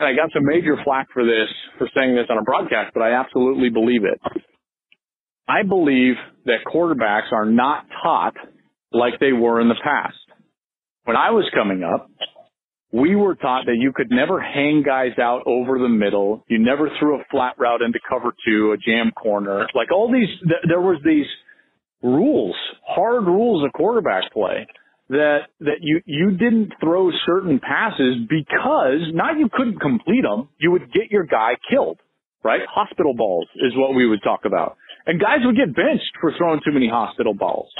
and 0.00 0.08
I 0.08 0.14
got 0.14 0.32
some 0.32 0.44
major 0.44 0.76
flack 0.82 1.08
for 1.12 1.24
this, 1.24 1.48
for 1.76 1.88
saying 1.96 2.14
this 2.14 2.26
on 2.30 2.38
a 2.38 2.42
broadcast, 2.42 2.92
but 2.94 3.02
I 3.02 3.12
absolutely 3.12 3.68
believe 3.68 4.04
it. 4.04 4.20
I 5.46 5.62
believe 5.62 6.14
that 6.46 6.58
quarterbacks 6.66 7.32
are 7.32 7.46
not 7.46 7.86
taught 8.02 8.34
like 8.92 9.20
they 9.20 9.32
were 9.32 9.60
in 9.60 9.68
the 9.68 9.78
past. 9.82 10.16
When 11.04 11.16
I 11.16 11.30
was 11.30 11.44
coming 11.54 11.82
up, 11.82 12.10
we 12.92 13.16
were 13.16 13.34
taught 13.34 13.66
that 13.66 13.76
you 13.78 13.92
could 13.94 14.10
never 14.10 14.40
hang 14.40 14.82
guys 14.84 15.18
out 15.20 15.42
over 15.46 15.78
the 15.78 15.88
middle. 15.88 16.44
You 16.48 16.58
never 16.58 16.88
threw 16.98 17.20
a 17.20 17.24
flat 17.30 17.54
route 17.58 17.82
into 17.82 17.98
cover 18.08 18.32
two, 18.46 18.72
a 18.72 18.76
jam 18.78 19.10
corner. 19.10 19.66
Like 19.74 19.92
all 19.92 20.10
these, 20.10 20.28
th- 20.40 20.64
there 20.66 20.80
was 20.80 20.98
these 21.04 21.26
rules, 22.02 22.56
hard 22.86 23.24
rules 23.24 23.64
of 23.64 23.72
quarterback 23.72 24.32
play 24.32 24.66
that 25.10 25.48
that 25.60 25.78
you 25.80 26.00
you 26.04 26.32
didn't 26.32 26.72
throw 26.80 27.10
certain 27.26 27.60
passes 27.60 28.16
because 28.28 29.08
not 29.14 29.38
you 29.38 29.48
couldn't 29.52 29.80
complete 29.80 30.22
them, 30.22 30.48
you 30.58 30.70
would 30.70 30.92
get 30.92 31.10
your 31.10 31.24
guy 31.24 31.52
killed, 31.70 31.98
right? 32.44 32.60
Hospital 32.68 33.14
balls 33.14 33.48
is 33.56 33.72
what 33.74 33.94
we 33.94 34.06
would 34.06 34.22
talk 34.22 34.40
about. 34.44 34.76
And 35.06 35.18
guys 35.18 35.38
would 35.44 35.56
get 35.56 35.74
benched 35.74 36.12
for 36.20 36.32
throwing 36.36 36.60
too 36.64 36.72
many 36.72 36.88
hospital 36.88 37.32
balls. 37.32 37.70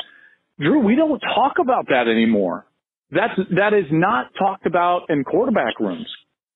Drew, 0.58 0.80
we 0.80 0.96
don't 0.96 1.20
talk 1.20 1.56
about 1.60 1.86
that 1.88 2.08
anymore. 2.08 2.66
That's 3.10 3.38
that 3.56 3.74
is 3.74 3.86
not 3.90 4.32
talked 4.38 4.66
about 4.66 5.10
in 5.10 5.24
quarterback 5.24 5.78
rooms. 5.78 6.08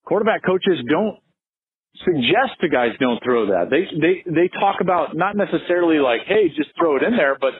Quarterback 0.05 0.43
coaches 0.43 0.83
don't 0.89 1.19
suggest 2.01 2.59
to 2.61 2.69
guys 2.69 2.91
don't 2.99 3.23
throw 3.23 3.47
that. 3.47 3.69
They 3.69 3.85
they 3.93 4.23
they 4.25 4.47
talk 4.49 4.81
about 4.81 5.15
not 5.15 5.35
necessarily 5.35 5.99
like, 5.99 6.21
hey, 6.27 6.49
just 6.55 6.69
throw 6.77 6.97
it 6.97 7.03
in 7.03 7.15
there, 7.15 7.37
but 7.39 7.53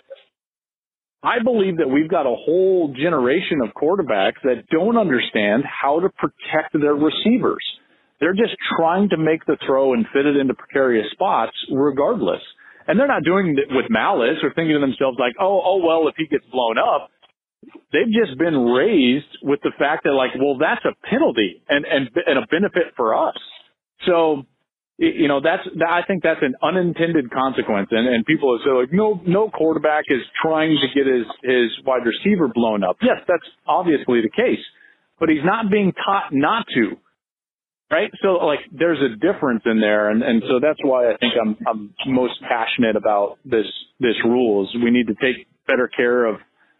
I 1.23 1.39
believe 1.41 1.77
that 1.77 1.87
we've 1.87 2.09
got 2.09 2.25
a 2.25 2.35
whole 2.35 2.93
generation 2.93 3.61
of 3.63 3.69
quarterbacks 3.73 4.41
that 4.43 4.67
don't 4.69 4.97
understand 4.97 5.63
how 5.63 6.01
to 6.01 6.09
protect 6.09 6.73
their 6.73 6.95
receivers. 6.95 7.63
They're 8.19 8.33
just 8.33 8.55
trying 8.77 9.09
to 9.09 9.17
make 9.17 9.45
the 9.45 9.57
throw 9.65 9.93
and 9.93 10.05
fit 10.13 10.25
it 10.25 10.35
into 10.35 10.53
precarious 10.53 11.07
spots 11.11 11.53
regardless. 11.71 12.41
And 12.87 12.99
they're 12.99 13.07
not 13.07 13.23
doing 13.23 13.55
it 13.57 13.73
with 13.73 13.85
malice 13.89 14.43
or 14.43 14.53
thinking 14.53 14.75
to 14.75 14.79
themselves 14.79 15.17
like, 15.19 15.35
oh, 15.39 15.61
oh 15.63 15.79
well, 15.85 16.09
if 16.09 16.15
he 16.17 16.27
gets 16.27 16.45
blown 16.51 16.77
up, 16.77 17.09
they've 17.93 18.11
just 18.11 18.37
been 18.37 18.59
raised 18.59 19.37
with 19.41 19.61
the 19.63 19.71
fact 19.79 20.03
that 20.03 20.11
like, 20.11 20.31
well, 20.35 20.57
that's 20.59 20.83
a 20.83 20.91
penalty 21.07 21.63
and 21.69 21.85
and 21.85 22.09
and 22.25 22.37
a 22.37 22.47
benefit 22.47 22.91
for 22.97 23.15
us. 23.15 23.39
So, 24.05 24.43
you 24.97 25.27
know, 25.27 25.41
that's, 25.41 25.63
I 25.87 26.01
think 26.07 26.23
that's 26.23 26.41
an 26.41 26.55
unintended 26.61 27.31
consequence. 27.31 27.89
And, 27.91 28.07
and 28.07 28.25
people 28.25 28.59
say 28.63 28.71
like, 28.71 28.93
no, 28.93 29.19
no 29.25 29.49
quarterback 29.49 30.05
is 30.07 30.21
trying 30.41 30.77
to 30.81 30.87
get 30.93 31.07
his, 31.11 31.25
his 31.43 31.85
wide 31.85 32.03
receiver 32.05 32.47
blown 32.47 32.83
up. 32.83 32.97
Yes, 33.01 33.17
that's 33.27 33.43
obviously 33.67 34.21
the 34.21 34.29
case, 34.29 34.63
but 35.19 35.29
he's 35.29 35.43
not 35.43 35.71
being 35.71 35.93
taught 35.93 36.31
not 36.31 36.65
to. 36.75 36.97
Right. 37.91 38.11
So 38.23 38.45
like 38.45 38.59
there's 38.71 38.99
a 38.99 39.15
difference 39.15 39.63
in 39.65 39.79
there. 39.79 40.09
And, 40.09 40.23
and 40.23 40.41
so 40.47 40.59
that's 40.59 40.79
why 40.83 41.11
I 41.11 41.17
think 41.17 41.33
I'm, 41.39 41.57
I'm 41.67 41.93
most 42.07 42.41
passionate 42.41 42.95
about 42.95 43.37
this, 43.45 43.65
this 43.99 44.15
rules. 44.23 44.73
We 44.75 44.89
need 44.89 45.07
to 45.07 45.15
take 45.15 45.47
better 45.67 45.87
care 45.87 46.25
of 46.25 46.37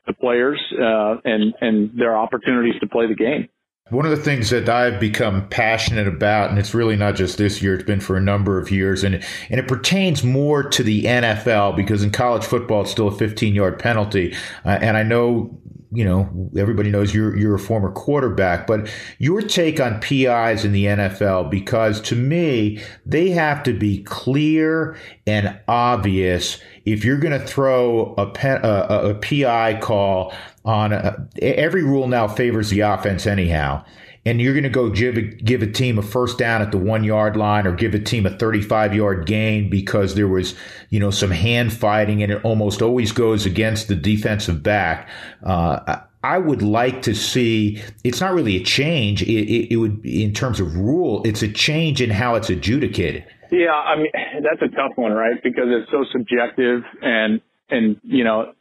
the 0.08 0.14
players, 0.14 0.60
uh, 0.74 1.16
and, 1.24 1.54
and 1.62 1.98
their 1.98 2.18
opportunities 2.18 2.74
to 2.82 2.88
play 2.88 3.08
the 3.08 3.16
game. 3.16 3.48
One 3.90 4.06
of 4.06 4.12
the 4.12 4.24
things 4.24 4.50
that 4.50 4.70
I've 4.70 4.98
become 4.98 5.48
passionate 5.50 6.08
about, 6.08 6.50
and 6.50 6.58
it's 6.58 6.74
really 6.74 6.96
not 6.96 7.16
just 7.16 7.38
this 7.38 7.62
year, 7.62 7.76
it's 7.76 7.84
been 7.84 8.00
for 8.00 8.16
a 8.16 8.22
number 8.22 8.58
of 8.58 8.72
years, 8.72 9.04
and, 9.04 9.16
and 9.16 9.60
it 9.60 9.68
pertains 9.68 10.24
more 10.24 10.64
to 10.64 10.84
the 10.84 11.04
NFL 11.04 11.76
because 11.76 12.02
in 12.02 12.10
college 12.10 12.46
football, 12.46 12.84
it's 12.84 12.92
still 12.92 13.10
a 13.10 13.16
15 13.16 13.54
yard 13.54 13.78
penalty. 13.80 14.34
Uh, 14.64 14.80
and 14.82 14.96
I 14.96 15.04
know 15.04 15.60
you 15.94 16.04
know, 16.04 16.50
everybody 16.58 16.90
knows 16.90 17.14
you're 17.14 17.36
you're 17.38 17.56
a 17.56 17.60
former 17.60 17.92
quarterback, 17.92 18.68
but 18.68 18.90
your 19.20 19.42
take 19.42 19.80
on 19.80 20.00
PIs 20.00 20.66
in 20.66 20.72
the 20.72 20.86
NFL 20.86 21.50
because 21.50 22.02
to 22.02 22.16
me 22.16 22.82
they 23.06 23.30
have 23.30 23.64
to 23.64 23.74
be 23.74 24.04
clear 24.04 24.98
and 25.28 25.60
obvious 25.68 26.60
if 26.86 27.06
you're 27.06 27.18
going 27.18 27.40
to 27.40 27.46
throw 27.46 28.14
a, 28.18 28.30
pen, 28.30 28.60
a, 28.64 29.10
a 29.10 29.16
PI 29.16 29.80
call 29.82 30.34
on 30.66 30.94
a, 30.94 31.28
every 31.42 31.84
rule 31.84 32.08
now 32.08 32.28
favors 32.28 32.70
the 32.70 32.82
offense 32.82 33.26
anyhow 33.28 33.84
and 34.26 34.40
you're 34.40 34.54
going 34.54 34.64
to 34.64 34.70
go 34.70 34.90
give 34.90 35.18
a, 35.18 35.22
give 35.22 35.62
a 35.62 35.72
team 35.72 35.98
a 35.98 36.02
first 36.02 36.38
down 36.38 36.62
at 36.62 36.72
the 36.72 36.78
one 36.78 37.04
yard 37.04 37.36
line 37.36 37.68
or 37.68 37.74
give 37.74 37.94
a 37.94 38.00
team 38.00 38.26
a 38.26 38.30
35 38.30 38.94
yard 38.94 39.26
gain 39.26 39.70
because 39.70 40.16
there 40.16 40.28
was, 40.28 40.56
you 40.90 41.00
know, 41.00 41.12
some 41.12 41.32
hand 41.32 41.74
fighting 41.74 42.24
and 42.24 42.32
it 42.32 42.44
almost 42.46 42.82
always 42.82 43.12
goes 43.12 43.46
against 43.46 43.88
the 43.88 43.96
defensive 43.96 44.64
back. 44.64 45.10
Uh, 45.44 45.98
I 46.24 46.38
would 46.38 46.62
like 46.62 47.02
to 47.02 47.14
see, 47.14 47.82
it's 48.06 48.22
not 48.22 48.34
really 48.34 48.56
a 48.56 48.64
change. 48.64 49.24
It, 49.24 49.28
it, 49.28 49.74
it 49.74 49.76
would, 49.76 50.06
in 50.06 50.34
terms 50.34 50.62
of 50.62 50.74
rule, 50.76 51.22
it's 51.26 51.42
a 51.42 51.52
change 51.52 52.02
in 52.02 52.10
how 52.10 52.36
it's 52.36 52.50
adjudicated. 52.50 53.26
Yeah. 53.52 53.72
I 53.72 53.98
mean, 53.98 54.12
that's 54.42 54.62
a 54.62 54.74
tough 54.74 54.94
one, 54.96 55.12
right? 55.12 55.42
Because 55.44 55.66
it's 55.68 55.92
so 55.92 56.06
subjective 56.14 56.84
and, 57.02 57.42
and, 57.70 58.00
you 58.04 58.24
know, 58.24 58.54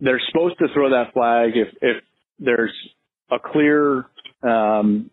they're 0.00 0.20
supposed 0.28 0.58
to 0.58 0.68
throw 0.72 0.90
that 0.90 1.12
flag 1.12 1.50
if, 1.56 1.68
if 1.82 2.02
there's 2.38 2.72
a 3.30 3.38
clear 3.38 4.06
um, 4.44 5.10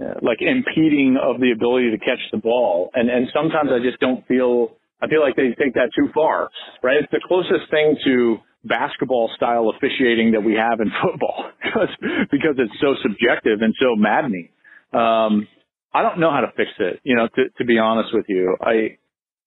uh, 0.00 0.14
like 0.22 0.38
impeding 0.40 1.18
of 1.22 1.40
the 1.40 1.52
ability 1.52 1.90
to 1.90 1.98
catch 1.98 2.20
the 2.32 2.38
ball. 2.38 2.90
And 2.94 3.10
and 3.10 3.28
sometimes 3.34 3.70
I 3.72 3.78
just 3.78 4.00
don't 4.00 4.26
feel 4.26 4.76
I 5.02 5.08
feel 5.08 5.20
like 5.20 5.36
they 5.36 5.48
take 5.48 5.74
that 5.74 5.90
too 5.94 6.08
far. 6.14 6.48
Right? 6.82 6.96
It's 7.02 7.12
the 7.12 7.20
closest 7.26 7.70
thing 7.70 7.96
to 8.04 8.38
basketball 8.64 9.30
style 9.36 9.70
officiating 9.76 10.32
that 10.32 10.40
we 10.40 10.54
have 10.54 10.80
in 10.80 10.90
football 11.02 11.50
because 11.62 11.88
because 12.30 12.56
it's 12.58 12.80
so 12.80 12.94
subjective 13.02 13.60
and 13.60 13.74
so 13.78 13.94
maddening. 13.96 14.48
Um, 14.92 15.48
I 15.94 16.00
don't 16.00 16.18
know 16.20 16.30
how 16.30 16.40
to 16.40 16.52
fix 16.56 16.70
it. 16.78 17.00
You 17.04 17.16
know, 17.16 17.28
to 17.28 17.42
to 17.58 17.64
be 17.64 17.78
honest 17.78 18.10
with 18.12 18.26
you, 18.28 18.56
I. 18.60 18.98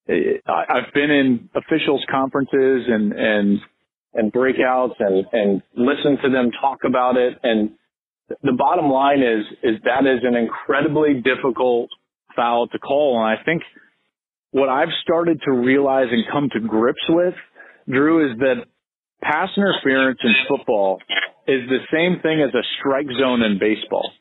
I've 0.07 0.93
been 0.93 1.09
in 1.09 1.49
officials 1.55 2.05
conferences 2.11 2.85
and, 2.87 3.11
and, 3.11 3.59
and 4.13 4.31
breakouts 4.31 4.93
and, 4.99 5.25
and 5.33 5.63
listened 5.75 6.19
to 6.23 6.29
them 6.29 6.51
talk 6.61 6.81
about 6.85 7.17
it. 7.17 7.39
And 7.41 7.71
the 8.27 8.53
bottom 8.53 8.89
line 8.89 9.19
is 9.19 9.45
is 9.63 9.81
that 9.83 10.05
is 10.05 10.21
an 10.23 10.35
incredibly 10.35 11.21
difficult 11.21 11.89
foul 12.35 12.67
to 12.67 12.79
call, 12.79 13.19
and 13.19 13.39
I 13.39 13.43
think 13.43 13.63
what 14.51 14.69
I've 14.69 14.93
started 15.03 15.41
to 15.45 15.51
realize 15.51 16.07
and 16.11 16.23
come 16.31 16.49
to 16.53 16.59
grips 16.59 17.03
with, 17.09 17.33
Drew, 17.89 18.31
is 18.31 18.37
that 18.39 18.65
pass 19.21 19.49
interference 19.57 20.19
in 20.23 20.33
football 20.47 20.99
is 21.47 21.67
the 21.69 21.79
same 21.91 22.21
thing 22.21 22.41
as 22.41 22.53
a 22.53 22.63
strike 22.79 23.07
zone 23.19 23.41
in 23.41 23.59
baseball. 23.59 24.11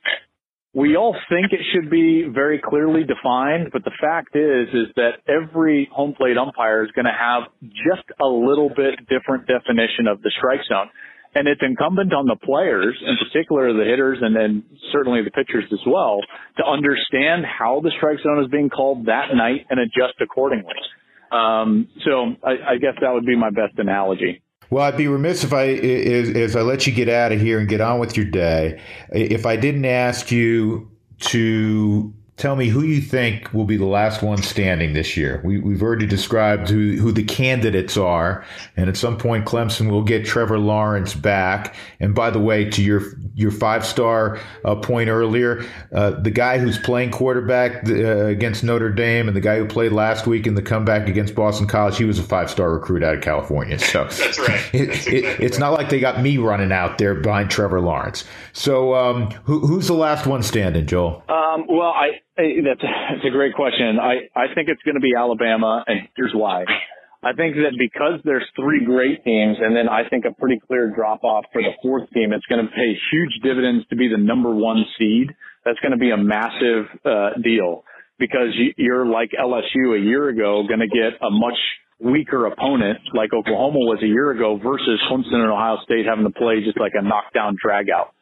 We 0.74 0.96
all 0.96 1.14
think 1.28 1.52
it 1.52 1.61
should 1.72 1.88
be 1.88 2.24
very 2.28 2.61
clearly 2.61 3.05
defined, 3.05 3.70
but 3.72 3.84
the 3.84 3.94
fact 4.00 4.34
is, 4.34 4.68
is 4.74 4.92
that 4.96 5.22
every 5.28 5.88
home 5.92 6.14
plate 6.14 6.36
umpire 6.36 6.84
is 6.84 6.90
going 6.90 7.05
to 7.05 7.14
have 7.14 7.44
just 7.62 8.11
a 8.20 8.26
little 8.26 8.68
bit 8.68 9.07
different 9.09 9.46
definition 9.46 10.09
of 10.11 10.20
the 10.20 10.32
strike 10.36 10.66
zone. 10.68 10.90
And 11.35 11.49
it's 11.49 11.61
incumbent 11.62 12.12
on 12.12 12.26
the 12.26 12.37
players, 12.37 12.97
in 13.05 13.16
particular 13.18 13.72
the 13.72 13.85
hitters 13.85 14.18
and 14.20 14.37
then 14.37 14.62
certainly 14.93 15.22
the 15.22 15.30
pitchers 15.30 15.64
as 15.72 15.80
well, 15.87 16.20
to 16.59 16.64
understand 16.64 17.45
how 17.45 17.80
the 17.80 17.91
strike 17.97 18.18
zone 18.22 18.43
is 18.45 18.51
being 18.51 18.70
called 18.70 19.07
that 19.07 19.35
night 19.35 19.66
and 19.68 19.80
adjust 19.80 20.14
accordingly. 20.20 20.74
Um, 21.32 21.89
so 22.05 22.37
I, 22.45 22.74
I 22.74 22.76
guess 22.80 22.95
that 23.01 23.12
would 23.12 23.26
be 23.26 23.37
my 23.37 23.51
best 23.51 23.78
analogy. 23.78 24.43
Well, 24.70 24.85
I'd 24.85 24.97
be 24.97 25.09
remiss 25.09 25.45
if 25.45 25.53
I, 25.53 25.66
as, 25.66 26.57
I 26.57 26.62
let 26.62 26.87
you 26.87 26.93
get 26.93 27.09
out 27.09 27.32
of 27.32 27.41
here 27.41 27.59
and 27.59 27.68
get 27.68 27.80
on 27.80 27.99
with 27.99 28.16
your 28.16 28.26
day, 28.26 28.80
if 29.11 29.45
I 29.45 29.57
didn't 29.57 29.85
ask 29.85 30.30
you 30.30 30.91
to 31.18 32.12
tell 32.37 32.57
me 32.57 32.68
who 32.68 32.82
you 32.82 33.01
think 33.01 33.53
will 33.55 33.64
be 33.64 33.76
the 33.76 33.85
last 33.85 34.22
one 34.22 34.43
standing 34.43 34.93
this 34.93 35.16
year. 35.16 35.41
We, 35.45 35.57
have 35.72 35.82
already 35.82 36.07
described 36.07 36.68
who, 36.68 36.97
who 36.97 37.12
the 37.12 37.22
candidates 37.22 37.97
are, 37.97 38.45
and 38.76 38.89
at 38.89 38.97
some 38.97 39.16
point 39.16 39.45
Clemson 39.45 39.91
will 39.91 40.03
get 40.03 40.24
Trevor 40.24 40.59
Lawrence 40.59 41.14
back. 41.14 41.76
And 42.01 42.14
by 42.14 42.30
the 42.30 42.41
way, 42.41 42.68
to 42.70 42.82
your 42.82 43.03
your 43.35 43.51
five 43.51 43.85
star 43.85 44.41
uh, 44.64 44.74
point 44.76 45.09
earlier, 45.09 45.64
uh, 45.93 46.11
the 46.11 46.30
guy 46.30 46.59
who's 46.59 46.78
playing 46.78 47.11
quarterback 47.11 47.89
uh, 47.89 48.26
against 48.26 48.64
Notre 48.64 48.91
Dame 48.91 49.28
and 49.28 49.37
the 49.37 49.41
guy 49.41 49.59
who 49.59 49.66
played 49.66 49.93
last 49.93 50.26
week 50.26 50.47
in 50.47 50.55
the 50.55 50.62
comeback 50.62 51.09
against 51.09 51.35
Boston 51.35 51.66
College, 51.66 51.97
he 51.97 52.05
was 52.05 52.18
a 52.18 52.22
five 52.22 52.51
star 52.51 52.72
recruit 52.72 53.03
out 53.03 53.14
of 53.14 53.20
California. 53.20 53.78
So 53.78 54.05
that's 54.11 54.39
right. 54.39 54.55
It, 54.74 54.87
that's 54.87 55.07
exactly 55.07 55.18
it, 55.18 55.41
it's 55.41 55.59
not 55.59 55.72
like 55.72 55.89
they 55.89 56.01
got 56.01 56.20
me 56.20 56.39
running 56.39 56.72
out 56.72 56.99
there 56.99 57.14
behind 57.14 57.51
Trevor 57.51 57.80
Lawrence. 57.80 58.24
So 58.53 58.95
um, 58.95 59.30
who, 59.45 59.61
who's 59.61 59.87
the 59.87 59.95
last 59.95 60.26
one 60.26 60.43
standing, 60.43 60.87
Joel? 60.87 61.22
Um, 61.28 61.66
well, 61.68 61.93
I 61.95 62.20
That's, 62.37 62.82
that's 62.82 63.26
a 63.26 63.30
great 63.30 63.55
question. 63.55 63.99
I, 64.01 64.26
I 64.35 64.55
think 64.55 64.68
it's 64.68 64.82
going 64.82 64.97
to 64.97 65.01
be 65.01 65.14
Alabama, 65.16 65.85
and 65.87 66.09
here's 66.16 66.35
why. 66.35 66.64
I 67.24 67.32
think 67.32 67.57
that 67.57 67.72
because 67.78 68.20
there's 68.24 68.45
three 68.55 68.85
great 68.85 69.24
teams 69.24 69.57
and 69.59 69.74
then 69.74 69.89
I 69.89 70.07
think 70.11 70.26
a 70.26 70.32
pretty 70.32 70.61
clear 70.61 70.93
drop 70.95 71.24
off 71.24 71.47
for 71.55 71.62
the 71.62 71.72
fourth 71.80 72.11
team, 72.12 72.35
it's 72.35 72.45
going 72.47 72.61
to 72.61 72.70
pay 72.70 72.93
huge 73.11 73.32
dividends 73.43 73.87
to 73.89 73.97
be 73.97 74.09
the 74.09 74.20
number 74.20 74.55
one 74.55 74.85
seed. 74.99 75.32
That's 75.64 75.80
going 75.80 75.93
to 75.93 75.99
be 75.99 76.11
a 76.11 76.18
massive 76.18 76.85
uh, 77.01 77.41
deal 77.43 77.85
because 78.18 78.53
you're 78.76 79.07
like 79.07 79.30
LSU 79.32 79.97
a 79.97 80.01
year 80.05 80.28
ago 80.28 80.64
going 80.68 80.85
to 80.85 80.93
get 80.93 81.16
a 81.24 81.30
much 81.30 81.57
weaker 81.99 82.45
opponent 82.45 82.99
like 83.14 83.32
Oklahoma 83.32 83.78
was 83.89 84.01
a 84.03 84.07
year 84.07 84.30
ago 84.30 84.61
versus 84.62 85.01
Clemson 85.11 85.41
and 85.41 85.51
Ohio 85.51 85.78
State 85.85 86.05
having 86.05 86.24
to 86.24 86.30
play 86.30 86.61
just 86.62 86.78
like 86.78 86.93
a 86.93 87.03
knockdown 87.03 87.57
drag 87.57 87.89
out. 87.89 88.12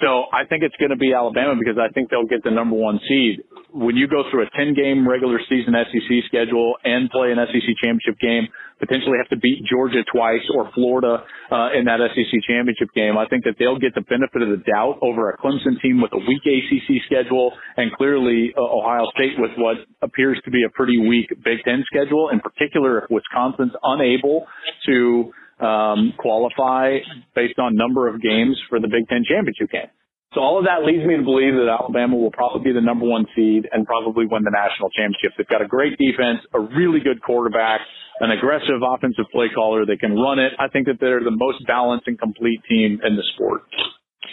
So 0.00 0.24
I 0.32 0.44
think 0.48 0.64
it's 0.64 0.76
going 0.76 0.90
to 0.90 0.96
be 0.96 1.12
Alabama 1.12 1.54
because 1.58 1.76
I 1.76 1.92
think 1.92 2.08
they'll 2.10 2.28
get 2.28 2.42
the 2.42 2.50
number 2.50 2.76
one 2.76 3.00
seed. 3.08 3.44
When 3.72 3.96
you 3.96 4.08
go 4.08 4.24
through 4.30 4.46
a 4.46 4.50
10 4.56 4.74
game 4.74 5.06
regular 5.06 5.38
season 5.48 5.74
SEC 5.74 6.10
schedule 6.26 6.74
and 6.84 7.08
play 7.10 7.30
an 7.30 7.38
SEC 7.38 7.68
championship 7.78 8.18
game, 8.20 8.48
potentially 8.80 9.18
have 9.20 9.28
to 9.28 9.36
beat 9.36 9.62
Georgia 9.70 10.02
twice 10.10 10.42
or 10.56 10.70
Florida 10.74 11.22
uh, 11.52 11.68
in 11.76 11.84
that 11.84 12.00
SEC 12.00 12.32
championship 12.48 12.88
game, 12.94 13.16
I 13.16 13.26
think 13.28 13.44
that 13.44 13.54
they'll 13.58 13.78
get 13.78 13.94
the 13.94 14.00
benefit 14.00 14.42
of 14.42 14.48
the 14.48 14.64
doubt 14.64 14.98
over 15.02 15.30
a 15.30 15.36
Clemson 15.38 15.80
team 15.80 16.00
with 16.00 16.10
a 16.12 16.18
weak 16.18 16.42
ACC 16.42 17.04
schedule 17.06 17.52
and 17.76 17.92
clearly 17.92 18.52
uh, 18.56 18.60
Ohio 18.60 19.06
State 19.14 19.38
with 19.38 19.52
what 19.56 19.76
appears 20.02 20.40
to 20.44 20.50
be 20.50 20.64
a 20.64 20.70
pretty 20.70 20.98
weak 20.98 21.28
Big 21.44 21.62
Ten 21.64 21.84
schedule. 21.86 22.30
In 22.32 22.40
particular, 22.40 23.04
if 23.04 23.10
Wisconsin's 23.10 23.76
unable 23.82 24.46
to 24.86 25.32
um, 25.60 26.14
qualify 26.18 26.98
based 27.34 27.58
on 27.58 27.76
number 27.76 28.08
of 28.08 28.20
games 28.20 28.56
for 28.68 28.80
the 28.80 28.88
Big 28.88 29.06
Ten 29.08 29.22
championship 29.28 29.70
game. 29.70 29.92
So 30.34 30.40
all 30.40 30.58
of 30.58 30.64
that 30.66 30.86
leads 30.86 31.04
me 31.04 31.16
to 31.16 31.24
believe 31.24 31.54
that 31.54 31.66
Alabama 31.66 32.14
will 32.16 32.30
probably 32.30 32.62
be 32.62 32.72
the 32.72 32.80
number 32.80 33.04
one 33.04 33.26
seed 33.34 33.66
and 33.72 33.84
probably 33.84 34.26
win 34.30 34.44
the 34.44 34.54
national 34.54 34.90
championship. 34.90 35.34
They've 35.36 35.48
got 35.48 35.60
a 35.60 35.66
great 35.66 35.98
defense, 35.98 36.38
a 36.54 36.60
really 36.60 37.00
good 37.00 37.20
quarterback, 37.20 37.80
an 38.20 38.30
aggressive 38.30 38.78
offensive 38.78 39.24
play 39.32 39.46
caller. 39.52 39.84
They 39.84 39.96
can 39.96 40.14
run 40.14 40.38
it. 40.38 40.52
I 40.60 40.68
think 40.68 40.86
that 40.86 40.98
they're 41.00 41.18
the 41.18 41.34
most 41.34 41.66
balanced 41.66 42.06
and 42.06 42.16
complete 42.16 42.62
team 42.68 43.00
in 43.02 43.16
the 43.16 43.24
sport. 43.34 43.62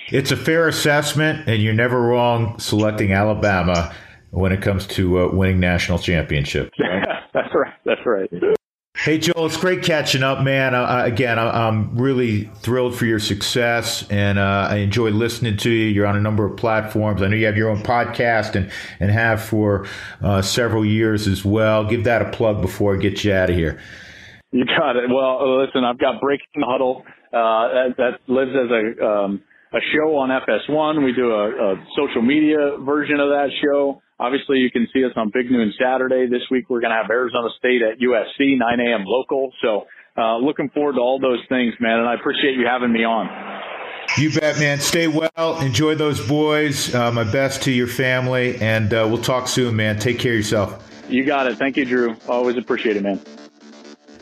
It's 0.10 0.32
a 0.32 0.38
fair 0.38 0.68
assessment, 0.68 1.48
and 1.50 1.64
you're 1.64 1.74
never 1.74 2.00
wrong 2.00 2.60
selecting 2.60 3.12
Alabama 3.12 3.92
when 4.30 4.52
it 4.52 4.62
comes 4.62 4.86
to 4.88 5.20
uh, 5.20 5.30
winning 5.34 5.60
national 5.60 5.98
championships. 5.98 6.78
that's 7.34 7.50
right. 7.56 7.74
That's 7.86 8.02
right. 8.06 8.30
Hey, 9.00 9.20
Joel, 9.20 9.46
it's 9.46 9.58
great 9.58 9.84
catching 9.84 10.24
up, 10.24 10.44
man. 10.44 10.74
Uh, 10.74 11.04
again, 11.06 11.38
I, 11.38 11.68
am 11.68 11.96
really 11.96 12.46
thrilled 12.62 12.98
for 12.98 13.06
your 13.06 13.20
success, 13.20 14.06
and 14.10 14.40
uh, 14.40 14.68
I 14.72 14.78
enjoy 14.78 15.12
listening 15.12 15.56
to 15.58 15.70
you. 15.70 15.86
You're 15.86 16.08
on 16.08 16.16
a 16.16 16.22
number 16.22 16.46
of 16.46 16.58
platforms. 16.58 17.22
I 17.22 17.28
know 17.28 17.36
you 17.36 17.46
have 17.46 17.56
your 17.56 17.70
own 17.70 17.84
podcast 17.84 18.56
and, 18.56 18.72
and 19.00 19.12
have 19.12 19.44
for 19.44 19.86
uh, 20.22 20.42
several 20.42 20.84
years 20.84 21.28
as 21.28 21.46
well. 21.46 21.86
Give 21.86 22.06
that 22.06 22.24
a 22.24 22.32
plug 22.32 22.60
before 22.60 22.96
I 22.96 22.98
get 22.98 23.24
you 23.24 23.34
out 23.34 23.52
of 23.52 23.56
here. 23.56 23.80
You 24.52 24.66
got 24.66 24.96
it. 24.96 25.10
Well, 25.10 25.64
listen, 25.64 25.84
I've 25.84 26.00
got 26.00 26.20
Breaking 26.20 26.48
the 26.56 26.66
Huddle 26.66 27.04
uh, 27.06 27.34
that, 27.34 27.94
that, 27.98 28.20
lives 28.28 28.52
as 28.52 28.72
a 28.72 29.06
um, 29.06 29.44
a 29.74 29.80
show 29.94 30.16
on 30.18 30.30
FS1. 30.30 31.06
We 31.06 31.14
do 31.14 31.32
a, 31.32 31.74
a 31.74 31.86
social 31.96 32.24
media 32.24 32.78
version 32.84 33.20
of 33.20 33.30
that 33.30 33.50
show. 33.64 34.02
Obviously, 34.20 34.58
you 34.58 34.72
can 34.72 34.88
see 34.92 35.06
us 35.06 35.12
on 35.16 35.30
Big 35.32 35.52
Noon 35.52 35.72
Saturday. 35.80 36.28
This 36.28 36.42
week, 36.50 36.70
we're 36.70 36.82
going 36.82 36.90
to 36.92 36.98
have 36.98 37.10
Arizona 37.12 37.50
State 37.60 37.82
at 37.84 38.00
USC, 38.00 38.58
9 38.58 38.80
a.m. 38.80 39.04
local. 39.06 39.54
So, 39.62 39.86
uh, 40.18 40.38
looking 40.38 40.70
forward 40.70 40.94
to 40.94 41.02
all 41.02 41.20
those 41.20 41.40
things, 41.50 41.76
man. 41.80 42.00
And 42.00 42.08
I 42.08 42.16
appreciate 42.16 42.56
you 42.56 42.66
having 42.66 42.92
me 42.92 43.04
on. 43.04 43.30
You 44.18 44.32
bet, 44.34 44.58
man. 44.58 44.80
Stay 44.80 45.08
well. 45.08 45.60
Enjoy 45.60 45.94
those 45.94 46.26
boys. 46.28 46.94
Uh, 46.96 47.12
my 47.12 47.24
best 47.24 47.64
to 47.64 47.72
your 47.72 47.88
family. 47.88 48.58
And 48.58 48.92
uh, 48.92 49.06
we'll 49.08 49.22
talk 49.22 49.48
soon, 49.48 49.76
man. 49.76 50.00
Take 50.00 50.18
care 50.18 50.32
of 50.32 50.38
yourself. 50.38 51.06
You 51.10 51.24
got 51.24 51.46
it. 51.46 51.58
Thank 51.58 51.78
you, 51.78 51.86
Drew. 51.86 52.16
Always 52.28 52.58
appreciate 52.58 52.98
it, 52.98 53.04
man. 53.04 53.22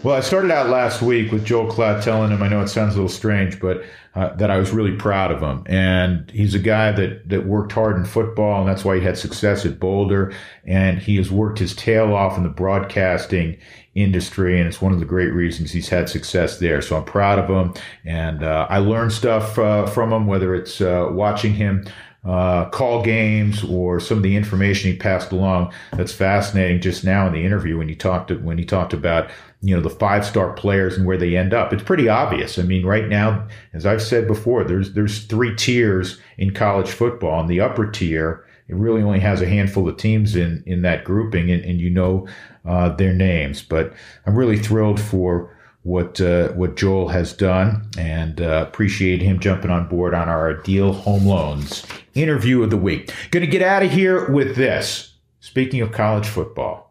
Well, 0.05 0.15
I 0.15 0.19
started 0.19 0.51
out 0.51 0.69
last 0.69 1.01
week 1.01 1.31
with 1.31 1.43
Joel 1.43 1.65
Klatt 1.65 2.03
telling 2.03 2.29
him, 2.29 2.43
I 2.43 2.47
know 2.47 2.61
it 2.61 2.67
sounds 2.67 2.93
a 2.93 2.97
little 2.97 3.09
strange, 3.09 3.59
but 3.59 3.83
uh, 4.13 4.35
that 4.35 4.51
I 4.51 4.57
was 4.59 4.69
really 4.69 4.95
proud 4.95 5.31
of 5.31 5.41
him. 5.41 5.63
And 5.65 6.29
he's 6.29 6.53
a 6.53 6.59
guy 6.59 6.91
that, 6.91 7.27
that 7.27 7.47
worked 7.47 7.71
hard 7.71 7.97
in 7.97 8.05
football, 8.05 8.59
and 8.59 8.69
that's 8.69 8.85
why 8.85 8.97
he 8.97 9.01
had 9.01 9.17
success 9.17 9.65
at 9.65 9.79
Boulder. 9.79 10.31
And 10.63 10.99
he 10.99 11.15
has 11.15 11.31
worked 11.31 11.57
his 11.57 11.75
tail 11.75 12.13
off 12.13 12.37
in 12.37 12.43
the 12.43 12.49
broadcasting 12.49 13.57
industry, 13.95 14.59
and 14.59 14.67
it's 14.67 14.79
one 14.79 14.93
of 14.93 14.99
the 14.99 15.07
great 15.07 15.33
reasons 15.33 15.71
he's 15.71 15.89
had 15.89 16.07
success 16.07 16.59
there. 16.59 16.83
So 16.83 16.97
I'm 16.97 17.05
proud 17.05 17.39
of 17.39 17.49
him, 17.49 17.73
and 18.05 18.43
uh, 18.43 18.67
I 18.69 18.77
learned 18.77 19.11
stuff 19.11 19.57
uh, 19.57 19.87
from 19.87 20.13
him, 20.13 20.27
whether 20.27 20.53
it's 20.53 20.81
uh, 20.81 21.07
watching 21.09 21.55
him 21.55 21.83
uh, 22.25 22.65
call 22.69 23.03
games 23.03 23.63
or 23.63 23.99
some 23.99 24.17
of 24.17 24.23
the 24.23 24.35
information 24.35 24.91
he 24.91 24.97
passed 24.97 25.31
along. 25.31 25.71
That's 25.93 26.13
fascinating. 26.13 26.81
Just 26.81 27.03
now 27.03 27.27
in 27.27 27.33
the 27.33 27.45
interview 27.45 27.77
when 27.77 27.87
he 27.87 27.95
talked 27.95 28.31
when 28.31 28.57
he 28.57 28.65
talked 28.65 28.93
about 28.93 29.29
you 29.65 29.75
know 29.75 29.81
the 29.81 29.89
five 29.89 30.23
star 30.23 30.53
players 30.53 30.95
and 30.95 31.07
where 31.07 31.17
they 31.17 31.35
end 31.35 31.53
up, 31.53 31.73
it's 31.73 31.83
pretty 31.83 32.07
obvious. 32.07 32.59
I 32.59 32.61
mean, 32.61 32.85
right 32.85 33.07
now, 33.07 33.47
as 33.73 33.85
I've 33.85 34.01
said 34.01 34.27
before, 34.27 34.63
there's 34.63 34.93
there's 34.93 35.25
three 35.25 35.55
tiers 35.55 36.19
in 36.37 36.53
college 36.53 36.89
football, 36.89 37.39
and 37.39 37.49
the 37.49 37.61
upper 37.61 37.89
tier 37.89 38.45
it 38.67 38.75
really 38.75 39.01
only 39.01 39.19
has 39.19 39.41
a 39.41 39.47
handful 39.47 39.87
of 39.87 39.97
teams 39.97 40.35
in 40.35 40.63
in 40.67 40.83
that 40.83 41.03
grouping, 41.03 41.49
and, 41.49 41.63
and 41.65 41.81
you 41.81 41.89
know 41.89 42.27
uh, 42.63 42.89
their 42.89 43.13
names. 43.13 43.63
But 43.63 43.93
I'm 44.25 44.35
really 44.35 44.57
thrilled 44.57 44.99
for 44.99 45.55
what 45.81 46.21
uh, 46.21 46.49
what 46.49 46.75
Joel 46.75 47.09
has 47.09 47.33
done, 47.33 47.89
and 47.97 48.41
uh, 48.41 48.65
appreciate 48.67 49.21
him 49.21 49.39
jumping 49.39 49.71
on 49.71 49.87
board 49.87 50.13
on 50.13 50.29
our 50.29 50.59
Ideal 50.59 50.93
Home 50.93 51.25
Loans 51.25 51.85
interview 52.13 52.63
of 52.63 52.69
the 52.69 52.77
week. 52.77 53.11
Going 53.31 53.45
to 53.45 53.51
get 53.51 53.61
out 53.61 53.83
of 53.83 53.91
here 53.91 54.29
with 54.29 54.55
this. 54.55 55.13
Speaking 55.39 55.81
of 55.81 55.91
college 55.91 56.27
football, 56.27 56.84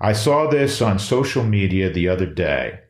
I 0.00 0.12
saw 0.12 0.48
this 0.48 0.80
on 0.80 0.98
social 0.98 1.42
media 1.42 1.90
the 1.90 2.08
other 2.08 2.26
day. 2.26 2.80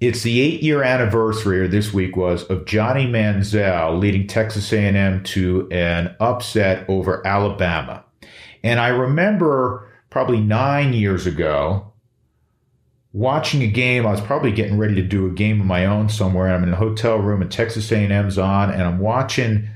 It's 0.00 0.22
the 0.22 0.40
eight-year 0.40 0.82
anniversary, 0.82 1.60
or 1.60 1.68
this 1.68 1.94
week 1.94 2.16
was, 2.16 2.42
of 2.44 2.66
Johnny 2.66 3.06
Manziel 3.06 3.98
leading 3.98 4.26
Texas 4.26 4.72
A&M 4.72 5.22
to 5.22 5.68
an 5.70 6.16
upset 6.18 6.84
over 6.88 7.24
Alabama, 7.26 8.04
and 8.62 8.80
I 8.80 8.88
remember 8.88 9.88
probably 10.10 10.40
nine 10.40 10.92
years 10.92 11.26
ago 11.26 11.92
watching 13.12 13.62
a 13.62 13.68
game. 13.68 14.04
I 14.04 14.10
was 14.10 14.20
probably 14.20 14.50
getting 14.50 14.78
ready 14.78 14.96
to 14.96 15.02
do 15.02 15.26
a 15.26 15.30
game 15.30 15.60
of 15.60 15.66
my 15.66 15.86
own 15.86 16.08
somewhere. 16.08 16.52
I'm 16.52 16.64
in 16.64 16.72
a 16.72 16.76
hotel 16.76 17.18
room 17.18 17.40
and 17.40 17.50
Texas 17.50 17.90
A&M's 17.92 18.36
on, 18.36 18.70
and 18.70 18.82
I'm 18.82 18.98
watching 18.98 19.68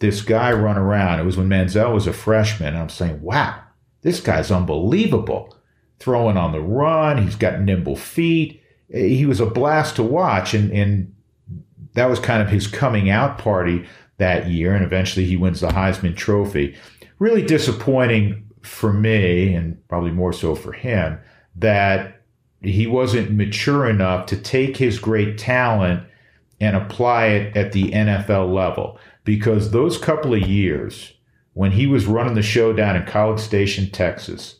this 0.00 0.22
guy 0.22 0.52
run 0.52 0.78
around. 0.78 1.20
It 1.20 1.24
was 1.24 1.36
when 1.36 1.48
Manziel 1.48 1.92
was 1.92 2.06
a 2.06 2.12
freshman, 2.12 2.70
and 2.70 2.78
I'm 2.78 2.88
saying, 2.88 3.20
"Wow, 3.20 3.60
this 4.00 4.20
guy's 4.20 4.50
unbelievable! 4.50 5.55
Throwing 5.98 6.36
on 6.36 6.52
the 6.52 6.60
run, 6.60 7.22
he's 7.22 7.36
got 7.36 7.60
nimble 7.60 7.96
feet. 7.96 8.62
He 8.88 9.26
was 9.26 9.40
a 9.40 9.46
blast 9.46 9.96
to 9.96 10.02
watch, 10.02 10.54
and 10.54 10.70
and 10.70 11.14
that 11.94 12.10
was 12.10 12.18
kind 12.18 12.42
of 12.42 12.48
his 12.48 12.66
coming 12.66 13.08
out 13.08 13.38
party 13.38 13.86
that 14.18 14.48
year. 14.48 14.74
And 14.74 14.84
eventually, 14.84 15.24
he 15.24 15.36
wins 15.36 15.60
the 15.60 15.68
Heisman 15.68 16.16
Trophy. 16.16 16.76
Really 17.18 17.42
disappointing 17.42 18.46
for 18.62 18.92
me, 18.92 19.54
and 19.54 19.76
probably 19.88 20.10
more 20.10 20.32
so 20.32 20.54
for 20.54 20.72
him, 20.72 21.18
that 21.56 22.22
he 22.62 22.86
wasn't 22.86 23.30
mature 23.30 23.88
enough 23.88 24.26
to 24.26 24.36
take 24.36 24.76
his 24.76 24.98
great 24.98 25.38
talent 25.38 26.02
and 26.60 26.76
apply 26.76 27.26
it 27.26 27.56
at 27.56 27.72
the 27.72 27.90
NFL 27.90 28.52
level. 28.52 28.98
Because 29.24 29.70
those 29.70 29.98
couple 29.98 30.34
of 30.34 30.42
years 30.42 31.12
when 31.54 31.72
he 31.72 31.86
was 31.86 32.04
running 32.04 32.34
the 32.34 32.42
show 32.42 32.72
down 32.72 32.96
in 32.96 33.06
College 33.06 33.40
Station, 33.40 33.90
Texas, 33.90 34.56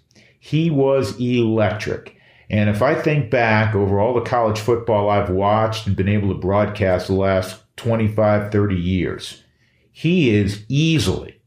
he 0.46 0.70
was 0.70 1.18
electric. 1.18 2.16
And 2.48 2.70
if 2.70 2.80
I 2.80 2.94
think 2.94 3.32
back 3.32 3.74
over 3.74 3.98
all 3.98 4.14
the 4.14 4.20
college 4.20 4.60
football 4.60 5.10
I've 5.10 5.28
watched 5.28 5.88
and 5.88 5.96
been 5.96 6.08
able 6.08 6.28
to 6.28 6.38
broadcast 6.38 7.08
the 7.08 7.14
last 7.14 7.64
25, 7.78 8.52
30 8.52 8.76
years, 8.76 9.42
he 9.90 10.30
is 10.30 10.64
easily 10.68 11.40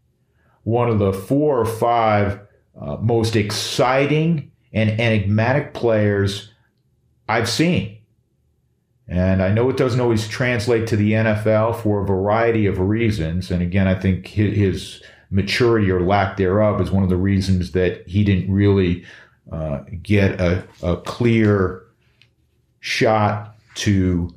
one 0.64 0.90
of 0.90 1.00
the 1.00 1.14
four 1.14 1.58
or 1.58 1.66
five 1.66 2.42
uh, 2.78 2.98
most 2.98 3.38
exciting 3.38 4.52
and 4.74 4.90
enigmatic 5.00 5.74
players 5.74 6.52
I've 7.30 7.48
seen. 7.48 8.00
And 9.08 9.42
I 9.42 9.48
know 9.48 9.70
it 9.70 9.78
doesn't 9.78 10.02
always 10.02 10.28
translate 10.28 10.88
to 10.88 10.98
the 10.98 11.14
NFL 11.14 11.82
for 11.82 12.04
a 12.04 12.06
variety 12.06 12.66
of 12.66 12.80
reasons. 12.80 13.50
And 13.50 13.62
again, 13.62 13.88
I 13.88 13.98
think 13.98 14.28
his 14.28 15.02
maturity 15.30 15.92
or 15.92 16.02
lack 16.02 16.38
thereof 16.38 16.82
is 16.82 16.92
one 16.92 17.04
of 17.04 17.10
the 17.10 17.18
reasons 17.18 17.72
that 17.72 18.08
he 18.08 18.24
didn't 18.24 18.52
really 18.52 19.06
uh, 19.52 19.82
get 20.02 20.40
a, 20.40 20.64
a 20.82 20.98
clear 20.98 21.84
shot 22.80 23.56
to 23.76 24.34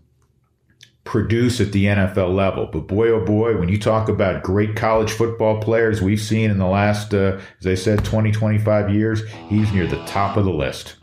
produce 1.04 1.60
at 1.60 1.72
the 1.72 1.86
NFL 1.86 2.34
level. 2.34 2.66
But 2.66 2.86
boy, 2.86 3.08
oh 3.08 3.24
boy, 3.24 3.56
when 3.58 3.68
you 3.68 3.78
talk 3.78 4.08
about 4.08 4.42
great 4.42 4.76
college 4.76 5.10
football 5.10 5.60
players 5.60 6.00
we've 6.00 6.20
seen 6.20 6.50
in 6.50 6.58
the 6.58 6.66
last, 6.66 7.12
uh, 7.12 7.40
as 7.60 7.66
I 7.66 7.74
said, 7.74 8.04
20, 8.04 8.32
25 8.32 8.94
years, 8.94 9.28
he's 9.48 9.72
near 9.72 9.86
the 9.86 10.02
top 10.06 10.36
of 10.36 10.44
the 10.44 10.52
list. 10.52 10.96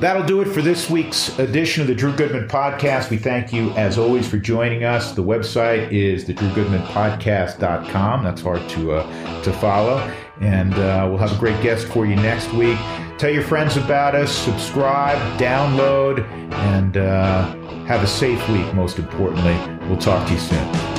That'll 0.00 0.22
do 0.24 0.40
it 0.40 0.46
for 0.48 0.62
this 0.62 0.88
week's 0.88 1.36
edition 1.40 1.82
of 1.82 1.88
the 1.88 1.94
Drew 1.94 2.14
Goodman 2.14 2.46
Podcast. 2.46 3.10
We 3.10 3.16
thank 3.16 3.52
you, 3.52 3.70
as 3.72 3.98
always, 3.98 4.28
for 4.28 4.38
joining 4.38 4.84
us. 4.84 5.10
The 5.12 5.24
website 5.24 5.90
is 5.90 6.24
the 6.24 6.34
Drew 6.34 6.52
Goodman 6.54 6.82
Podcast.com. 6.82 8.22
That's 8.22 8.40
hard 8.40 8.68
to, 8.70 8.92
uh, 8.92 9.42
to 9.42 9.52
follow. 9.54 9.98
and 10.40 10.72
uh, 10.74 11.04
we'll 11.08 11.18
have 11.18 11.32
a 11.32 11.38
great 11.40 11.60
guest 11.64 11.88
for 11.88 12.06
you 12.06 12.14
next 12.14 12.52
week. 12.52 12.78
Tell 13.18 13.30
your 13.30 13.42
friends 13.42 13.76
about 13.76 14.14
us, 14.14 14.30
subscribe, 14.30 15.18
download, 15.40 16.20
and 16.52 16.96
uh, 16.96 17.52
have 17.86 18.04
a 18.04 18.06
safe 18.06 18.48
week, 18.48 18.72
most 18.74 19.00
importantly. 19.00 19.56
We'll 19.88 19.98
talk 19.98 20.24
to 20.28 20.32
you 20.34 20.38
soon. 20.38 20.97